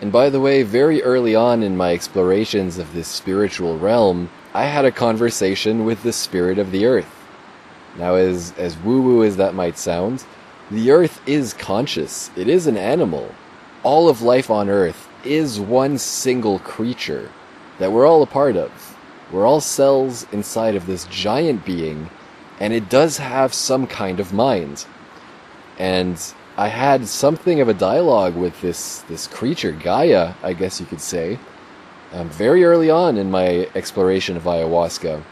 And 0.00 0.12
by 0.12 0.28
the 0.28 0.40
way, 0.40 0.62
very 0.62 1.02
early 1.02 1.34
on 1.34 1.62
in 1.62 1.76
my 1.76 1.92
explorations 1.92 2.78
of 2.78 2.92
this 2.92 3.08
spiritual 3.08 3.78
realm, 3.78 4.30
I 4.52 4.64
had 4.64 4.84
a 4.84 4.92
conversation 4.92 5.84
with 5.84 6.02
the 6.02 6.12
spirit 6.12 6.58
of 6.58 6.70
the 6.70 6.86
earth. 6.86 7.12
Now, 7.98 8.14
as, 8.14 8.52
as 8.58 8.76
woo 8.78 9.00
woo 9.00 9.24
as 9.24 9.36
that 9.38 9.54
might 9.54 9.78
sound, 9.78 10.24
the 10.70 10.90
earth 10.90 11.20
is 11.26 11.54
conscious. 11.54 12.30
It 12.36 12.48
is 12.48 12.66
an 12.66 12.76
animal. 12.76 13.34
All 13.82 14.08
of 14.08 14.20
life 14.20 14.50
on 14.50 14.68
earth 14.68 15.05
is 15.26 15.60
one 15.60 15.98
single 15.98 16.58
creature 16.60 17.30
that 17.78 17.92
we're 17.92 18.06
all 18.06 18.22
a 18.22 18.26
part 18.26 18.56
of. 18.56 18.96
We're 19.30 19.46
all 19.46 19.60
cells 19.60 20.26
inside 20.32 20.76
of 20.76 20.86
this 20.86 21.04
giant 21.06 21.64
being, 21.64 22.08
and 22.60 22.72
it 22.72 22.88
does 22.88 23.18
have 23.18 23.52
some 23.52 23.86
kind 23.86 24.20
of 24.20 24.32
mind. 24.32 24.86
And 25.78 26.18
I 26.56 26.68
had 26.68 27.06
something 27.06 27.60
of 27.60 27.68
a 27.68 27.74
dialogue 27.74 28.34
with 28.34 28.60
this 28.60 29.00
this 29.08 29.26
creature, 29.26 29.72
Gaia, 29.72 30.34
I 30.42 30.52
guess 30.54 30.80
you 30.80 30.86
could 30.86 31.02
say, 31.02 31.38
um, 32.12 32.30
very 32.30 32.64
early 32.64 32.88
on 32.88 33.18
in 33.18 33.30
my 33.30 33.68
exploration 33.74 34.36
of 34.36 34.44
ayahuasca, 34.44 35.22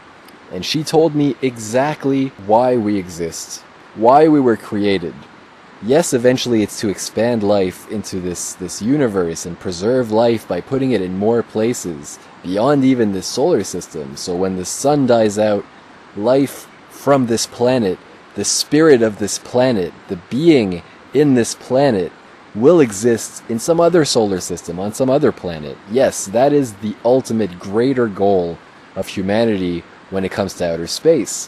and 0.51 0.63
she 0.63 0.83
told 0.83 1.15
me 1.15 1.35
exactly 1.41 2.27
why 2.45 2.77
we 2.77 2.97
exist, 2.97 3.61
why 3.95 4.27
we 4.27 4.39
were 4.39 4.57
created. 4.57 5.15
Yes, 5.85 6.13
eventually 6.13 6.63
it's 6.63 6.79
to 6.79 6.89
expand 6.89 7.43
life 7.43 7.87
into 7.91 8.19
this 8.19 8.55
this 8.55 8.81
universe 8.81 9.45
and 9.45 9.59
preserve 9.59 10.11
life 10.11 10.47
by 10.47 10.59
putting 10.59 10.89
it 10.91 11.01
in 11.01 11.15
more 11.15 11.43
places 11.43 12.17
beyond 12.41 12.83
even 12.83 13.11
the 13.11 13.21
solar 13.21 13.63
system. 13.63 14.17
So 14.17 14.35
when 14.35 14.55
the 14.55 14.65
sun 14.65 15.05
dies 15.05 15.37
out, 15.37 15.63
life 16.17 16.67
from 16.89 17.27
this 17.27 17.45
planet, 17.45 17.99
the 18.33 18.43
spirit 18.43 19.03
of 19.03 19.19
this 19.19 19.37
planet, 19.37 19.93
the 20.07 20.15
being 20.31 20.81
in 21.13 21.35
this 21.35 21.53
planet 21.53 22.11
will 22.55 22.79
exist 22.79 23.43
in 23.47 23.59
some 23.59 23.79
other 23.79 24.05
solar 24.05 24.39
system, 24.39 24.79
on 24.79 24.91
some 24.91 25.11
other 25.11 25.31
planet. 25.31 25.77
Yes, 25.91 26.25
that 26.25 26.51
is 26.51 26.73
the 26.73 26.95
ultimate 27.05 27.59
greater 27.59 28.07
goal 28.07 28.57
of 28.95 29.07
humanity 29.07 29.83
when 30.09 30.25
it 30.25 30.31
comes 30.31 30.55
to 30.55 30.73
outer 30.73 30.87
space. 30.87 31.47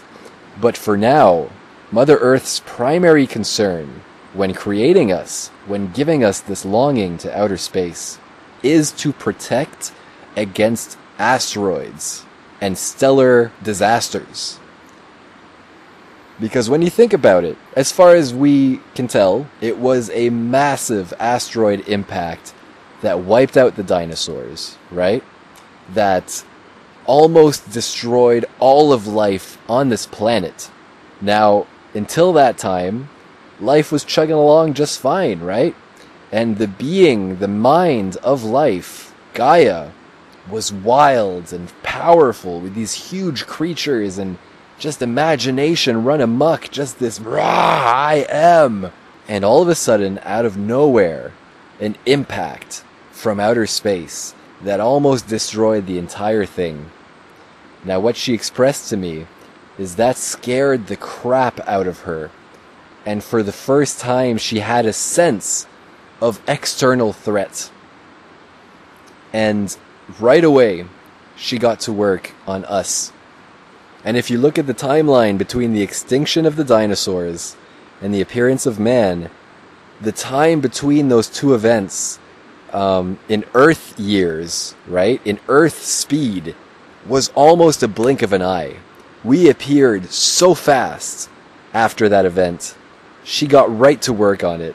But 0.62 0.78
for 0.78 0.96
now, 0.96 1.50
Mother 1.92 2.18
Earth's 2.18 2.62
primary 2.66 3.26
concern 3.26 4.04
when 4.34 4.54
creating 4.54 5.12
us, 5.12 5.50
when 5.66 5.92
giving 5.92 6.24
us 6.24 6.40
this 6.40 6.66
longing 6.66 7.18
to 7.20 7.38
outer 7.38 7.58
space, 7.58 8.20
is 8.64 8.92
to 8.92 9.14
protect 9.14 9.92
against 10.36 10.98
asteroids 11.18 12.26
and 12.62 12.78
stellar 12.78 13.52
disasters. 13.64 14.60
Because 16.40 16.70
when 16.70 16.84
you 16.84 16.90
think 16.90 17.14
about 17.14 17.44
it, 17.44 17.58
as 17.76 17.92
far 17.92 18.14
as 18.16 18.34
we 18.34 18.80
can 18.94 19.08
tell, 19.08 19.48
it 19.60 19.78
was 19.78 20.12
a 20.12 20.30
massive 20.30 21.14
asteroid 21.20 21.88
impact 21.88 22.54
that 23.02 23.20
wiped 23.22 23.58
out 23.58 23.76
the 23.76 23.84
dinosaurs, 23.84 24.78
right? 24.92 25.24
That 25.94 26.44
almost 27.06 27.72
destroyed 27.72 28.46
all 28.60 28.94
of 28.94 29.08
life 29.08 29.58
on 29.68 29.90
this 29.90 30.06
planet. 30.06 30.70
Now, 31.22 31.66
until 31.96 32.34
that 32.34 32.58
time, 32.58 33.10
life 33.60 33.92
was 33.92 34.04
chugging 34.04 34.36
along 34.36 34.74
just 34.74 35.00
fine, 35.00 35.40
right? 35.40 35.76
And 36.32 36.58
the 36.58 36.68
being, 36.68 37.38
the 37.38 37.48
mind 37.48 38.18
of 38.18 38.44
life, 38.44 39.16
Gaia, 39.34 39.92
was 40.50 40.72
wild 40.72 41.52
and 41.52 41.72
powerful 41.84 42.60
with 42.60 42.74
these 42.74 42.94
huge 43.12 43.46
creatures 43.46 44.18
and 44.18 44.38
just 44.80 45.02
imagination 45.02 46.04
run 46.04 46.22
amuck, 46.22 46.70
just 46.70 47.00
this 47.00 47.20
rah, 47.20 47.42
I 47.42 48.26
am. 48.30 48.92
And 49.28 49.44
all 49.44 49.62
of 49.62 49.68
a 49.68 49.76
sudden, 49.76 50.20
out 50.24 50.46
of 50.46 50.58
nowhere, 50.58 51.34
an 51.80 51.98
impact 52.06 52.84
from 53.12 53.40
outer 53.40 53.66
space 53.68 54.36
that 54.62 54.80
almost 54.80 55.28
destroyed 55.28 55.86
the 55.86 55.98
entire 55.98 56.46
thing. 56.46 56.92
Now, 57.84 58.00
what 58.00 58.18
she 58.18 58.34
expressed 58.34 58.90
to 58.90 58.98
me 58.98 59.28
is 59.78 59.96
that 59.96 60.18
scared 60.18 60.88
the 60.88 60.98
crap 60.98 61.60
out 61.68 61.88
of 61.88 62.02
her. 62.02 62.32
And 63.08 63.24
for 63.24 63.42
the 63.42 63.52
first 63.52 64.00
time, 64.00 64.38
she 64.38 64.60
had 64.60 64.86
a 64.86 64.94
sense 64.94 65.66
of 66.22 66.42
external 66.48 67.12
threat. 67.14 67.72
And 69.34 69.76
right 70.20 70.44
away, 70.44 70.86
she 71.36 71.58
got 71.58 71.80
to 71.82 71.94
work 71.94 72.34
on 72.46 72.66
us 72.66 73.14
and 74.08 74.16
if 74.16 74.30
you 74.30 74.38
look 74.38 74.58
at 74.58 74.68
the 74.68 74.74
timeline 74.74 75.38
between 75.38 75.74
the 75.74 75.82
extinction 75.82 76.46
of 76.46 76.56
the 76.56 76.64
dinosaurs 76.64 77.58
and 78.02 78.14
the 78.14 78.22
appearance 78.22 78.66
of 78.66 78.80
man, 78.80 79.30
the 80.00 80.14
time 80.14 80.62
between 80.62 81.10
those 81.10 81.28
two 81.28 81.54
events 81.54 82.18
um, 82.72 83.20
in 83.28 83.44
Earth 83.54 84.00
years, 84.00 84.76
right, 84.88 85.20
in 85.26 85.42
Earth 85.50 85.84
speed, 85.84 86.56
was 87.06 87.34
almost 87.36 87.84
a 87.84 87.88
blink 87.90 88.22
of 88.22 88.32
an 88.32 88.42
eye. 88.42 88.78
We 89.26 89.50
appeared 89.50 90.10
so 90.10 90.54
fast 90.54 91.30
after 91.74 92.08
that 92.08 92.26
event. 92.26 92.78
She 93.30 93.46
got 93.46 93.78
right 93.78 94.02
to 94.04 94.14
work 94.14 94.42
on 94.46 94.62
it. 94.62 94.74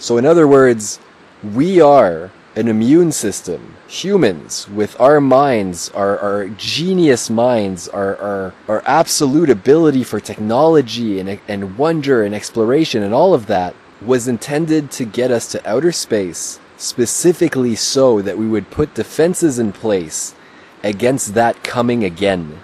So, 0.00 0.18
in 0.18 0.26
other 0.26 0.48
words, 0.48 0.98
we 1.44 1.80
are 1.80 2.32
an 2.56 2.66
immune 2.66 3.12
system. 3.12 3.76
Humans, 3.86 4.68
with 4.68 5.00
our 5.00 5.20
minds, 5.20 5.88
our, 5.90 6.18
our 6.18 6.48
genius 6.48 7.30
minds, 7.30 7.86
our, 7.86 8.16
our, 8.16 8.54
our 8.66 8.82
absolute 8.84 9.48
ability 9.48 10.02
for 10.02 10.18
technology 10.18 11.20
and, 11.20 11.38
and 11.46 11.78
wonder 11.78 12.24
and 12.24 12.34
exploration 12.34 13.04
and 13.04 13.14
all 13.14 13.32
of 13.32 13.46
that, 13.46 13.76
was 14.02 14.26
intended 14.26 14.90
to 14.90 15.04
get 15.04 15.30
us 15.30 15.48
to 15.52 15.64
outer 15.68 15.92
space, 15.92 16.58
specifically 16.78 17.76
so 17.76 18.20
that 18.20 18.36
we 18.38 18.48
would 18.48 18.72
put 18.72 18.94
defenses 18.94 19.60
in 19.60 19.70
place 19.70 20.34
against 20.82 21.34
that 21.34 21.62
coming 21.62 22.02
again. 22.02 22.58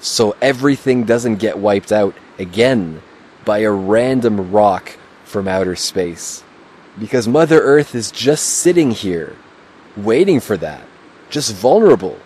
So 0.00 0.36
everything 0.42 1.04
doesn't 1.04 1.36
get 1.36 1.56
wiped 1.56 1.92
out 1.92 2.16
again 2.36 3.00
by 3.48 3.60
a 3.60 3.70
random 3.70 4.52
rock 4.52 4.98
from 5.24 5.48
outer 5.48 5.74
space. 5.74 6.44
Because 7.00 7.26
Mother 7.26 7.58
Earth 7.62 7.94
is 7.94 8.10
just 8.10 8.44
sitting 8.46 8.90
here, 8.90 9.36
waiting 9.96 10.38
for 10.38 10.58
that, 10.58 10.82
just 11.30 11.54
vulnerable. 11.54 12.18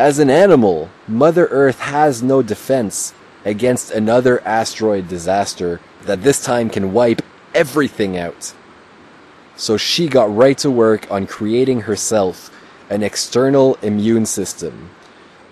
As 0.00 0.18
an 0.18 0.30
animal, 0.30 0.90
Mother 1.06 1.46
Earth 1.46 1.78
has 1.78 2.24
no 2.24 2.42
defense 2.42 3.14
against 3.44 3.92
another 3.92 4.40
asteroid 4.40 5.06
disaster 5.06 5.80
that 6.06 6.24
this 6.24 6.42
time 6.42 6.68
can 6.68 6.92
wipe 6.92 7.22
everything 7.54 8.18
out. 8.18 8.52
So 9.54 9.76
she 9.76 10.08
got 10.08 10.34
right 10.34 10.58
to 10.58 10.72
work 10.72 11.08
on 11.08 11.28
creating 11.28 11.82
herself 11.82 12.50
an 12.90 13.04
external 13.04 13.76
immune 13.76 14.26
system. 14.26 14.90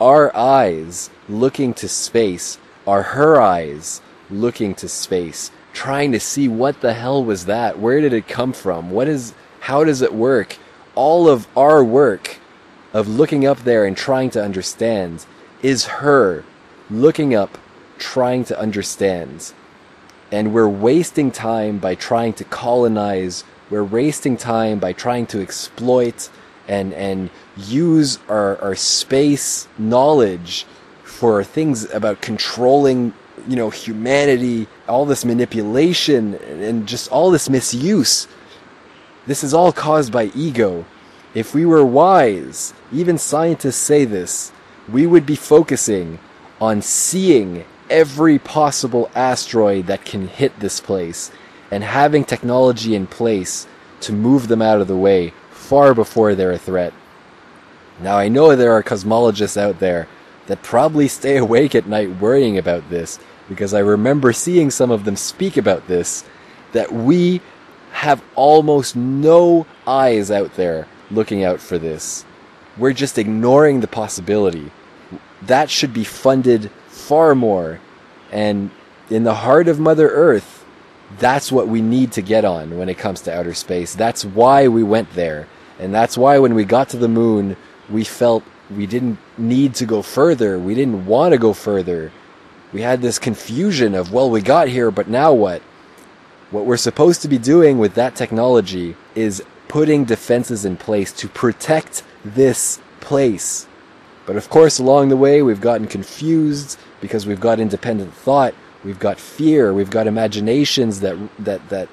Our 0.01 0.35
eyes 0.37 1.11
looking 1.29 1.75
to 1.75 1.87
space 1.87 2.59
are 2.89 3.05
her 3.15 3.41
eyes 3.41 4.02
looking 4.33 4.75
to 4.77 4.88
space 4.88 5.51
trying 5.73 6.12
to 6.12 6.21
see 6.21 6.49
what 6.49 6.81
the 6.81 6.95
hell 6.95 7.25
was 7.25 7.47
that? 7.47 7.79
Where 7.79 8.01
did 8.01 8.12
it 8.12 8.29
come 8.29 8.53
from? 8.53 8.90
What 8.90 9.09
is 9.09 9.35
how 9.61 9.85
does 9.85 10.03
it 10.03 10.14
work? 10.14 10.57
All 10.95 11.29
of 11.29 11.47
our 11.57 11.83
work 11.83 12.38
of 12.92 13.09
looking 13.09 13.47
up 13.47 13.61
there 13.61 13.85
and 13.87 13.97
trying 13.97 14.31
to 14.31 14.42
understand 14.42 15.25
is 15.62 15.87
her 15.87 16.45
looking 16.90 17.35
up, 17.35 17.57
trying 17.99 18.45
to 18.45 18.59
understand. 18.59 19.53
And 20.31 20.53
we're 20.53 20.68
wasting 20.68 21.31
time 21.31 21.79
by 21.79 21.95
trying 21.95 22.35
to 22.35 22.45
colonize 22.45 23.45
we're 23.71 23.85
wasting 23.85 24.37
time 24.37 24.79
by 24.79 24.92
trying 24.92 25.27
to 25.29 25.40
exploit 25.40 26.29
and 26.68 26.92
and 26.92 27.31
use 27.57 28.18
our, 28.29 28.61
our 28.61 28.75
space 28.75 29.66
knowledge 29.79 30.66
for 31.03 31.42
things 31.42 31.90
about 31.90 32.21
controlling 32.21 33.14
you 33.48 33.57
know 33.57 33.70
humanity 33.70 34.66
all 34.88 35.05
this 35.05 35.24
manipulation 35.24 36.35
and 36.35 36.87
just 36.87 37.11
all 37.11 37.31
this 37.31 37.48
misuse 37.48 38.28
this 39.26 39.44
is 39.44 39.55
all 39.55 39.72
caused 39.72 40.12
by 40.12 40.24
ego 40.35 40.85
if 41.35 41.55
we 41.55 41.64
were 41.64 41.85
wise 41.85 42.74
even 42.92 43.18
scientists 43.18 43.76
say 43.76 44.05
this 44.05 44.52
we 44.90 45.07
would 45.07 45.24
be 45.26 45.37
focusing 45.37 46.18
on 46.61 46.83
seeing 46.83 47.64
every 47.90 48.38
possible 48.38 49.11
asteroid 49.14 49.87
that 49.87 50.05
can 50.05 50.26
hit 50.28 50.59
this 50.61 50.81
place 50.81 51.31
and 51.70 51.85
having 51.85 52.24
technology 52.24 52.94
in 52.94 53.07
place 53.07 53.66
to 54.00 54.12
move 54.12 54.48
them 54.48 54.62
out 54.62 54.81
of 54.81 54.88
the 54.88 54.96
way 54.96 55.33
far 55.50 55.94
before 55.94 56.35
they're 56.35 56.52
a 56.52 56.59
threat. 56.59 56.92
Now, 58.00 58.16
I 58.16 58.28
know 58.28 58.57
there 58.57 58.72
are 58.72 58.83
cosmologists 58.83 59.57
out 59.57 59.78
there 59.78 60.09
that 60.46 60.62
probably 60.62 61.09
stay 61.09 61.37
awake 61.37 61.74
at 61.74 61.87
night 61.87 62.20
worrying 62.20 62.59
about 62.59 62.88
this 62.90 63.18
because 63.48 63.74
I 63.74 63.81
remember 63.81 64.33
seeing 64.33 64.70
some 64.70 64.90
of 64.90 65.05
them 65.05 65.16
speak 65.16 65.57
about 65.57 65.87
this 65.87 66.24
that 66.72 66.92
we 66.92 67.40
have 67.92 68.22
almost 68.35 68.96
no 68.96 69.66
eyes 69.87 70.31
out 70.31 70.55
there 70.55 70.88
looking 71.11 71.44
out 71.44 71.61
for 71.61 71.78
this. 71.78 72.24
We're 72.78 72.94
just 72.94 73.18
ignoring 73.18 73.81
the 73.81 73.87
possibility. 73.87 74.70
That 75.42 75.68
should 75.68 75.92
be 75.92 76.05
funded 76.05 76.70
far 76.88 77.35
more. 77.35 77.81
And 78.31 78.70
in 79.11 79.24
the 79.24 79.35
heart 79.35 79.68
of 79.68 79.78
Mother 79.78 80.09
Earth, 80.09 80.64
that's 81.18 81.52
what 81.52 81.68
we 81.68 81.83
need 81.83 82.12
to 82.12 82.22
get 82.22 82.44
on 82.44 82.78
when 82.78 82.88
it 82.88 82.96
comes 82.96 83.20
to 83.22 83.37
outer 83.37 83.52
space. 83.52 83.94
That's 83.94 84.24
why 84.24 84.68
we 84.68 84.83
went 84.83 85.12
there. 85.12 85.46
And 85.78 85.94
that's 85.94 86.16
why 86.16 86.38
when 86.38 86.55
we 86.55 86.64
got 86.64 86.88
to 86.90 86.96
the 86.96 87.09
moon, 87.09 87.57
we 87.90 88.05
felt 88.05 88.42
we 88.77 88.87
didn't 88.87 89.19
need 89.39 89.75
to 89.77 89.87
go 89.87 90.03
further. 90.03 90.59
We 90.59 90.75
didn't 90.75 91.07
want 91.07 91.33
to 91.33 91.39
go 91.39 91.53
further. 91.53 92.13
We 92.73 92.83
had 92.83 93.03
this 93.03 93.19
confusion 93.19 93.95
of, 93.95 94.13
well, 94.13 94.31
we 94.31 94.41
got 94.41 94.69
here, 94.69 94.91
but 94.91 95.09
now 95.09 95.33
what? 95.33 95.63
What 96.51 96.67
we're 96.67 96.77
supposed 96.77 97.23
to 97.23 97.29
be 97.29 97.39
doing 97.39 97.79
with 97.79 97.95
that 97.95 98.15
technology 98.15 98.97
is 99.15 99.43
putting 99.69 100.05
defenses 100.05 100.65
in 100.65 100.77
place 100.77 101.13
to 101.15 101.29
protect 101.29 102.03
this 102.25 102.81
place. 103.01 103.67
But 104.27 104.37
of 104.37 104.49
course, 104.51 104.79
along 104.79 105.09
the 105.09 105.17
way, 105.17 105.43
we've 105.43 105.61
gotten 105.61 105.87
confused 105.87 106.79
because 107.01 107.27
we've 107.27 107.41
got 107.41 107.59
independent 107.59 108.15
thought, 108.15 108.55
we've 108.85 108.99
got 108.99 109.19
fear, 109.19 109.73
we've 109.73 109.91
got 109.91 110.07
imaginations 110.07 111.01
that 111.01 111.17
that 111.39 111.69
that 111.71 111.89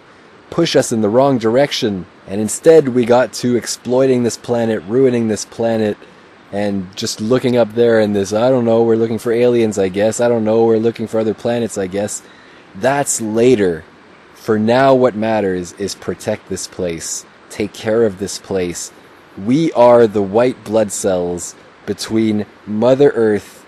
push 0.49 0.75
us 0.75 0.91
in 0.91 1.01
the 1.01 1.09
wrong 1.09 1.37
direction, 1.37 2.05
and 2.27 2.41
instead 2.41 2.89
we 2.89 3.05
got 3.05 3.33
to 3.33 3.55
exploiting 3.55 4.23
this 4.23 4.37
planet, 4.37 4.83
ruining 4.87 5.27
this 5.27 5.45
planet, 5.45 5.97
and 6.51 6.95
just 6.95 7.21
looking 7.21 7.57
up 7.57 7.73
there 7.73 7.99
and 7.99 8.15
this 8.15 8.33
I 8.33 8.49
don't 8.49 8.65
know, 8.65 8.83
we're 8.83 8.95
looking 8.95 9.19
for 9.19 9.31
aliens, 9.31 9.77
I 9.77 9.89
guess. 9.89 10.19
I 10.19 10.27
don't 10.27 10.43
know, 10.43 10.65
we're 10.65 10.77
looking 10.77 11.07
for 11.07 11.19
other 11.19 11.33
planets, 11.33 11.77
I 11.77 11.87
guess. 11.87 12.21
That's 12.75 13.21
later. 13.21 13.83
For 14.33 14.57
now, 14.57 14.95
what 14.95 15.15
matters 15.15 15.73
is 15.73 15.95
protect 15.95 16.49
this 16.49 16.65
place, 16.65 17.25
take 17.49 17.73
care 17.73 18.05
of 18.05 18.19
this 18.19 18.39
place. 18.39 18.91
We 19.37 19.71
are 19.73 20.07
the 20.07 20.23
white 20.23 20.63
blood 20.63 20.91
cells 20.91 21.55
between 21.85 22.45
Mother 22.65 23.11
Earth 23.11 23.65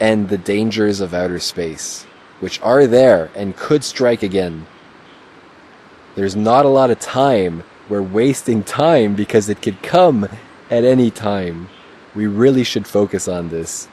and 0.00 0.28
the 0.28 0.38
dangers 0.38 1.00
of 1.00 1.14
outer 1.14 1.38
space, 1.38 2.04
which 2.40 2.60
are 2.62 2.86
there 2.86 3.30
and 3.34 3.56
could 3.56 3.84
strike 3.84 4.22
again. 4.22 4.66
There's 6.14 6.36
not 6.36 6.64
a 6.64 6.70
lot 6.70 6.90
of 6.90 6.98
time. 6.98 7.64
We're 7.88 8.02
wasting 8.02 8.62
time 8.84 9.14
because 9.14 9.48
it 9.48 9.62
could 9.62 9.82
come 9.82 10.28
at 10.70 10.84
any 10.84 11.10
time. 11.10 11.68
We 12.14 12.26
really 12.26 12.64
should 12.64 12.86
focus 12.86 13.28
on 13.28 13.48
this. 13.48 13.88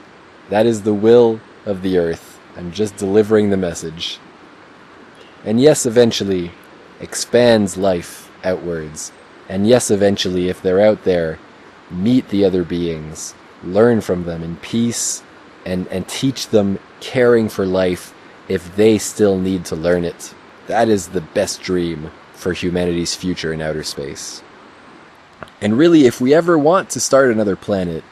That 0.49 0.65
is 0.65 0.81
the 0.81 0.93
will 0.93 1.39
of 1.65 1.81
the 1.81 1.97
earth. 1.97 2.39
I'm 2.57 2.71
just 2.71 2.97
delivering 2.97 3.49
the 3.49 3.57
message. 3.57 4.19
And 5.45 5.61
yes, 5.61 5.85
eventually, 5.85 6.51
expands 6.99 7.77
life 7.77 8.29
outwards. 8.43 9.11
And 9.47 9.67
yes, 9.67 9.89
eventually, 9.89 10.49
if 10.49 10.61
they're 10.61 10.81
out 10.81 11.03
there, 11.03 11.39
meet 11.89 12.27
the 12.29 12.45
other 12.45 12.63
beings, 12.63 13.33
learn 13.63 14.01
from 14.01 14.25
them 14.25 14.43
in 14.43 14.57
peace, 14.57 15.23
and, 15.65 15.87
and 15.87 16.07
teach 16.07 16.49
them 16.49 16.79
caring 16.99 17.49
for 17.49 17.65
life 17.65 18.13
if 18.47 18.75
they 18.75 18.97
still 18.97 19.37
need 19.37 19.65
to 19.65 19.75
learn 19.75 20.03
it. 20.03 20.33
That 20.67 20.89
is 20.89 21.07
the 21.07 21.21
best 21.21 21.61
dream 21.61 22.11
for 22.33 22.53
humanity's 22.53 23.15
future 23.15 23.53
in 23.53 23.61
outer 23.61 23.83
space. 23.83 24.43
And 25.61 25.77
really, 25.77 26.05
if 26.05 26.21
we 26.21 26.33
ever 26.33 26.57
want 26.57 26.89
to 26.91 26.99
start 26.99 27.31
another 27.31 27.55
planet, 27.55 28.03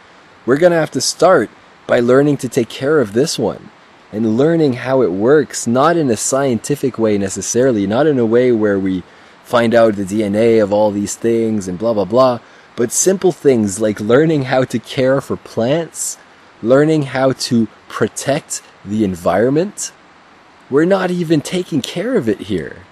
we're 0.46 0.58
going 0.58 0.72
to 0.72 0.78
have 0.78 0.92
to 0.92 1.02
start 1.02 1.50
by 1.86 2.00
learning 2.00 2.38
to 2.38 2.50
take 2.50 2.70
care 2.70 3.00
of 3.00 3.14
this 3.14 3.40
one 3.40 3.70
and 4.12 4.38
learning 4.38 4.74
how 4.74 5.02
it 5.02 5.12
works, 5.12 5.68
not 5.68 5.98
in 5.98 6.10
a 6.10 6.18
scientific 6.18 6.98
way 6.98 7.18
necessarily, 7.18 7.88
not 7.88 8.08
in 8.08 8.20
a 8.20 8.26
way 8.26 8.52
where 8.52 8.80
we 8.80 9.04
find 9.44 9.74
out 9.74 9.96
the 9.96 10.04
DNA 10.04 10.62
of 10.62 10.74
all 10.74 10.92
these 10.92 11.16
things 11.16 11.68
and 11.68 11.80
blah 11.80 11.94
blah 11.94 12.06
blah, 12.06 12.40
but 12.76 12.92
simple 12.92 13.32
things 13.32 13.80
like 13.80 14.00
learning 14.00 14.44
how 14.44 14.64
to 14.64 14.80
care 14.80 15.22
for 15.22 15.38
plants, 15.38 16.18
learning 16.62 17.04
how 17.04 17.32
to 17.32 17.68
protect 17.88 18.62
the 18.84 19.04
environment. 19.04 19.92
We're 20.70 20.86
not 20.86 21.12
even 21.12 21.42
taking 21.42 21.82
care 21.82 22.16
of 22.16 22.28
it 22.28 22.42
here. 22.42 22.84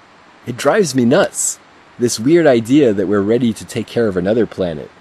It 0.46 0.56
drives 0.56 0.96
me 0.96 1.04
nuts. 1.06 1.60
This 1.98 2.20
weird 2.20 2.46
idea 2.46 2.92
that 2.92 3.08
we're 3.08 3.22
ready 3.22 3.54
to 3.54 3.64
take 3.64 3.88
care 3.88 4.10
of 4.10 4.18
another 4.18 4.46
planet. 4.46 4.92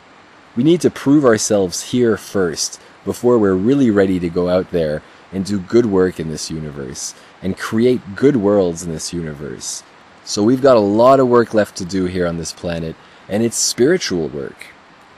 We 0.55 0.63
need 0.63 0.81
to 0.83 0.91
prove 0.91 1.25
ourselves 1.25 1.91
here 1.91 2.17
first 2.17 2.81
before 3.05 3.37
we're 3.37 3.57
really 3.57 3.91
ready 3.91 4.21
to 4.21 4.29
go 4.29 4.49
out 4.49 4.71
there 4.71 5.03
and 5.33 5.45
do 5.45 5.59
good 5.59 5.87
work 5.87 6.21
in 6.21 6.29
this 6.29 6.53
universe 6.53 7.13
and 7.43 7.59
create 7.59 8.15
good 8.15 8.37
worlds 8.37 8.85
in 8.85 8.93
this 8.93 9.13
universe. 9.13 9.83
So 10.25 10.45
we've 10.45 10.63
got 10.63 10.77
a 10.77 10.81
lot 10.81 11.19
of 11.19 11.27
work 11.27 11.53
left 11.53 11.77
to 11.79 11.85
do 11.85 12.05
here 12.05 12.29
on 12.29 12.37
this 12.37 12.53
planet, 12.53 12.95
and 13.29 13.43
it's 13.43 13.57
spiritual 13.57 14.29
work. 14.29 14.67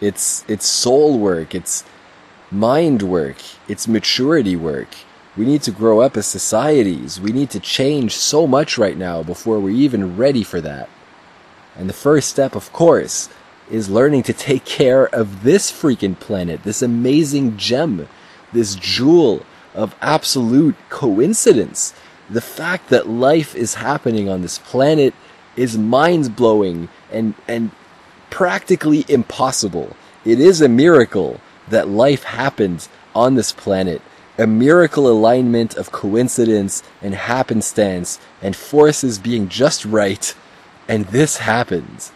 It's 0.01 0.47
it's 0.49 0.65
soul 0.65 1.19
work, 1.19 1.55
it's 1.55 1.85
mind 2.51 3.03
work, 3.03 3.37
it's 3.69 3.87
maturity 3.87 4.57
work. 4.57 4.89
We 5.37 5.45
need 5.45 5.61
to 5.65 5.73
grow 5.73 6.01
up 6.01 6.17
as 6.17 6.25
societies. 6.25 7.21
We 7.21 7.33
need 7.33 7.51
to 7.51 7.61
change 7.61 8.17
so 8.17 8.47
much 8.47 8.79
right 8.79 8.97
now 8.97 9.23
before 9.23 9.61
we're 9.61 9.77
even 9.77 10.17
ready 10.17 10.43
for 10.43 10.63
that. 10.63 10.89
And 11.77 11.89
the 11.89 11.95
first 11.95 12.29
step, 12.29 12.55
of 12.55 12.73
course, 12.73 13.29
is 13.71 13.91
learning 13.91 14.23
to 14.25 14.33
take 14.33 14.65
care 14.65 15.07
of 15.07 15.43
this 15.43 15.71
freaking 15.71 16.19
planet, 16.19 16.63
this 16.63 16.83
amazing 16.83 17.57
gem, 17.57 18.09
this 18.53 18.75
jewel 18.77 19.45
of 19.75 19.95
absolute 20.01 20.77
coincidence. 20.89 21.93
The 22.31 22.41
fact 22.41 22.89
that 22.89 23.09
life 23.09 23.55
is 23.55 23.75
happening 23.75 24.29
on 24.29 24.43
this 24.43 24.59
planet 24.59 25.15
is 25.57 25.77
mind 25.77 26.37
blowing 26.37 26.89
and, 27.13 27.35
and 27.47 27.71
practically 28.31 29.05
impossible. 29.09 29.97
It 30.25 30.41
is 30.41 30.61
a 30.61 30.69
miracle 30.69 31.41
that 31.69 31.89
life 31.89 32.25
happened 32.25 32.89
on 33.15 33.35
this 33.35 33.53
planet. 33.53 34.03
A 34.39 34.47
miracle 34.47 35.09
alignment 35.09 35.77
of 35.77 35.93
coincidence 35.93 36.83
and 37.01 37.15
happenstance 37.15 38.21
and 38.43 38.55
forces 38.55 39.19
being 39.19 39.49
just 39.49 39.85
right. 39.85 40.35
And 40.89 41.07
this 41.07 41.39
happens. 41.39 42.13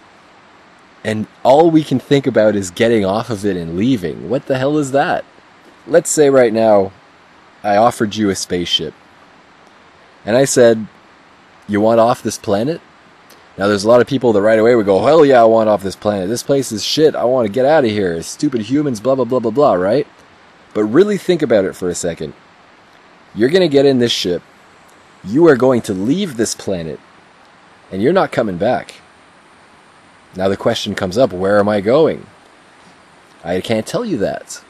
And 1.02 1.26
all 1.42 1.70
we 1.70 1.82
can 1.82 1.98
think 1.98 2.26
about 2.26 2.54
is 2.54 2.70
getting 2.70 3.04
off 3.04 3.30
of 3.30 3.44
it 3.44 3.56
and 3.56 3.76
leaving. 3.76 4.28
What 4.28 4.46
the 4.46 4.58
hell 4.58 4.78
is 4.78 4.92
that? 4.92 5.24
Let's 5.86 6.10
say 6.10 6.28
right 6.30 6.52
now, 6.52 6.92
I 7.62 7.76
offered 7.76 8.16
you 8.16 8.30
a 8.30 8.34
spaceship. 8.34 8.94
And 10.24 10.36
I 10.36 10.44
said, 10.44 10.86
You 11.66 11.80
want 11.80 12.00
off 12.00 12.22
this 12.22 12.38
planet? 12.38 12.80
Now, 13.58 13.66
there's 13.66 13.84
a 13.84 13.88
lot 13.88 14.00
of 14.00 14.06
people 14.06 14.32
that 14.32 14.42
right 14.42 14.58
away 14.58 14.74
would 14.74 14.86
go, 14.86 15.04
Hell 15.04 15.24
yeah, 15.24 15.40
I 15.40 15.46
want 15.46 15.68
off 15.68 15.82
this 15.82 15.96
planet. 15.96 16.28
This 16.28 16.42
place 16.42 16.70
is 16.70 16.84
shit. 16.84 17.14
I 17.14 17.24
want 17.24 17.46
to 17.46 17.52
get 17.52 17.66
out 17.66 17.84
of 17.84 17.90
here. 17.90 18.22
Stupid 18.22 18.62
humans, 18.62 19.00
blah, 19.00 19.14
blah, 19.14 19.24
blah, 19.24 19.40
blah, 19.40 19.50
blah, 19.50 19.74
right? 19.74 20.06
But 20.74 20.84
really 20.84 21.18
think 21.18 21.42
about 21.42 21.64
it 21.64 21.74
for 21.74 21.88
a 21.88 21.94
second. 21.94 22.34
You're 23.34 23.48
going 23.48 23.62
to 23.62 23.68
get 23.68 23.86
in 23.86 23.98
this 23.98 24.12
ship. 24.12 24.42
You 25.24 25.46
are 25.48 25.56
going 25.56 25.82
to 25.82 25.94
leave 25.94 26.36
this 26.36 26.54
planet. 26.54 27.00
And 27.90 28.02
you're 28.02 28.12
not 28.12 28.32
coming 28.32 28.56
back. 28.56 28.96
Now 30.36 30.48
the 30.48 30.56
question 30.56 30.94
comes 30.94 31.18
up 31.18 31.32
where 31.32 31.58
am 31.58 31.68
I 31.68 31.80
going? 31.80 32.26
I 33.42 33.60
can't 33.60 33.86
tell 33.86 34.04
you 34.04 34.18
that. 34.18 34.62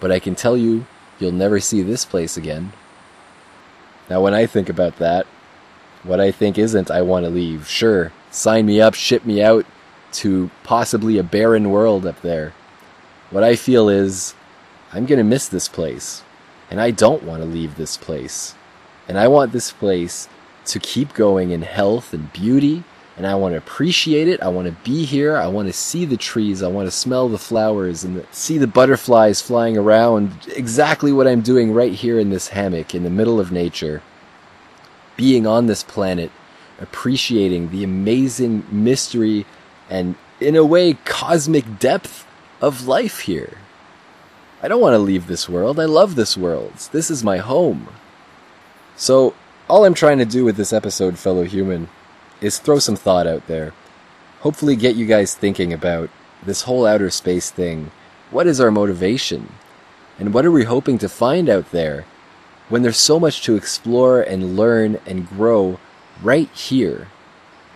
But 0.00 0.12
I 0.12 0.18
can 0.18 0.34
tell 0.34 0.56
you 0.56 0.86
you'll 1.18 1.32
never 1.32 1.60
see 1.60 1.82
this 1.82 2.04
place 2.04 2.36
again. 2.36 2.72
Now, 4.08 4.22
when 4.22 4.34
I 4.34 4.46
think 4.46 4.68
about 4.68 4.96
that, 4.96 5.26
what 6.02 6.20
I 6.20 6.30
think 6.30 6.56
isn't 6.58 6.90
I 6.90 7.02
want 7.02 7.24
to 7.24 7.30
leave. 7.30 7.68
Sure, 7.68 8.12
sign 8.30 8.66
me 8.66 8.80
up, 8.80 8.94
ship 8.94 9.26
me 9.26 9.42
out 9.42 9.66
to 10.12 10.50
possibly 10.64 11.18
a 11.18 11.22
barren 11.22 11.70
world 11.70 12.06
up 12.06 12.22
there. 12.22 12.54
What 13.30 13.44
I 13.44 13.56
feel 13.56 13.88
is 13.88 14.34
I'm 14.92 15.04
going 15.04 15.18
to 15.18 15.24
miss 15.24 15.48
this 15.48 15.68
place. 15.68 16.22
And 16.70 16.80
I 16.80 16.90
don't 16.90 17.22
want 17.22 17.42
to 17.42 17.48
leave 17.48 17.76
this 17.76 17.96
place. 17.96 18.54
And 19.06 19.18
I 19.18 19.28
want 19.28 19.52
this 19.52 19.72
place 19.72 20.28
to 20.72 20.78
keep 20.78 21.14
going 21.14 21.50
in 21.50 21.62
health 21.62 22.12
and 22.12 22.32
beauty 22.32 22.84
and 23.18 23.26
I 23.26 23.34
want 23.34 23.54
to 23.54 23.58
appreciate 23.58 24.28
it. 24.28 24.40
I 24.40 24.48
want 24.48 24.68
to 24.68 24.84
be 24.88 25.04
here. 25.04 25.36
I 25.36 25.48
want 25.48 25.66
to 25.66 25.72
see 25.72 26.04
the 26.04 26.16
trees. 26.16 26.62
I 26.62 26.68
want 26.68 26.86
to 26.86 26.92
smell 26.92 27.28
the 27.28 27.36
flowers 27.36 28.04
and 28.04 28.24
see 28.30 28.58
the 28.58 28.68
butterflies 28.68 29.42
flying 29.42 29.76
around. 29.76 30.46
Exactly 30.54 31.10
what 31.10 31.26
I'm 31.26 31.40
doing 31.40 31.74
right 31.74 31.92
here 31.92 32.20
in 32.20 32.30
this 32.30 32.48
hammock 32.48 32.94
in 32.94 33.02
the 33.02 33.10
middle 33.10 33.40
of 33.40 33.50
nature. 33.50 34.02
Being 35.16 35.48
on 35.48 35.66
this 35.66 35.82
planet, 35.82 36.30
appreciating 36.80 37.70
the 37.70 37.82
amazing 37.82 38.64
mystery 38.70 39.46
and, 39.90 40.14
in 40.38 40.54
a 40.54 40.64
way, 40.64 40.94
cosmic 41.04 41.80
depth 41.80 42.24
of 42.60 42.86
life 42.86 43.20
here. 43.20 43.58
I 44.62 44.68
don't 44.68 44.80
want 44.80 44.94
to 44.94 44.98
leave 44.98 45.26
this 45.26 45.48
world. 45.48 45.80
I 45.80 45.86
love 45.86 46.14
this 46.14 46.36
world. 46.36 46.74
This 46.92 47.10
is 47.10 47.24
my 47.24 47.38
home. 47.38 47.88
So, 48.94 49.34
all 49.68 49.84
I'm 49.84 49.94
trying 49.94 50.18
to 50.18 50.24
do 50.24 50.44
with 50.44 50.56
this 50.56 50.72
episode, 50.72 51.18
fellow 51.18 51.44
human, 51.44 51.88
is 52.40 52.58
throw 52.58 52.78
some 52.78 52.96
thought 52.96 53.26
out 53.26 53.46
there. 53.46 53.74
Hopefully, 54.40 54.76
get 54.76 54.96
you 54.96 55.04
guys 55.04 55.34
thinking 55.34 55.72
about 55.72 56.08
this 56.42 56.62
whole 56.62 56.86
outer 56.86 57.10
space 57.10 57.50
thing. 57.50 57.90
What 58.30 58.46
is 58.46 58.60
our 58.60 58.70
motivation? 58.70 59.52
And 60.18 60.32
what 60.32 60.46
are 60.46 60.50
we 60.50 60.64
hoping 60.64 60.98
to 60.98 61.08
find 61.08 61.48
out 61.48 61.70
there 61.70 62.06
when 62.68 62.82
there's 62.82 62.96
so 62.96 63.20
much 63.20 63.42
to 63.42 63.56
explore 63.56 64.22
and 64.22 64.56
learn 64.56 65.00
and 65.06 65.28
grow 65.28 65.78
right 66.22 66.50
here? 66.50 67.08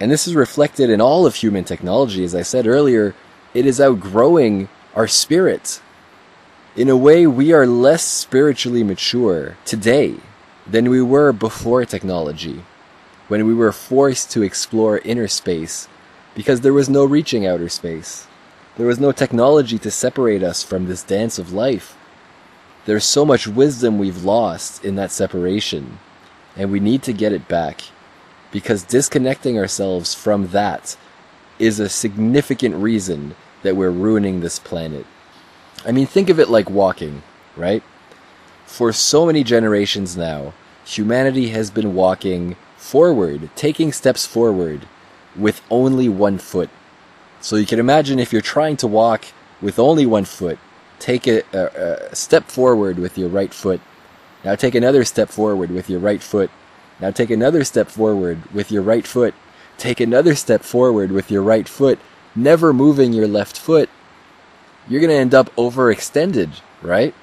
And 0.00 0.10
this 0.10 0.26
is 0.26 0.34
reflected 0.34 0.88
in 0.88 1.00
all 1.00 1.26
of 1.26 1.36
human 1.36 1.64
technology. 1.64 2.24
As 2.24 2.34
I 2.34 2.42
said 2.42 2.66
earlier, 2.66 3.14
it 3.54 3.66
is 3.66 3.80
outgrowing 3.80 4.68
our 4.94 5.06
spirit. 5.06 5.80
In 6.74 6.88
a 6.88 6.96
way, 6.96 7.26
we 7.26 7.52
are 7.52 7.66
less 7.66 8.02
spiritually 8.02 8.82
mature 8.82 9.56
today 9.64 10.16
than 10.66 10.90
we 10.90 11.02
were 11.02 11.32
before 11.32 11.84
technology 11.84 12.64
when 13.28 13.46
we 13.46 13.54
were 13.54 13.72
forced 13.72 14.30
to 14.30 14.42
explore 14.42 14.98
inner 14.98 15.28
space 15.28 15.88
because 16.34 16.60
there 16.60 16.72
was 16.72 16.88
no 16.88 17.04
reaching 17.04 17.46
outer 17.46 17.68
space. 17.68 18.26
There 18.76 18.86
was 18.86 19.00
no 19.00 19.12
technology 19.12 19.78
to 19.78 19.90
separate 19.90 20.42
us 20.42 20.62
from 20.62 20.86
this 20.86 21.02
dance 21.02 21.38
of 21.38 21.52
life. 21.52 21.96
There's 22.84 23.04
so 23.04 23.24
much 23.24 23.46
wisdom 23.46 23.98
we've 23.98 24.24
lost 24.24 24.84
in 24.84 24.96
that 24.96 25.12
separation, 25.12 25.98
and 26.56 26.70
we 26.70 26.80
need 26.80 27.02
to 27.04 27.12
get 27.12 27.32
it 27.32 27.48
back 27.48 27.82
because 28.50 28.82
disconnecting 28.82 29.58
ourselves 29.58 30.14
from 30.14 30.48
that 30.48 30.96
is 31.58 31.78
a 31.78 31.88
significant 31.88 32.74
reason 32.76 33.34
that 33.62 33.76
we're 33.76 33.90
ruining 33.90 34.40
this 34.40 34.58
planet. 34.58 35.06
I 35.86 35.92
mean, 35.92 36.06
think 36.06 36.28
of 36.28 36.40
it 36.40 36.48
like 36.48 36.68
walking, 36.68 37.22
right? 37.56 37.82
For 38.72 38.90
so 38.90 39.26
many 39.26 39.44
generations 39.44 40.16
now, 40.16 40.54
humanity 40.86 41.50
has 41.50 41.70
been 41.70 41.94
walking 41.94 42.56
forward, 42.78 43.50
taking 43.54 43.92
steps 43.92 44.24
forward 44.24 44.86
with 45.36 45.60
only 45.68 46.08
one 46.08 46.38
foot. 46.38 46.70
So 47.42 47.56
you 47.56 47.66
can 47.66 47.78
imagine 47.78 48.18
if 48.18 48.32
you're 48.32 48.40
trying 48.40 48.78
to 48.78 48.86
walk 48.86 49.26
with 49.60 49.78
only 49.78 50.06
one 50.06 50.24
foot, 50.24 50.58
take 50.98 51.26
a, 51.26 51.42
a, 51.52 52.12
a, 52.12 52.16
step 52.16 52.44
forward 52.48 52.98
with 52.98 53.18
your 53.18 53.28
right 53.28 53.52
foot. 53.52 53.82
Now 54.42 54.54
take 54.54 54.74
another 54.74 55.04
step 55.04 55.28
forward 55.28 55.70
with 55.70 55.90
your 55.90 56.00
right 56.00 56.22
foot. 56.22 56.50
Now 56.98 57.10
take 57.10 57.28
another 57.28 57.64
step 57.64 57.88
forward 57.88 58.54
with 58.54 58.72
your 58.72 58.82
right 58.82 59.06
foot. 59.06 59.34
Take 59.76 60.00
another 60.00 60.34
step 60.34 60.62
forward 60.62 61.12
with 61.12 61.30
your 61.30 61.42
right 61.42 61.68
foot, 61.68 61.98
never 62.34 62.72
moving 62.72 63.12
your 63.12 63.28
left 63.28 63.58
foot. 63.58 63.90
You're 64.88 65.02
going 65.02 65.10
to 65.10 65.16
end 65.16 65.34
up 65.34 65.54
overextended, 65.56 66.62
right? 66.80 67.14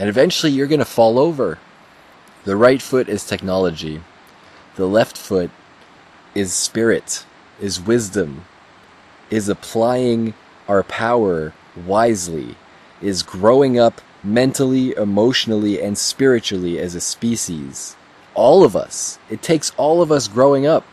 And 0.00 0.08
eventually 0.08 0.50
you're 0.50 0.66
going 0.66 0.78
to 0.78 0.86
fall 0.86 1.18
over. 1.18 1.58
The 2.44 2.56
right 2.56 2.80
foot 2.80 3.06
is 3.06 3.26
technology. 3.26 4.00
The 4.76 4.86
left 4.86 5.18
foot 5.18 5.50
is 6.34 6.54
spirit, 6.54 7.26
is 7.60 7.78
wisdom, 7.78 8.46
is 9.28 9.50
applying 9.50 10.32
our 10.66 10.82
power 10.82 11.52
wisely, 11.76 12.56
is 13.02 13.22
growing 13.22 13.78
up 13.78 14.00
mentally, 14.24 14.92
emotionally, 14.96 15.82
and 15.82 15.98
spiritually 15.98 16.78
as 16.78 16.94
a 16.94 17.00
species. 17.00 17.94
All 18.34 18.64
of 18.64 18.74
us. 18.74 19.18
It 19.28 19.42
takes 19.42 19.70
all 19.76 20.00
of 20.00 20.10
us 20.10 20.28
growing 20.28 20.64
up 20.64 20.86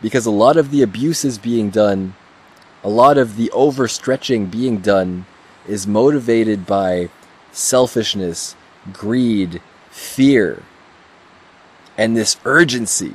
because 0.00 0.24
a 0.24 0.30
lot 0.30 0.56
of 0.56 0.70
the 0.70 0.80
abuse 0.80 1.22
is 1.22 1.36
being 1.36 1.68
done, 1.68 2.14
a 2.82 2.88
lot 2.88 3.18
of 3.18 3.36
the 3.36 3.50
overstretching 3.52 4.50
being 4.50 4.78
done 4.78 5.26
is 5.68 5.86
motivated 5.86 6.64
by 6.64 7.10
selfishness, 7.54 8.54
greed, 8.92 9.62
fear 9.90 10.62
and 11.96 12.16
this 12.16 12.36
urgency. 12.44 13.14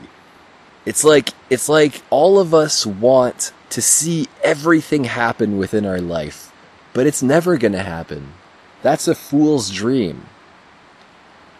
It's 0.85 1.03
like 1.03 1.29
it's 1.49 1.69
like 1.69 2.01
all 2.09 2.39
of 2.39 2.53
us 2.53 2.85
want 2.85 3.53
to 3.69 3.81
see 3.81 4.27
everything 4.43 5.03
happen 5.03 5.57
within 5.57 5.85
our 5.85 6.01
life, 6.01 6.51
but 6.93 7.05
it's 7.05 7.21
never 7.21 7.57
going 7.57 7.73
to 7.73 7.83
happen. 7.83 8.33
That's 8.81 9.07
a 9.07 9.15
fool's 9.15 9.69
dream. 9.69 10.25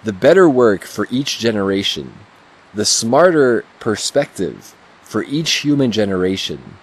The 0.04 0.14
better 0.14 0.50
work 0.50 0.86
for 0.86 1.08
each 1.12 1.38
generation, 1.38 2.14
the 2.74 2.86
smarter 2.86 3.66
perspective 3.80 4.74
for 5.04 5.24
each 5.24 5.52
human 5.52 5.92
generation 5.92 6.78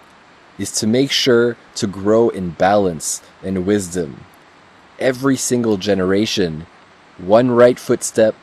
is 0.59 0.71
to 0.73 0.87
make 0.87 1.11
sure 1.11 1.57
to 1.77 1.87
grow 1.87 2.29
in 2.29 2.51
balance 2.51 3.23
and 3.43 3.67
wisdom. 3.67 4.25
Every 4.99 5.37
single 5.37 5.77
generation, 5.77 6.67
one 7.19 7.51
right 7.51 7.79
footstep, 7.79 8.35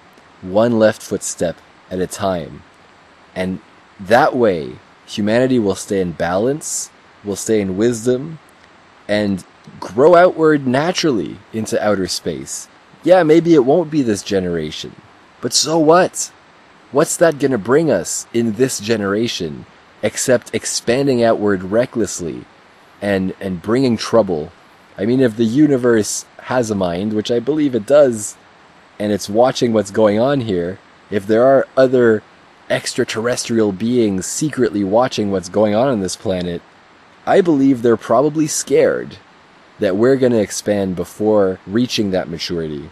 one 0.41 0.77
left 0.77 1.01
footstep 1.01 1.57
at 1.89 1.99
a 1.99 2.07
time. 2.07 2.63
And 3.35 3.59
that 3.99 4.35
way, 4.35 4.77
humanity 5.05 5.59
will 5.59 5.75
stay 5.75 6.01
in 6.01 6.11
balance, 6.11 6.91
will 7.23 7.35
stay 7.35 7.61
in 7.61 7.77
wisdom, 7.77 8.39
and 9.07 9.43
grow 9.79 10.15
outward 10.15 10.67
naturally 10.67 11.37
into 11.51 11.81
outer 11.83 12.07
space. 12.07 12.67
Yeah, 13.03 13.23
maybe 13.23 13.53
it 13.53 13.65
won't 13.65 13.91
be 13.91 14.01
this 14.01 14.23
generation, 14.23 14.95
but 15.41 15.53
so 15.53 15.77
what? 15.77 16.31
What's 16.91 17.17
that 17.17 17.39
gonna 17.39 17.57
bring 17.57 17.89
us 17.89 18.27
in 18.33 18.53
this 18.53 18.79
generation 18.79 19.65
except 20.01 20.53
expanding 20.53 21.23
outward 21.23 21.63
recklessly 21.63 22.45
and, 23.01 23.33
and 23.39 23.61
bringing 23.61 23.97
trouble? 23.97 24.51
I 24.97 25.05
mean, 25.05 25.19
if 25.19 25.37
the 25.37 25.45
universe 25.45 26.25
has 26.43 26.69
a 26.69 26.75
mind, 26.75 27.13
which 27.13 27.31
I 27.31 27.39
believe 27.39 27.73
it 27.75 27.85
does, 27.85 28.37
and 28.99 29.11
it's 29.11 29.29
watching 29.29 29.73
what's 29.73 29.91
going 29.91 30.19
on 30.19 30.41
here, 30.41 30.79
if 31.09 31.25
there 31.25 31.43
are 31.43 31.67
other 31.75 32.23
extraterrestrial 32.69 33.71
beings 33.71 34.25
secretly 34.25 34.83
watching 34.83 35.31
what's 35.31 35.49
going 35.49 35.75
on 35.75 35.87
on 35.87 35.99
this 35.99 36.15
planet, 36.15 36.61
I 37.25 37.41
believe 37.41 37.81
they're 37.81 37.97
probably 37.97 38.47
scared 38.47 39.17
that 39.79 39.95
we're 39.95 40.15
going 40.15 40.31
to 40.31 40.41
expand 40.41 40.95
before 40.95 41.59
reaching 41.65 42.11
that 42.11 42.29
maturity. 42.29 42.89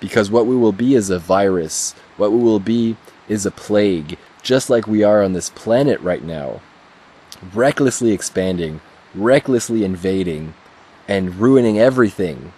Because 0.00 0.30
what 0.30 0.46
we 0.46 0.56
will 0.56 0.72
be 0.72 0.94
is 0.94 1.10
a 1.10 1.18
virus, 1.18 1.94
what 2.16 2.32
we 2.32 2.38
will 2.38 2.60
be 2.60 2.96
is 3.28 3.46
a 3.46 3.50
plague, 3.50 4.18
just 4.42 4.70
like 4.70 4.86
we 4.86 5.02
are 5.02 5.22
on 5.22 5.32
this 5.32 5.50
planet 5.50 6.00
right 6.00 6.22
now. 6.22 6.60
Recklessly 7.52 8.12
expanding, 8.12 8.80
recklessly 9.14 9.84
invading, 9.84 10.54
and 11.08 11.36
ruining 11.36 11.78
everything. 11.78 12.52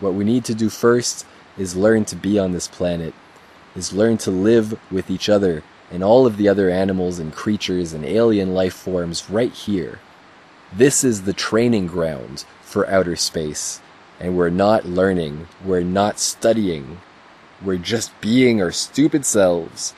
What 0.00 0.14
we 0.14 0.24
need 0.24 0.44
to 0.46 0.54
do 0.54 0.68
first 0.68 1.26
is 1.56 1.76
learn 1.76 2.04
to 2.06 2.16
be 2.16 2.38
on 2.38 2.52
this 2.52 2.68
planet 2.68 3.14
is 3.74 3.92
learn 3.92 4.18
to 4.18 4.30
live 4.30 4.78
with 4.90 5.10
each 5.10 5.28
other 5.28 5.62
and 5.90 6.02
all 6.02 6.26
of 6.26 6.36
the 6.36 6.48
other 6.48 6.70
animals 6.70 7.18
and 7.18 7.32
creatures 7.32 7.92
and 7.92 8.04
alien 8.04 8.54
life 8.54 8.74
forms 8.74 9.28
right 9.28 9.52
here. 9.52 10.00
This 10.72 11.04
is 11.04 11.22
the 11.22 11.32
training 11.32 11.86
ground 11.86 12.44
for 12.62 12.88
outer 12.88 13.16
space. 13.16 13.80
And 14.18 14.36
we're 14.36 14.50
not 14.50 14.84
learning, 14.86 15.48
we're 15.64 15.82
not 15.82 16.18
studying, 16.18 17.00
we're 17.62 17.76
just 17.76 18.18
being 18.20 18.62
our 18.62 18.70
stupid 18.70 19.26
selves, 19.26 19.94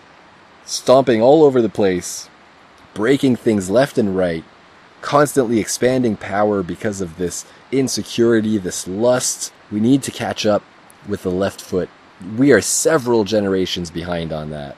stomping 0.65 1.21
all 1.21 1.45
over 1.45 1.61
the 1.61 1.69
place, 1.69 2.29
breaking 2.95 3.37
things 3.37 3.69
left 3.69 3.99
and 3.99 4.17
right, 4.17 4.45
constantly 5.05 5.61
expanding 5.61 6.17
power 6.17 6.63
because 6.63 7.01
of 7.01 7.17
this 7.19 7.45
insecurity, 7.71 8.59
this 8.59 8.89
lust. 8.89 9.53
We 9.71 9.81
need 9.81 10.03
to 10.05 10.11
catch 10.11 10.45
up 10.47 10.63
with 11.07 11.23
the 11.23 11.31
left 11.31 11.61
foot 11.61 11.89
we 12.37 12.53
are 12.53 12.61
several 12.61 13.25
generations 13.25 13.91
behind 13.91 14.33
on 14.33 14.51
that. 14.51 14.77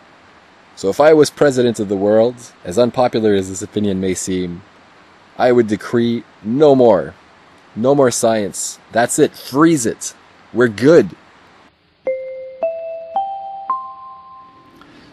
So 0.75 0.89
if 0.89 1.01
I 1.01 1.15
was 1.15 1.31
president 1.31 1.81
of 1.81 1.89
the 1.89 1.97
world, 1.97 2.35
as 2.65 2.79
unpopular 2.79 3.35
as 3.35 3.49
this 3.49 3.63
opinion 3.63 4.01
may 4.01 4.15
seem, 4.15 4.63
I 5.39 5.53
would 5.53 5.67
decree 5.67 6.25
no 6.43 6.75
more. 6.75 7.15
No 7.75 7.95
more 7.95 8.11
science. 8.11 8.79
That's 8.93 9.19
it. 9.19 9.33
Freeze 9.33 9.87
it. 9.87 10.15
We're 10.53 10.69
good. 10.69 11.15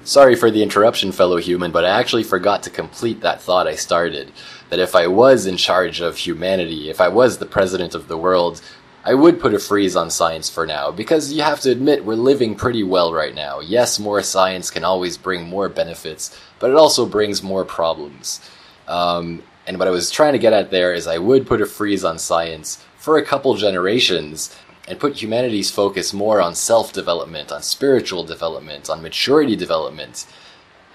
Sorry 0.05 0.35
for 0.35 0.51
the 0.51 0.61
interruption, 0.61 1.13
fellow 1.13 1.37
human, 1.37 1.71
but 1.71 1.85
I 1.85 1.97
actually 1.97 2.23
forgot 2.23 2.61
to 2.63 2.69
complete 2.69 3.21
that 3.21 3.41
thought 3.41 3.67
I 3.67 3.75
started. 3.75 4.33
That 4.69 4.79
if 4.79 4.95
I 4.95 5.07
was 5.07 5.45
in 5.45 5.55
charge 5.55 6.01
of 6.01 6.17
humanity, 6.17 6.89
if 6.89 6.99
I 6.99 7.07
was 7.07 7.37
the 7.37 7.45
president 7.45 7.95
of 7.95 8.09
the 8.09 8.17
world, 8.17 8.61
I 9.05 9.13
would 9.13 9.39
put 9.39 9.53
a 9.53 9.59
freeze 9.59 9.95
on 9.95 10.09
science 10.09 10.49
for 10.49 10.65
now, 10.65 10.91
because 10.91 11.31
you 11.31 11.41
have 11.43 11.61
to 11.61 11.71
admit 11.71 12.03
we're 12.03 12.15
living 12.15 12.55
pretty 12.55 12.83
well 12.83 13.13
right 13.13 13.33
now. 13.33 13.61
Yes, 13.61 13.97
more 13.97 14.21
science 14.21 14.69
can 14.69 14.83
always 14.83 15.17
bring 15.17 15.47
more 15.47 15.69
benefits, 15.69 16.37
but 16.59 16.69
it 16.69 16.75
also 16.75 17.05
brings 17.05 17.41
more 17.41 17.63
problems. 17.63 18.41
Um, 18.89 19.41
and 19.67 19.79
what 19.79 19.87
I 19.87 19.91
was 19.91 20.11
trying 20.11 20.33
to 20.33 20.39
get 20.39 20.51
at 20.51 20.69
there 20.69 20.93
is 20.93 21.07
I 21.07 21.17
would 21.17 21.47
put 21.47 21.61
a 21.61 21.65
freeze 21.65 22.03
on 22.03 22.19
science 22.19 22.83
for 22.97 23.17
a 23.17 23.25
couple 23.25 23.55
generations 23.55 24.53
and 24.87 24.99
put 24.99 25.21
humanity's 25.21 25.71
focus 25.71 26.13
more 26.13 26.41
on 26.41 26.55
self 26.55 26.91
development, 26.93 27.51
on 27.51 27.61
spiritual 27.61 28.23
development, 28.23 28.89
on 28.89 29.01
maturity 29.01 29.55
development. 29.55 30.25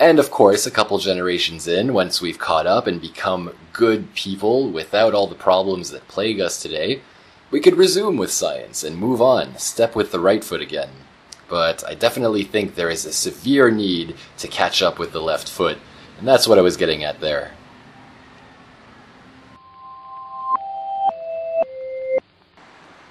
And 0.00 0.18
of 0.18 0.30
course, 0.30 0.66
a 0.66 0.70
couple 0.70 0.98
generations 0.98 1.66
in, 1.66 1.92
once 1.92 2.20
we've 2.20 2.38
caught 2.38 2.66
up 2.66 2.86
and 2.86 3.00
become 3.00 3.52
good 3.72 4.14
people 4.14 4.68
without 4.68 5.14
all 5.14 5.26
the 5.26 5.34
problems 5.34 5.90
that 5.90 6.06
plague 6.06 6.40
us 6.40 6.60
today, 6.60 7.00
we 7.50 7.60
could 7.60 7.76
resume 7.76 8.16
with 8.16 8.30
science 8.30 8.84
and 8.84 8.96
move 8.96 9.20
on, 9.20 9.56
step 9.56 9.96
with 9.96 10.12
the 10.12 10.20
right 10.20 10.44
foot 10.44 10.60
again. 10.60 10.90
But 11.48 11.82
I 11.86 11.94
definitely 11.94 12.44
think 12.44 12.74
there 12.74 12.90
is 12.90 13.06
a 13.06 13.12
severe 13.12 13.70
need 13.70 14.14
to 14.36 14.48
catch 14.48 14.82
up 14.82 14.98
with 14.98 15.12
the 15.12 15.22
left 15.22 15.48
foot, 15.48 15.78
and 16.18 16.28
that's 16.28 16.46
what 16.46 16.58
I 16.58 16.62
was 16.62 16.76
getting 16.76 17.02
at 17.02 17.20
there. 17.20 17.52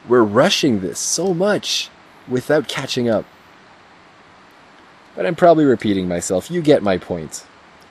We're 0.07 0.23
rushing 0.23 0.79
this 0.79 0.99
so 0.99 1.33
much 1.33 1.89
without 2.27 2.67
catching 2.67 3.09
up. 3.09 3.25
But 5.15 5.25
I'm 5.25 5.35
probably 5.35 5.65
repeating 5.65 6.07
myself. 6.07 6.49
You 6.49 6.61
get 6.61 6.83
my 6.83 6.97
point. 6.97 7.45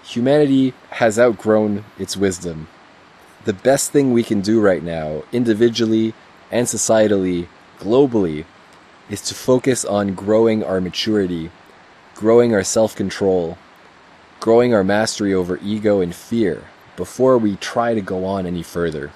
Humanity 0.05 0.73
has 0.91 1.19
outgrown 1.19 1.85
its 1.99 2.17
wisdom. 2.17 2.69
The 3.45 3.53
best 3.53 3.91
thing 3.91 4.13
we 4.13 4.23
can 4.23 4.41
do 4.41 4.61
right 4.61 4.83
now, 4.83 5.25
individually 5.33 6.15
and 6.51 6.67
societally, 6.67 7.49
globally, 7.79 8.45
is 9.11 9.21
to 9.23 9.35
focus 9.35 9.85
on 9.85 10.15
growing 10.15 10.65
our 10.65 10.81
maturity, 10.81 11.51
growing 12.15 12.55
our 12.55 12.65
self 12.65 12.97
control, 12.97 13.59
growing 14.41 14.73
our 14.73 14.85
mastery 14.85 15.35
over 15.35 15.59
ego 15.63 16.01
and 16.01 16.15
fear 16.15 16.65
before 16.97 17.37
we 17.37 17.57
try 17.57 17.95
to 17.95 18.01
go 18.01 18.25
on 18.25 18.47
any 18.47 18.63
further. 18.63 19.13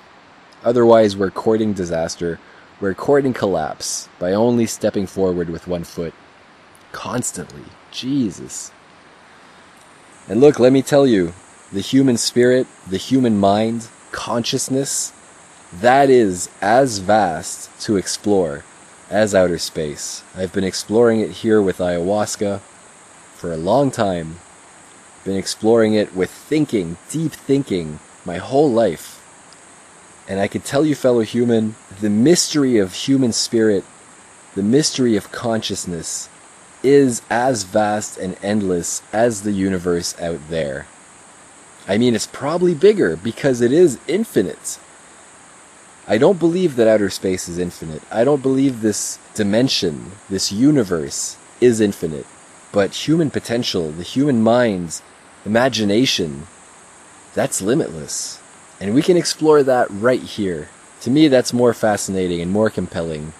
Otherwise, 0.62 1.16
we're 1.16 1.30
courting 1.30 1.72
disaster, 1.72 2.38
we're 2.80 2.94
courting 2.94 3.34
collapse 3.34 4.08
by 4.18 4.32
only 4.32 4.66
stepping 4.66 5.06
forward 5.06 5.50
with 5.50 5.66
one 5.66 5.84
foot. 5.84 6.14
Constantly. 6.92 7.64
Jesus. 7.90 8.72
And 10.28 10.40
look, 10.40 10.58
let 10.58 10.72
me 10.72 10.82
tell 10.82 11.06
you, 11.06 11.32
the 11.72 11.80
human 11.80 12.16
spirit, 12.16 12.66
the 12.88 12.96
human 12.96 13.38
mind, 13.38 13.88
consciousness, 14.12 15.12
that 15.72 16.10
is 16.10 16.50
as 16.60 16.98
vast 16.98 17.80
to 17.82 17.96
explore 17.96 18.64
as 19.10 19.34
outer 19.34 19.58
space. 19.58 20.22
I've 20.36 20.52
been 20.52 20.64
exploring 20.64 21.20
it 21.20 21.30
here 21.30 21.60
with 21.60 21.78
ayahuasca 21.78 22.60
for 23.34 23.52
a 23.52 23.56
long 23.56 23.90
time. 23.90 24.36
Been 25.24 25.36
exploring 25.36 25.94
it 25.94 26.14
with 26.14 26.30
thinking, 26.30 26.96
deep 27.10 27.32
thinking, 27.32 27.98
my 28.24 28.38
whole 28.38 28.70
life. 28.70 29.09
And 30.30 30.38
I 30.38 30.46
can 30.46 30.60
tell 30.60 30.86
you, 30.86 30.94
fellow 30.94 31.22
human, 31.22 31.74
the 32.00 32.08
mystery 32.08 32.78
of 32.78 32.94
human 32.94 33.32
spirit, 33.32 33.84
the 34.54 34.62
mystery 34.62 35.16
of 35.16 35.32
consciousness, 35.32 36.28
is 36.84 37.20
as 37.28 37.64
vast 37.64 38.16
and 38.16 38.36
endless 38.40 39.02
as 39.12 39.42
the 39.42 39.50
universe 39.50 40.14
out 40.20 40.38
there. 40.48 40.86
I 41.88 41.98
mean, 41.98 42.14
it's 42.14 42.28
probably 42.28 42.74
bigger 42.74 43.16
because 43.16 43.60
it 43.60 43.72
is 43.72 43.98
infinite. 44.06 44.78
I 46.06 46.16
don't 46.16 46.38
believe 46.38 46.76
that 46.76 46.86
outer 46.86 47.10
space 47.10 47.48
is 47.48 47.58
infinite. 47.58 48.02
I 48.08 48.22
don't 48.22 48.40
believe 48.40 48.82
this 48.82 49.18
dimension, 49.34 50.12
this 50.28 50.52
universe, 50.52 51.38
is 51.60 51.80
infinite. 51.80 52.26
But 52.70 53.08
human 53.08 53.32
potential, 53.32 53.90
the 53.90 54.04
human 54.04 54.44
mind's 54.44 55.02
imagination, 55.44 56.46
that's 57.34 57.60
limitless. 57.60 58.39
And 58.80 58.94
we 58.94 59.02
can 59.02 59.18
explore 59.18 59.62
that 59.62 59.88
right 59.90 60.22
here. 60.22 60.68
To 61.02 61.10
me, 61.10 61.28
that's 61.28 61.52
more 61.52 61.74
fascinating 61.74 62.40
and 62.40 62.50
more 62.50 62.70
compelling 62.70 63.34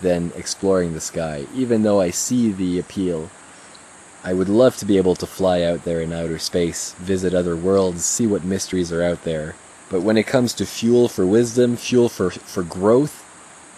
than 0.00 0.32
exploring 0.34 0.94
the 0.94 1.00
sky, 1.00 1.46
even 1.54 1.82
though 1.82 2.00
I 2.00 2.10
see 2.10 2.50
the 2.50 2.78
appeal. 2.78 3.30
I 4.24 4.32
would 4.32 4.48
love 4.48 4.76
to 4.78 4.86
be 4.86 4.96
able 4.96 5.14
to 5.16 5.26
fly 5.26 5.62
out 5.62 5.84
there 5.84 6.00
in 6.00 6.12
outer 6.12 6.38
space, 6.38 6.94
visit 6.94 7.34
other 7.34 7.56
worlds, 7.56 8.04
see 8.04 8.26
what 8.26 8.44
mysteries 8.44 8.90
are 8.90 9.02
out 9.02 9.24
there. 9.24 9.54
But 9.90 10.02
when 10.02 10.16
it 10.16 10.26
comes 10.26 10.54
to 10.54 10.66
fuel 10.66 11.08
for 11.08 11.26
wisdom, 11.26 11.76
fuel 11.76 12.08
for, 12.08 12.30
for 12.30 12.62
growth, 12.62 13.24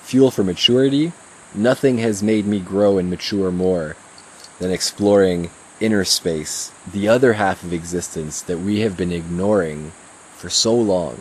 fuel 0.03 0.31
for 0.31 0.45
maturity, 0.45 1.13
nothing 1.55 1.99
has 1.99 2.23
made 2.23 2.47
me 2.47 2.61
grow 2.61 2.99
and 2.99 3.11
mature 3.11 3.51
more 3.51 3.97
than 4.59 4.71
exploring 4.71 5.51
inner 5.81 6.05
space, 6.05 6.71
the 6.91 7.09
other 7.09 7.35
half 7.35 7.65
of 7.65 7.73
existence 7.73 8.41
that 8.43 8.59
we 8.59 8.81
have 8.81 8.97
been 8.97 9.13
ignoring 9.13 9.93
for 10.43 10.51
so 10.51 10.75
long. 10.75 11.21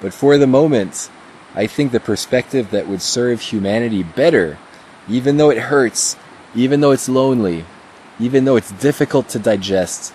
But 0.00 0.14
for 0.14 0.38
the 0.38 0.46
moment, 0.46 1.10
I 1.54 1.66
think 1.66 1.92
the 1.92 2.00
perspective 2.00 2.70
that 2.70 2.88
would 2.88 3.02
serve 3.02 3.42
humanity 3.42 4.02
better, 4.02 4.56
even 5.06 5.36
though 5.36 5.50
it 5.50 5.58
hurts, 5.58 6.16
even 6.54 6.80
though 6.80 6.92
it's 6.92 7.10
lonely, 7.10 7.66
even 8.18 8.46
though 8.46 8.56
it's 8.56 8.72
difficult 8.72 9.28
to 9.28 9.38
digest, 9.38 10.14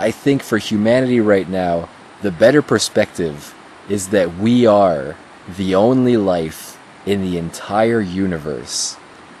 I 0.00 0.10
think 0.10 0.42
for 0.42 0.58
humanity 0.58 1.20
right 1.20 1.48
now, 1.48 1.88
the 2.22 2.32
better 2.32 2.60
perspective 2.60 3.54
is 3.88 4.08
that 4.08 4.36
we 4.36 4.66
are 4.66 5.14
the 5.56 5.76
only 5.76 6.16
life 6.16 6.76
in 7.06 7.22
the 7.22 7.38
entire 7.38 8.00
universe. 8.00 8.96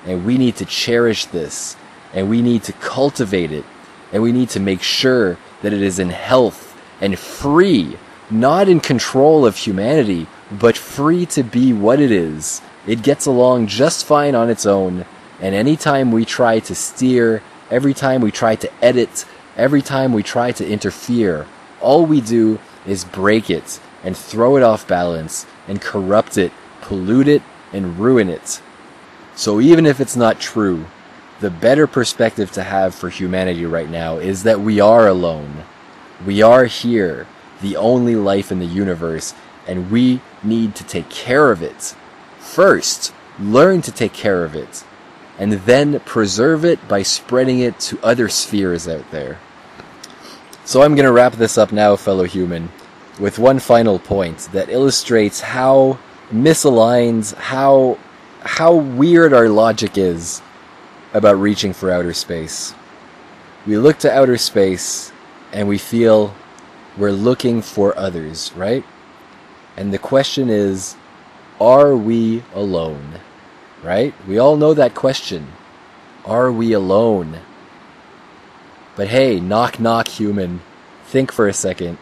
And 0.06 0.24
we 0.24 0.38
need 0.38 0.54
to 0.56 0.64
cherish 0.64 1.24
this, 1.26 1.76
and 2.14 2.30
we 2.30 2.42
need 2.42 2.62
to 2.62 2.72
cultivate 2.74 3.50
it, 3.50 3.64
and 4.12 4.22
we 4.22 4.30
need 4.30 4.50
to 4.50 4.60
make 4.60 4.82
sure 4.82 5.36
that 5.62 5.72
it 5.72 5.82
is 5.82 5.98
in 5.98 6.10
health 6.10 6.67
and 7.00 7.18
free, 7.18 7.96
not 8.30 8.68
in 8.68 8.80
control 8.80 9.46
of 9.46 9.56
humanity, 9.56 10.26
but 10.50 10.76
free 10.76 11.26
to 11.26 11.42
be 11.42 11.72
what 11.72 12.00
it 12.00 12.10
is. 12.10 12.60
It 12.86 13.02
gets 13.02 13.26
along 13.26 13.66
just 13.66 14.06
fine 14.06 14.34
on 14.34 14.50
its 14.50 14.66
own, 14.66 15.04
and 15.40 15.54
anytime 15.54 16.10
we 16.10 16.24
try 16.24 16.58
to 16.60 16.74
steer, 16.74 17.42
every 17.70 17.94
time 17.94 18.20
we 18.20 18.30
try 18.30 18.56
to 18.56 18.84
edit, 18.84 19.24
every 19.56 19.82
time 19.82 20.12
we 20.12 20.22
try 20.22 20.52
to 20.52 20.66
interfere, 20.66 21.46
all 21.80 22.06
we 22.06 22.20
do 22.20 22.58
is 22.86 23.04
break 23.04 23.50
it 23.50 23.80
and 24.02 24.16
throw 24.16 24.56
it 24.56 24.62
off 24.62 24.88
balance 24.88 25.46
and 25.66 25.80
corrupt 25.80 26.38
it, 26.38 26.52
pollute 26.80 27.28
it, 27.28 27.42
and 27.72 27.98
ruin 27.98 28.28
it. 28.28 28.62
So 29.36 29.60
even 29.60 29.86
if 29.86 30.00
it's 30.00 30.16
not 30.16 30.40
true, 30.40 30.86
the 31.40 31.50
better 31.50 31.86
perspective 31.86 32.50
to 32.52 32.62
have 32.62 32.94
for 32.94 33.10
humanity 33.10 33.66
right 33.66 33.88
now 33.88 34.16
is 34.16 34.42
that 34.42 34.60
we 34.60 34.80
are 34.80 35.06
alone. 35.06 35.57
We 36.24 36.42
are 36.42 36.64
here, 36.64 37.26
the 37.62 37.76
only 37.76 38.16
life 38.16 38.50
in 38.50 38.58
the 38.58 38.66
universe, 38.66 39.34
and 39.66 39.90
we 39.90 40.20
need 40.42 40.74
to 40.76 40.84
take 40.84 41.08
care 41.08 41.50
of 41.50 41.62
it. 41.62 41.94
First, 42.38 43.12
learn 43.38 43.82
to 43.82 43.92
take 43.92 44.12
care 44.12 44.44
of 44.44 44.54
it, 44.54 44.84
and 45.38 45.52
then 45.52 46.00
preserve 46.00 46.64
it 46.64 46.88
by 46.88 47.02
spreading 47.02 47.60
it 47.60 47.78
to 47.80 48.00
other 48.02 48.28
spheres 48.28 48.88
out 48.88 49.08
there. 49.10 49.38
So 50.64 50.82
I'm 50.82 50.94
going 50.94 51.06
to 51.06 51.12
wrap 51.12 51.34
this 51.34 51.56
up 51.56 51.72
now, 51.72 51.96
fellow 51.96 52.24
human, 52.24 52.70
with 53.20 53.38
one 53.38 53.58
final 53.58 53.98
point 53.98 54.48
that 54.52 54.68
illustrates 54.68 55.40
how 55.40 55.98
misaligned, 56.32 57.34
how 57.34 57.98
how 58.40 58.74
weird 58.74 59.32
our 59.32 59.48
logic 59.48 59.98
is 59.98 60.40
about 61.12 61.38
reaching 61.38 61.72
for 61.72 61.90
outer 61.90 62.12
space. 62.12 62.74
We 63.66 63.76
look 63.76 63.98
to 63.98 64.12
outer 64.12 64.36
space 64.38 65.12
and 65.52 65.68
we 65.68 65.78
feel 65.78 66.34
we're 66.96 67.12
looking 67.12 67.62
for 67.62 67.96
others, 67.98 68.52
right? 68.54 68.84
And 69.76 69.92
the 69.92 69.98
question 69.98 70.50
is, 70.50 70.96
are 71.60 71.96
we 71.96 72.42
alone? 72.54 73.20
Right? 73.82 74.14
We 74.26 74.38
all 74.38 74.56
know 74.56 74.74
that 74.74 74.94
question. 74.94 75.52
Are 76.24 76.50
we 76.50 76.72
alone? 76.72 77.38
But 78.96 79.08
hey, 79.08 79.38
knock 79.38 79.78
knock 79.78 80.08
human. 80.08 80.60
Think 81.04 81.30
for 81.30 81.46
a 81.46 81.52
second. 81.52 81.98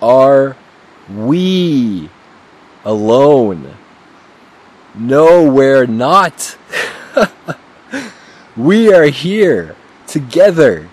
Are 0.00 0.56
we 1.12 2.08
alone? 2.84 3.74
No, 4.94 5.50
we're 5.50 5.86
not. 5.86 6.56
we 8.56 8.92
are 8.92 9.06
here 9.06 9.74
together. 10.06 10.88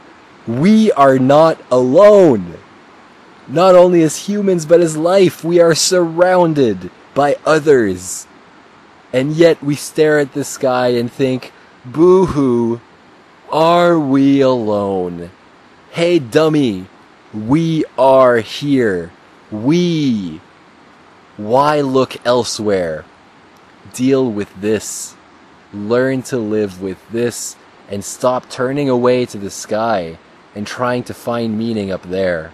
We 0.48 0.92
are 0.92 1.20
not 1.20 1.60
alone 1.72 2.58
not 3.48 3.76
only 3.76 4.02
as 4.02 4.28
humans, 4.28 4.66
but 4.66 4.80
as 4.80 4.98
life. 4.98 5.44
We 5.44 5.60
are 5.60 5.76
surrounded 5.76 6.90
by 7.14 7.38
others. 7.46 8.28
And 9.12 9.34
yet 9.34 9.62
we 9.62 9.76
stare 9.76 10.20
at 10.20 10.34
the 10.34 10.44
sky 10.44 10.90
and 10.90 11.12
think, 11.12 11.52
boo 11.86 12.26
hoo, 12.28 12.82
are 13.52 14.00
we 14.00 14.42
alone? 14.42 15.30
Hey, 15.92 16.20
dummy, 16.20 16.88
we 17.34 17.86
are 17.98 18.38
here. 18.38 19.12
We. 19.52 20.42
Why 21.38 21.82
look 21.82 22.26
elsewhere? 22.26 23.06
Deal 23.94 24.32
with 24.32 24.50
this. 24.60 25.16
Learn 25.74 26.24
to 26.24 26.38
live 26.38 26.82
with 26.82 26.98
this 27.12 27.56
and 27.90 28.04
stop 28.04 28.50
turning 28.50 28.90
away 28.90 29.26
to 29.26 29.38
the 29.38 29.52
sky 29.52 30.18
and 30.56 30.68
trying 30.68 31.04
to 31.04 31.14
find 31.14 31.58
meaning 31.58 31.92
up 31.92 32.04
there. 32.04 32.52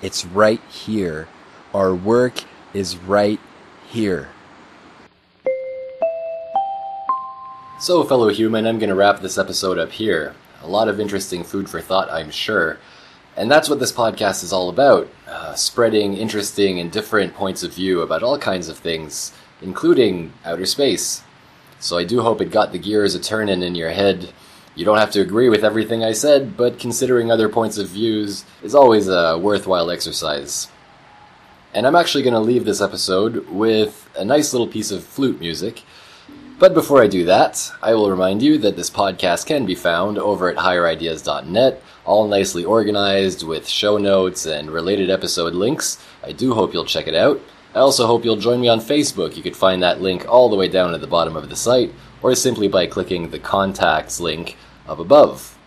It's 0.00 0.24
right 0.24 0.60
here. 0.68 1.28
Our 1.74 1.94
work 1.94 2.44
is 2.74 2.96
right 2.96 3.40
here. 3.88 4.28
So, 7.78 8.04
fellow 8.04 8.28
human, 8.28 8.66
I'm 8.66 8.78
going 8.78 8.90
to 8.90 8.94
wrap 8.94 9.20
this 9.20 9.38
episode 9.38 9.78
up 9.78 9.90
here. 9.90 10.34
A 10.62 10.68
lot 10.68 10.88
of 10.88 11.00
interesting 11.00 11.42
food 11.42 11.68
for 11.68 11.80
thought, 11.80 12.08
I'm 12.12 12.30
sure. 12.30 12.78
And 13.36 13.50
that's 13.50 13.68
what 13.68 13.80
this 13.80 13.90
podcast 13.90 14.44
is 14.44 14.52
all 14.52 14.68
about 14.68 15.08
uh, 15.26 15.54
spreading 15.54 16.14
interesting 16.14 16.78
and 16.78 16.92
different 16.92 17.34
points 17.34 17.62
of 17.62 17.74
view 17.74 18.00
about 18.00 18.22
all 18.22 18.38
kinds 18.38 18.68
of 18.68 18.78
things, 18.78 19.32
including 19.60 20.32
outer 20.44 20.66
space. 20.66 21.22
So, 21.80 21.98
I 21.98 22.04
do 22.04 22.22
hope 22.22 22.40
it 22.40 22.52
got 22.52 22.70
the 22.70 22.78
gears 22.78 23.16
a 23.16 23.20
turning 23.20 23.62
in 23.62 23.74
your 23.74 23.90
head. 23.90 24.32
You 24.74 24.84
don't 24.84 24.98
have 24.98 25.10
to 25.12 25.20
agree 25.20 25.48
with 25.48 25.64
everything 25.64 26.02
I 26.02 26.12
said, 26.12 26.56
but 26.56 26.78
considering 26.78 27.30
other 27.30 27.48
points 27.48 27.78
of 27.78 27.88
views 27.88 28.44
is 28.62 28.74
always 28.74 29.08
a 29.08 29.38
worthwhile 29.38 29.90
exercise. 29.90 30.68
And 31.74 31.86
I'm 31.86 31.96
actually 31.96 32.22
going 32.22 32.34
to 32.34 32.40
leave 32.40 32.64
this 32.64 32.80
episode 32.80 33.48
with 33.48 34.08
a 34.16 34.24
nice 34.24 34.52
little 34.52 34.68
piece 34.68 34.90
of 34.90 35.04
flute 35.04 35.40
music 35.40 35.82
but 36.62 36.74
before 36.74 37.02
I 37.02 37.08
do 37.08 37.24
that, 37.24 37.72
I 37.82 37.94
will 37.94 38.08
remind 38.08 38.40
you 38.40 38.56
that 38.58 38.76
this 38.76 38.88
podcast 38.88 39.46
can 39.46 39.66
be 39.66 39.74
found 39.74 40.16
over 40.16 40.48
at 40.48 40.58
higherideas.net, 40.58 41.82
all 42.04 42.28
nicely 42.28 42.64
organized 42.64 43.44
with 43.44 43.68
show 43.68 43.98
notes 43.98 44.46
and 44.46 44.70
related 44.70 45.10
episode 45.10 45.54
links. 45.54 46.00
I 46.22 46.30
do 46.30 46.54
hope 46.54 46.72
you'll 46.72 46.84
check 46.84 47.08
it 47.08 47.16
out. 47.16 47.40
I 47.74 47.80
also 47.80 48.06
hope 48.06 48.24
you'll 48.24 48.36
join 48.36 48.60
me 48.60 48.68
on 48.68 48.78
Facebook. 48.78 49.36
You 49.36 49.42
could 49.42 49.56
find 49.56 49.82
that 49.82 50.00
link 50.00 50.24
all 50.28 50.48
the 50.48 50.54
way 50.54 50.68
down 50.68 50.94
at 50.94 51.00
the 51.00 51.08
bottom 51.08 51.34
of 51.34 51.48
the 51.48 51.56
site, 51.56 51.92
or 52.22 52.34
simply 52.34 52.68
by 52.68 52.86
clicking 52.86 53.30
the 53.30 53.38
contacts 53.38 54.20
link 54.20 54.56
up 54.88 54.98
above. 54.98 55.58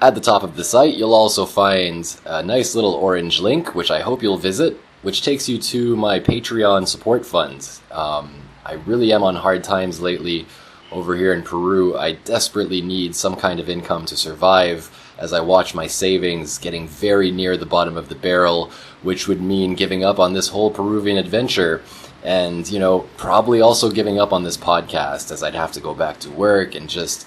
At 0.00 0.14
the 0.14 0.20
top 0.20 0.42
of 0.42 0.56
the 0.56 0.64
site, 0.64 0.94
you'll 0.94 1.14
also 1.14 1.46
find 1.46 2.04
a 2.24 2.42
nice 2.42 2.74
little 2.74 2.94
orange 2.94 3.40
link, 3.40 3.74
which 3.74 3.90
I 3.90 4.00
hope 4.00 4.22
you'll 4.22 4.38
visit, 4.38 4.76
which 5.02 5.22
takes 5.22 5.48
you 5.48 5.58
to 5.58 5.94
my 5.96 6.18
Patreon 6.18 6.88
support 6.88 7.24
fund. 7.24 7.68
Um, 7.90 8.34
I 8.64 8.74
really 8.86 9.12
am 9.12 9.22
on 9.22 9.36
hard 9.36 9.62
times 9.62 10.00
lately 10.00 10.46
over 10.90 11.16
here 11.16 11.32
in 11.32 11.42
Peru. 11.42 11.96
I 11.96 12.12
desperately 12.12 12.80
need 12.80 13.14
some 13.14 13.36
kind 13.36 13.60
of 13.60 13.68
income 13.68 14.06
to 14.06 14.16
survive 14.16 14.90
as 15.22 15.32
I 15.32 15.40
watch 15.40 15.74
my 15.74 15.86
savings 15.86 16.58
getting 16.58 16.88
very 16.88 17.30
near 17.30 17.56
the 17.56 17.64
bottom 17.64 17.96
of 17.96 18.08
the 18.08 18.14
barrel, 18.14 18.70
which 19.02 19.28
would 19.28 19.40
mean 19.40 19.74
giving 19.74 20.04
up 20.04 20.18
on 20.18 20.32
this 20.32 20.48
whole 20.48 20.70
Peruvian 20.70 21.16
adventure. 21.16 21.80
And, 22.24 22.68
you 22.68 22.78
know, 22.78 23.08
probably 23.16 23.60
also 23.60 23.90
giving 23.90 24.18
up 24.18 24.32
on 24.32 24.42
this 24.42 24.56
podcast 24.56 25.30
as 25.30 25.42
I'd 25.42 25.54
have 25.54 25.72
to 25.72 25.80
go 25.80 25.94
back 25.94 26.18
to 26.20 26.30
work 26.30 26.74
and 26.74 26.90
just 26.90 27.26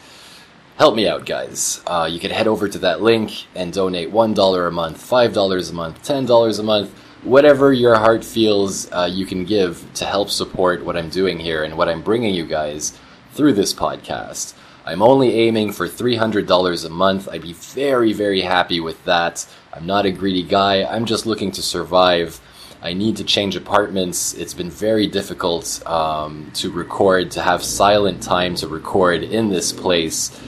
help 0.78 0.96
me 0.96 1.08
out, 1.08 1.26
guys. 1.26 1.82
Uh, 1.88 2.08
you 2.12 2.20
could 2.20 2.32
head 2.32 2.48
over 2.48 2.68
to 2.68 2.80
that 2.80 3.02
link 3.02 3.48
and 3.56 3.72
donate 3.74 4.12
$1 4.12 4.68
a 4.68 4.72
month, 4.72 4.98
$5 4.98 5.70
a 5.70 5.74
month, 5.74 6.04
$10 6.04 6.60
a 6.60 6.64
month 6.64 7.02
whatever 7.26 7.74
your 7.74 7.96
heart 7.96 8.24
feels 8.24 8.90
uh, 8.92 9.10
you 9.12 9.26
can 9.26 9.46
give 9.46 9.84
to 9.96 10.06
help 10.06 10.30
support 10.30 10.86
what 10.86 10.96
I'm 10.96 11.10
doing 11.10 11.40
here 11.40 11.64
and 11.64 11.76
what 11.76 11.90
I'm 11.90 12.04
bringing 12.04 12.36
you 12.36 12.46
guys 12.46 12.98
through 13.34 13.54
this 13.54 13.74
podcast. 13.74 14.54
I'm 14.86 15.02
only 15.02 15.34
aiming 15.34 15.72
for 15.72 15.88
$300 15.88 16.86
a 16.86 16.90
month. 16.90 17.28
I'd 17.30 17.42
be 17.42 17.54
very, 17.54 18.14
very 18.14 18.42
happy 18.42 18.80
with 18.80 19.04
that. 19.06 19.46
I'm 19.74 19.86
not 19.86 20.06
a 20.06 20.12
greedy 20.12 20.44
guy. 20.44 20.84
I'm 20.84 21.06
just 21.06 21.26
looking 21.26 21.52
to 21.52 21.62
survive. 21.62 22.40
I 22.82 22.94
need 22.94 23.18
to 23.18 23.24
change 23.24 23.56
apartments. 23.56 24.36
It's 24.36 24.54
been 24.54 24.70
very 24.70 25.08
difficult 25.08 25.82
um, 25.88 26.52
to 26.54 26.72
record, 26.72 27.32
to 27.32 27.42
have 27.42 27.64
silent 27.64 28.22
time 28.22 28.54
to 28.56 28.68
record 28.68 29.24
in 29.24 29.50
this 29.50 29.74
place. 29.74 30.40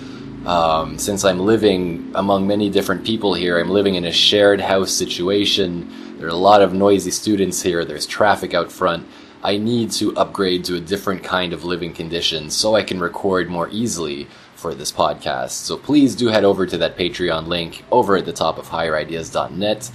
Um, 0.45 0.99
since 0.99 1.25
I'm 1.25 1.39
living 1.39 2.11
among 2.13 2.45
many 2.45 2.69
different 2.69 3.03
people 3.03 3.33
here, 3.33 3.59
I'm 3.59 3.71
living 3.71 3.95
in 3.95 4.05
a 4.05 4.11
shared 4.11 4.61
house 4.61 4.91
situation 4.91 5.91
there 6.17 6.25
are 6.25 6.31
a 6.31 6.35
lot 6.35 6.63
of 6.63 6.73
noisy 6.73 7.11
students 7.11 7.61
here. 7.61 7.85
There's 7.85 8.07
traffic 8.07 8.55
out 8.55 8.71
front. 8.71 9.05
I 9.47 9.55
need 9.55 9.91
to 9.91 10.13
upgrade 10.17 10.65
to 10.65 10.75
a 10.75 10.81
different 10.81 11.23
kind 11.23 11.53
of 11.53 11.63
living 11.63 11.93
conditions 11.93 12.53
so 12.53 12.75
I 12.75 12.83
can 12.83 12.99
record 12.99 13.49
more 13.49 13.69
easily 13.69 14.27
for 14.55 14.75
this 14.75 14.91
podcast. 14.91 15.51
So 15.51 15.77
please 15.77 16.17
do 16.17 16.27
head 16.27 16.43
over 16.43 16.65
to 16.65 16.77
that 16.79 16.97
Patreon 16.97 17.47
link 17.47 17.85
over 17.89 18.17
at 18.17 18.25
the 18.25 18.33
top 18.33 18.57
of 18.57 18.67
higherideas.net. 18.67 19.89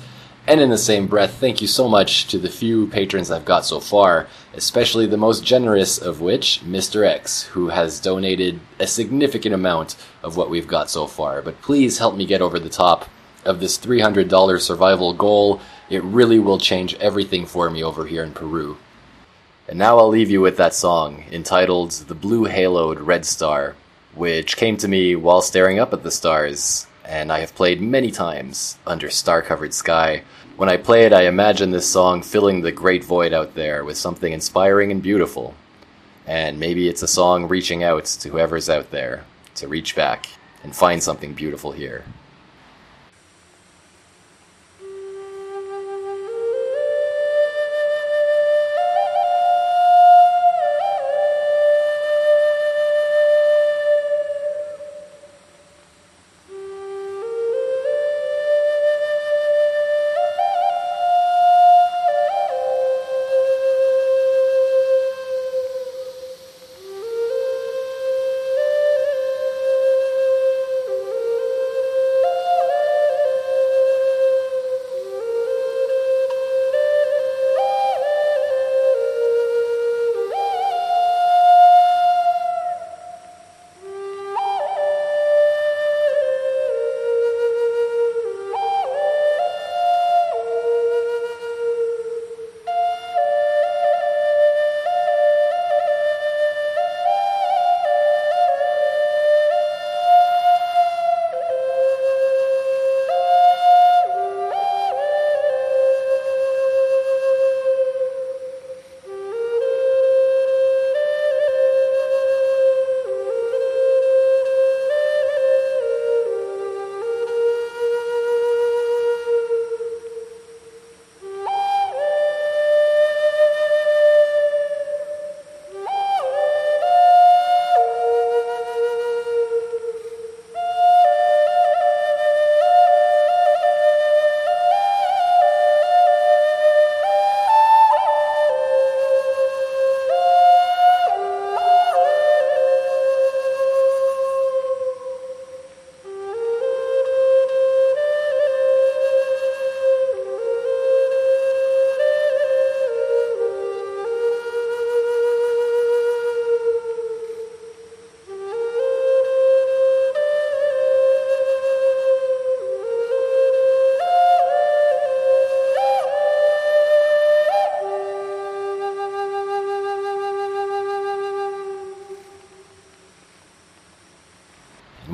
And 0.46 0.59
in 0.59 0.70
the 0.70 0.78
same 0.78 1.07
breath, 1.07 1.34
thank 1.34 1.61
you 1.61 1.68
so 1.68 1.86
much 1.86 2.28
to 2.28 2.38
the 2.38 2.48
few 2.48 2.86
patrons 2.86 3.30
I've 3.30 3.44
got 3.44 3.66
so 3.66 3.78
far, 3.78 4.26
especially 4.55 5.05
the 5.05 5.18
most 5.18 5.44
generous 5.44 5.98
of 5.98 6.22
which, 6.22 6.62
Mr. 6.64 7.07
X, 7.07 7.42
who 7.42 7.68
has 7.68 8.00
donated 8.00 8.59
a 8.80 8.86
significant 8.86 9.55
amount 9.55 9.96
of 10.22 10.34
what 10.34 10.48
we've 10.48 10.66
got 10.66 10.88
so 10.88 11.07
far. 11.07 11.42
But 11.42 11.61
please 11.61 11.98
help 11.98 12.16
me 12.16 12.24
get 12.24 12.40
over 12.40 12.59
the 12.59 12.70
top 12.70 13.07
of 13.44 13.61
this 13.61 13.76
$300 13.76 14.61
survival 14.62 15.12
goal 15.12 15.61
it 15.90 16.03
really 16.05 16.38
will 16.38 16.57
change 16.57 16.94
everything 16.94 17.44
for 17.44 17.68
me 17.68 17.84
over 17.84 18.07
here 18.07 18.24
in 18.24 18.32
Peru. 18.32 18.78
And 19.72 19.78
now 19.78 19.96
I'll 19.96 20.10
leave 20.10 20.30
you 20.30 20.42
with 20.42 20.58
that 20.58 20.74
song 20.74 21.24
entitled 21.32 21.92
The 21.92 22.14
Blue 22.14 22.46
Haloed 22.46 22.98
Red 23.00 23.24
Star, 23.24 23.74
which 24.14 24.58
came 24.58 24.76
to 24.76 24.86
me 24.86 25.16
while 25.16 25.40
staring 25.40 25.78
up 25.78 25.94
at 25.94 26.02
the 26.02 26.10
stars, 26.10 26.86
and 27.06 27.32
I 27.32 27.38
have 27.40 27.54
played 27.54 27.80
many 27.80 28.10
times 28.10 28.76
under 28.86 29.08
star 29.08 29.40
covered 29.40 29.72
sky. 29.72 30.24
When 30.58 30.68
I 30.68 30.76
play 30.76 31.06
it, 31.06 31.14
I 31.14 31.22
imagine 31.22 31.70
this 31.70 31.88
song 31.88 32.20
filling 32.20 32.60
the 32.60 32.70
great 32.70 33.02
void 33.02 33.32
out 33.32 33.54
there 33.54 33.82
with 33.82 33.96
something 33.96 34.34
inspiring 34.34 34.92
and 34.92 35.02
beautiful. 35.02 35.54
And 36.26 36.60
maybe 36.60 36.86
it's 36.86 37.02
a 37.02 37.08
song 37.08 37.48
reaching 37.48 37.82
out 37.82 38.04
to 38.04 38.28
whoever's 38.28 38.68
out 38.68 38.90
there 38.90 39.24
to 39.54 39.68
reach 39.68 39.96
back 39.96 40.26
and 40.62 40.76
find 40.76 41.02
something 41.02 41.32
beautiful 41.32 41.72
here. 41.72 42.04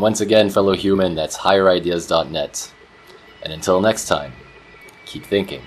Once 0.09 0.23
again, 0.23 0.49
fellow 0.49 0.73
human, 0.73 1.15
that's 1.15 1.37
higherideas.net. 1.37 2.73
And 3.43 3.53
until 3.53 3.79
next 3.83 4.09
time, 4.09 4.33
keep 5.05 5.23
thinking. 5.23 5.61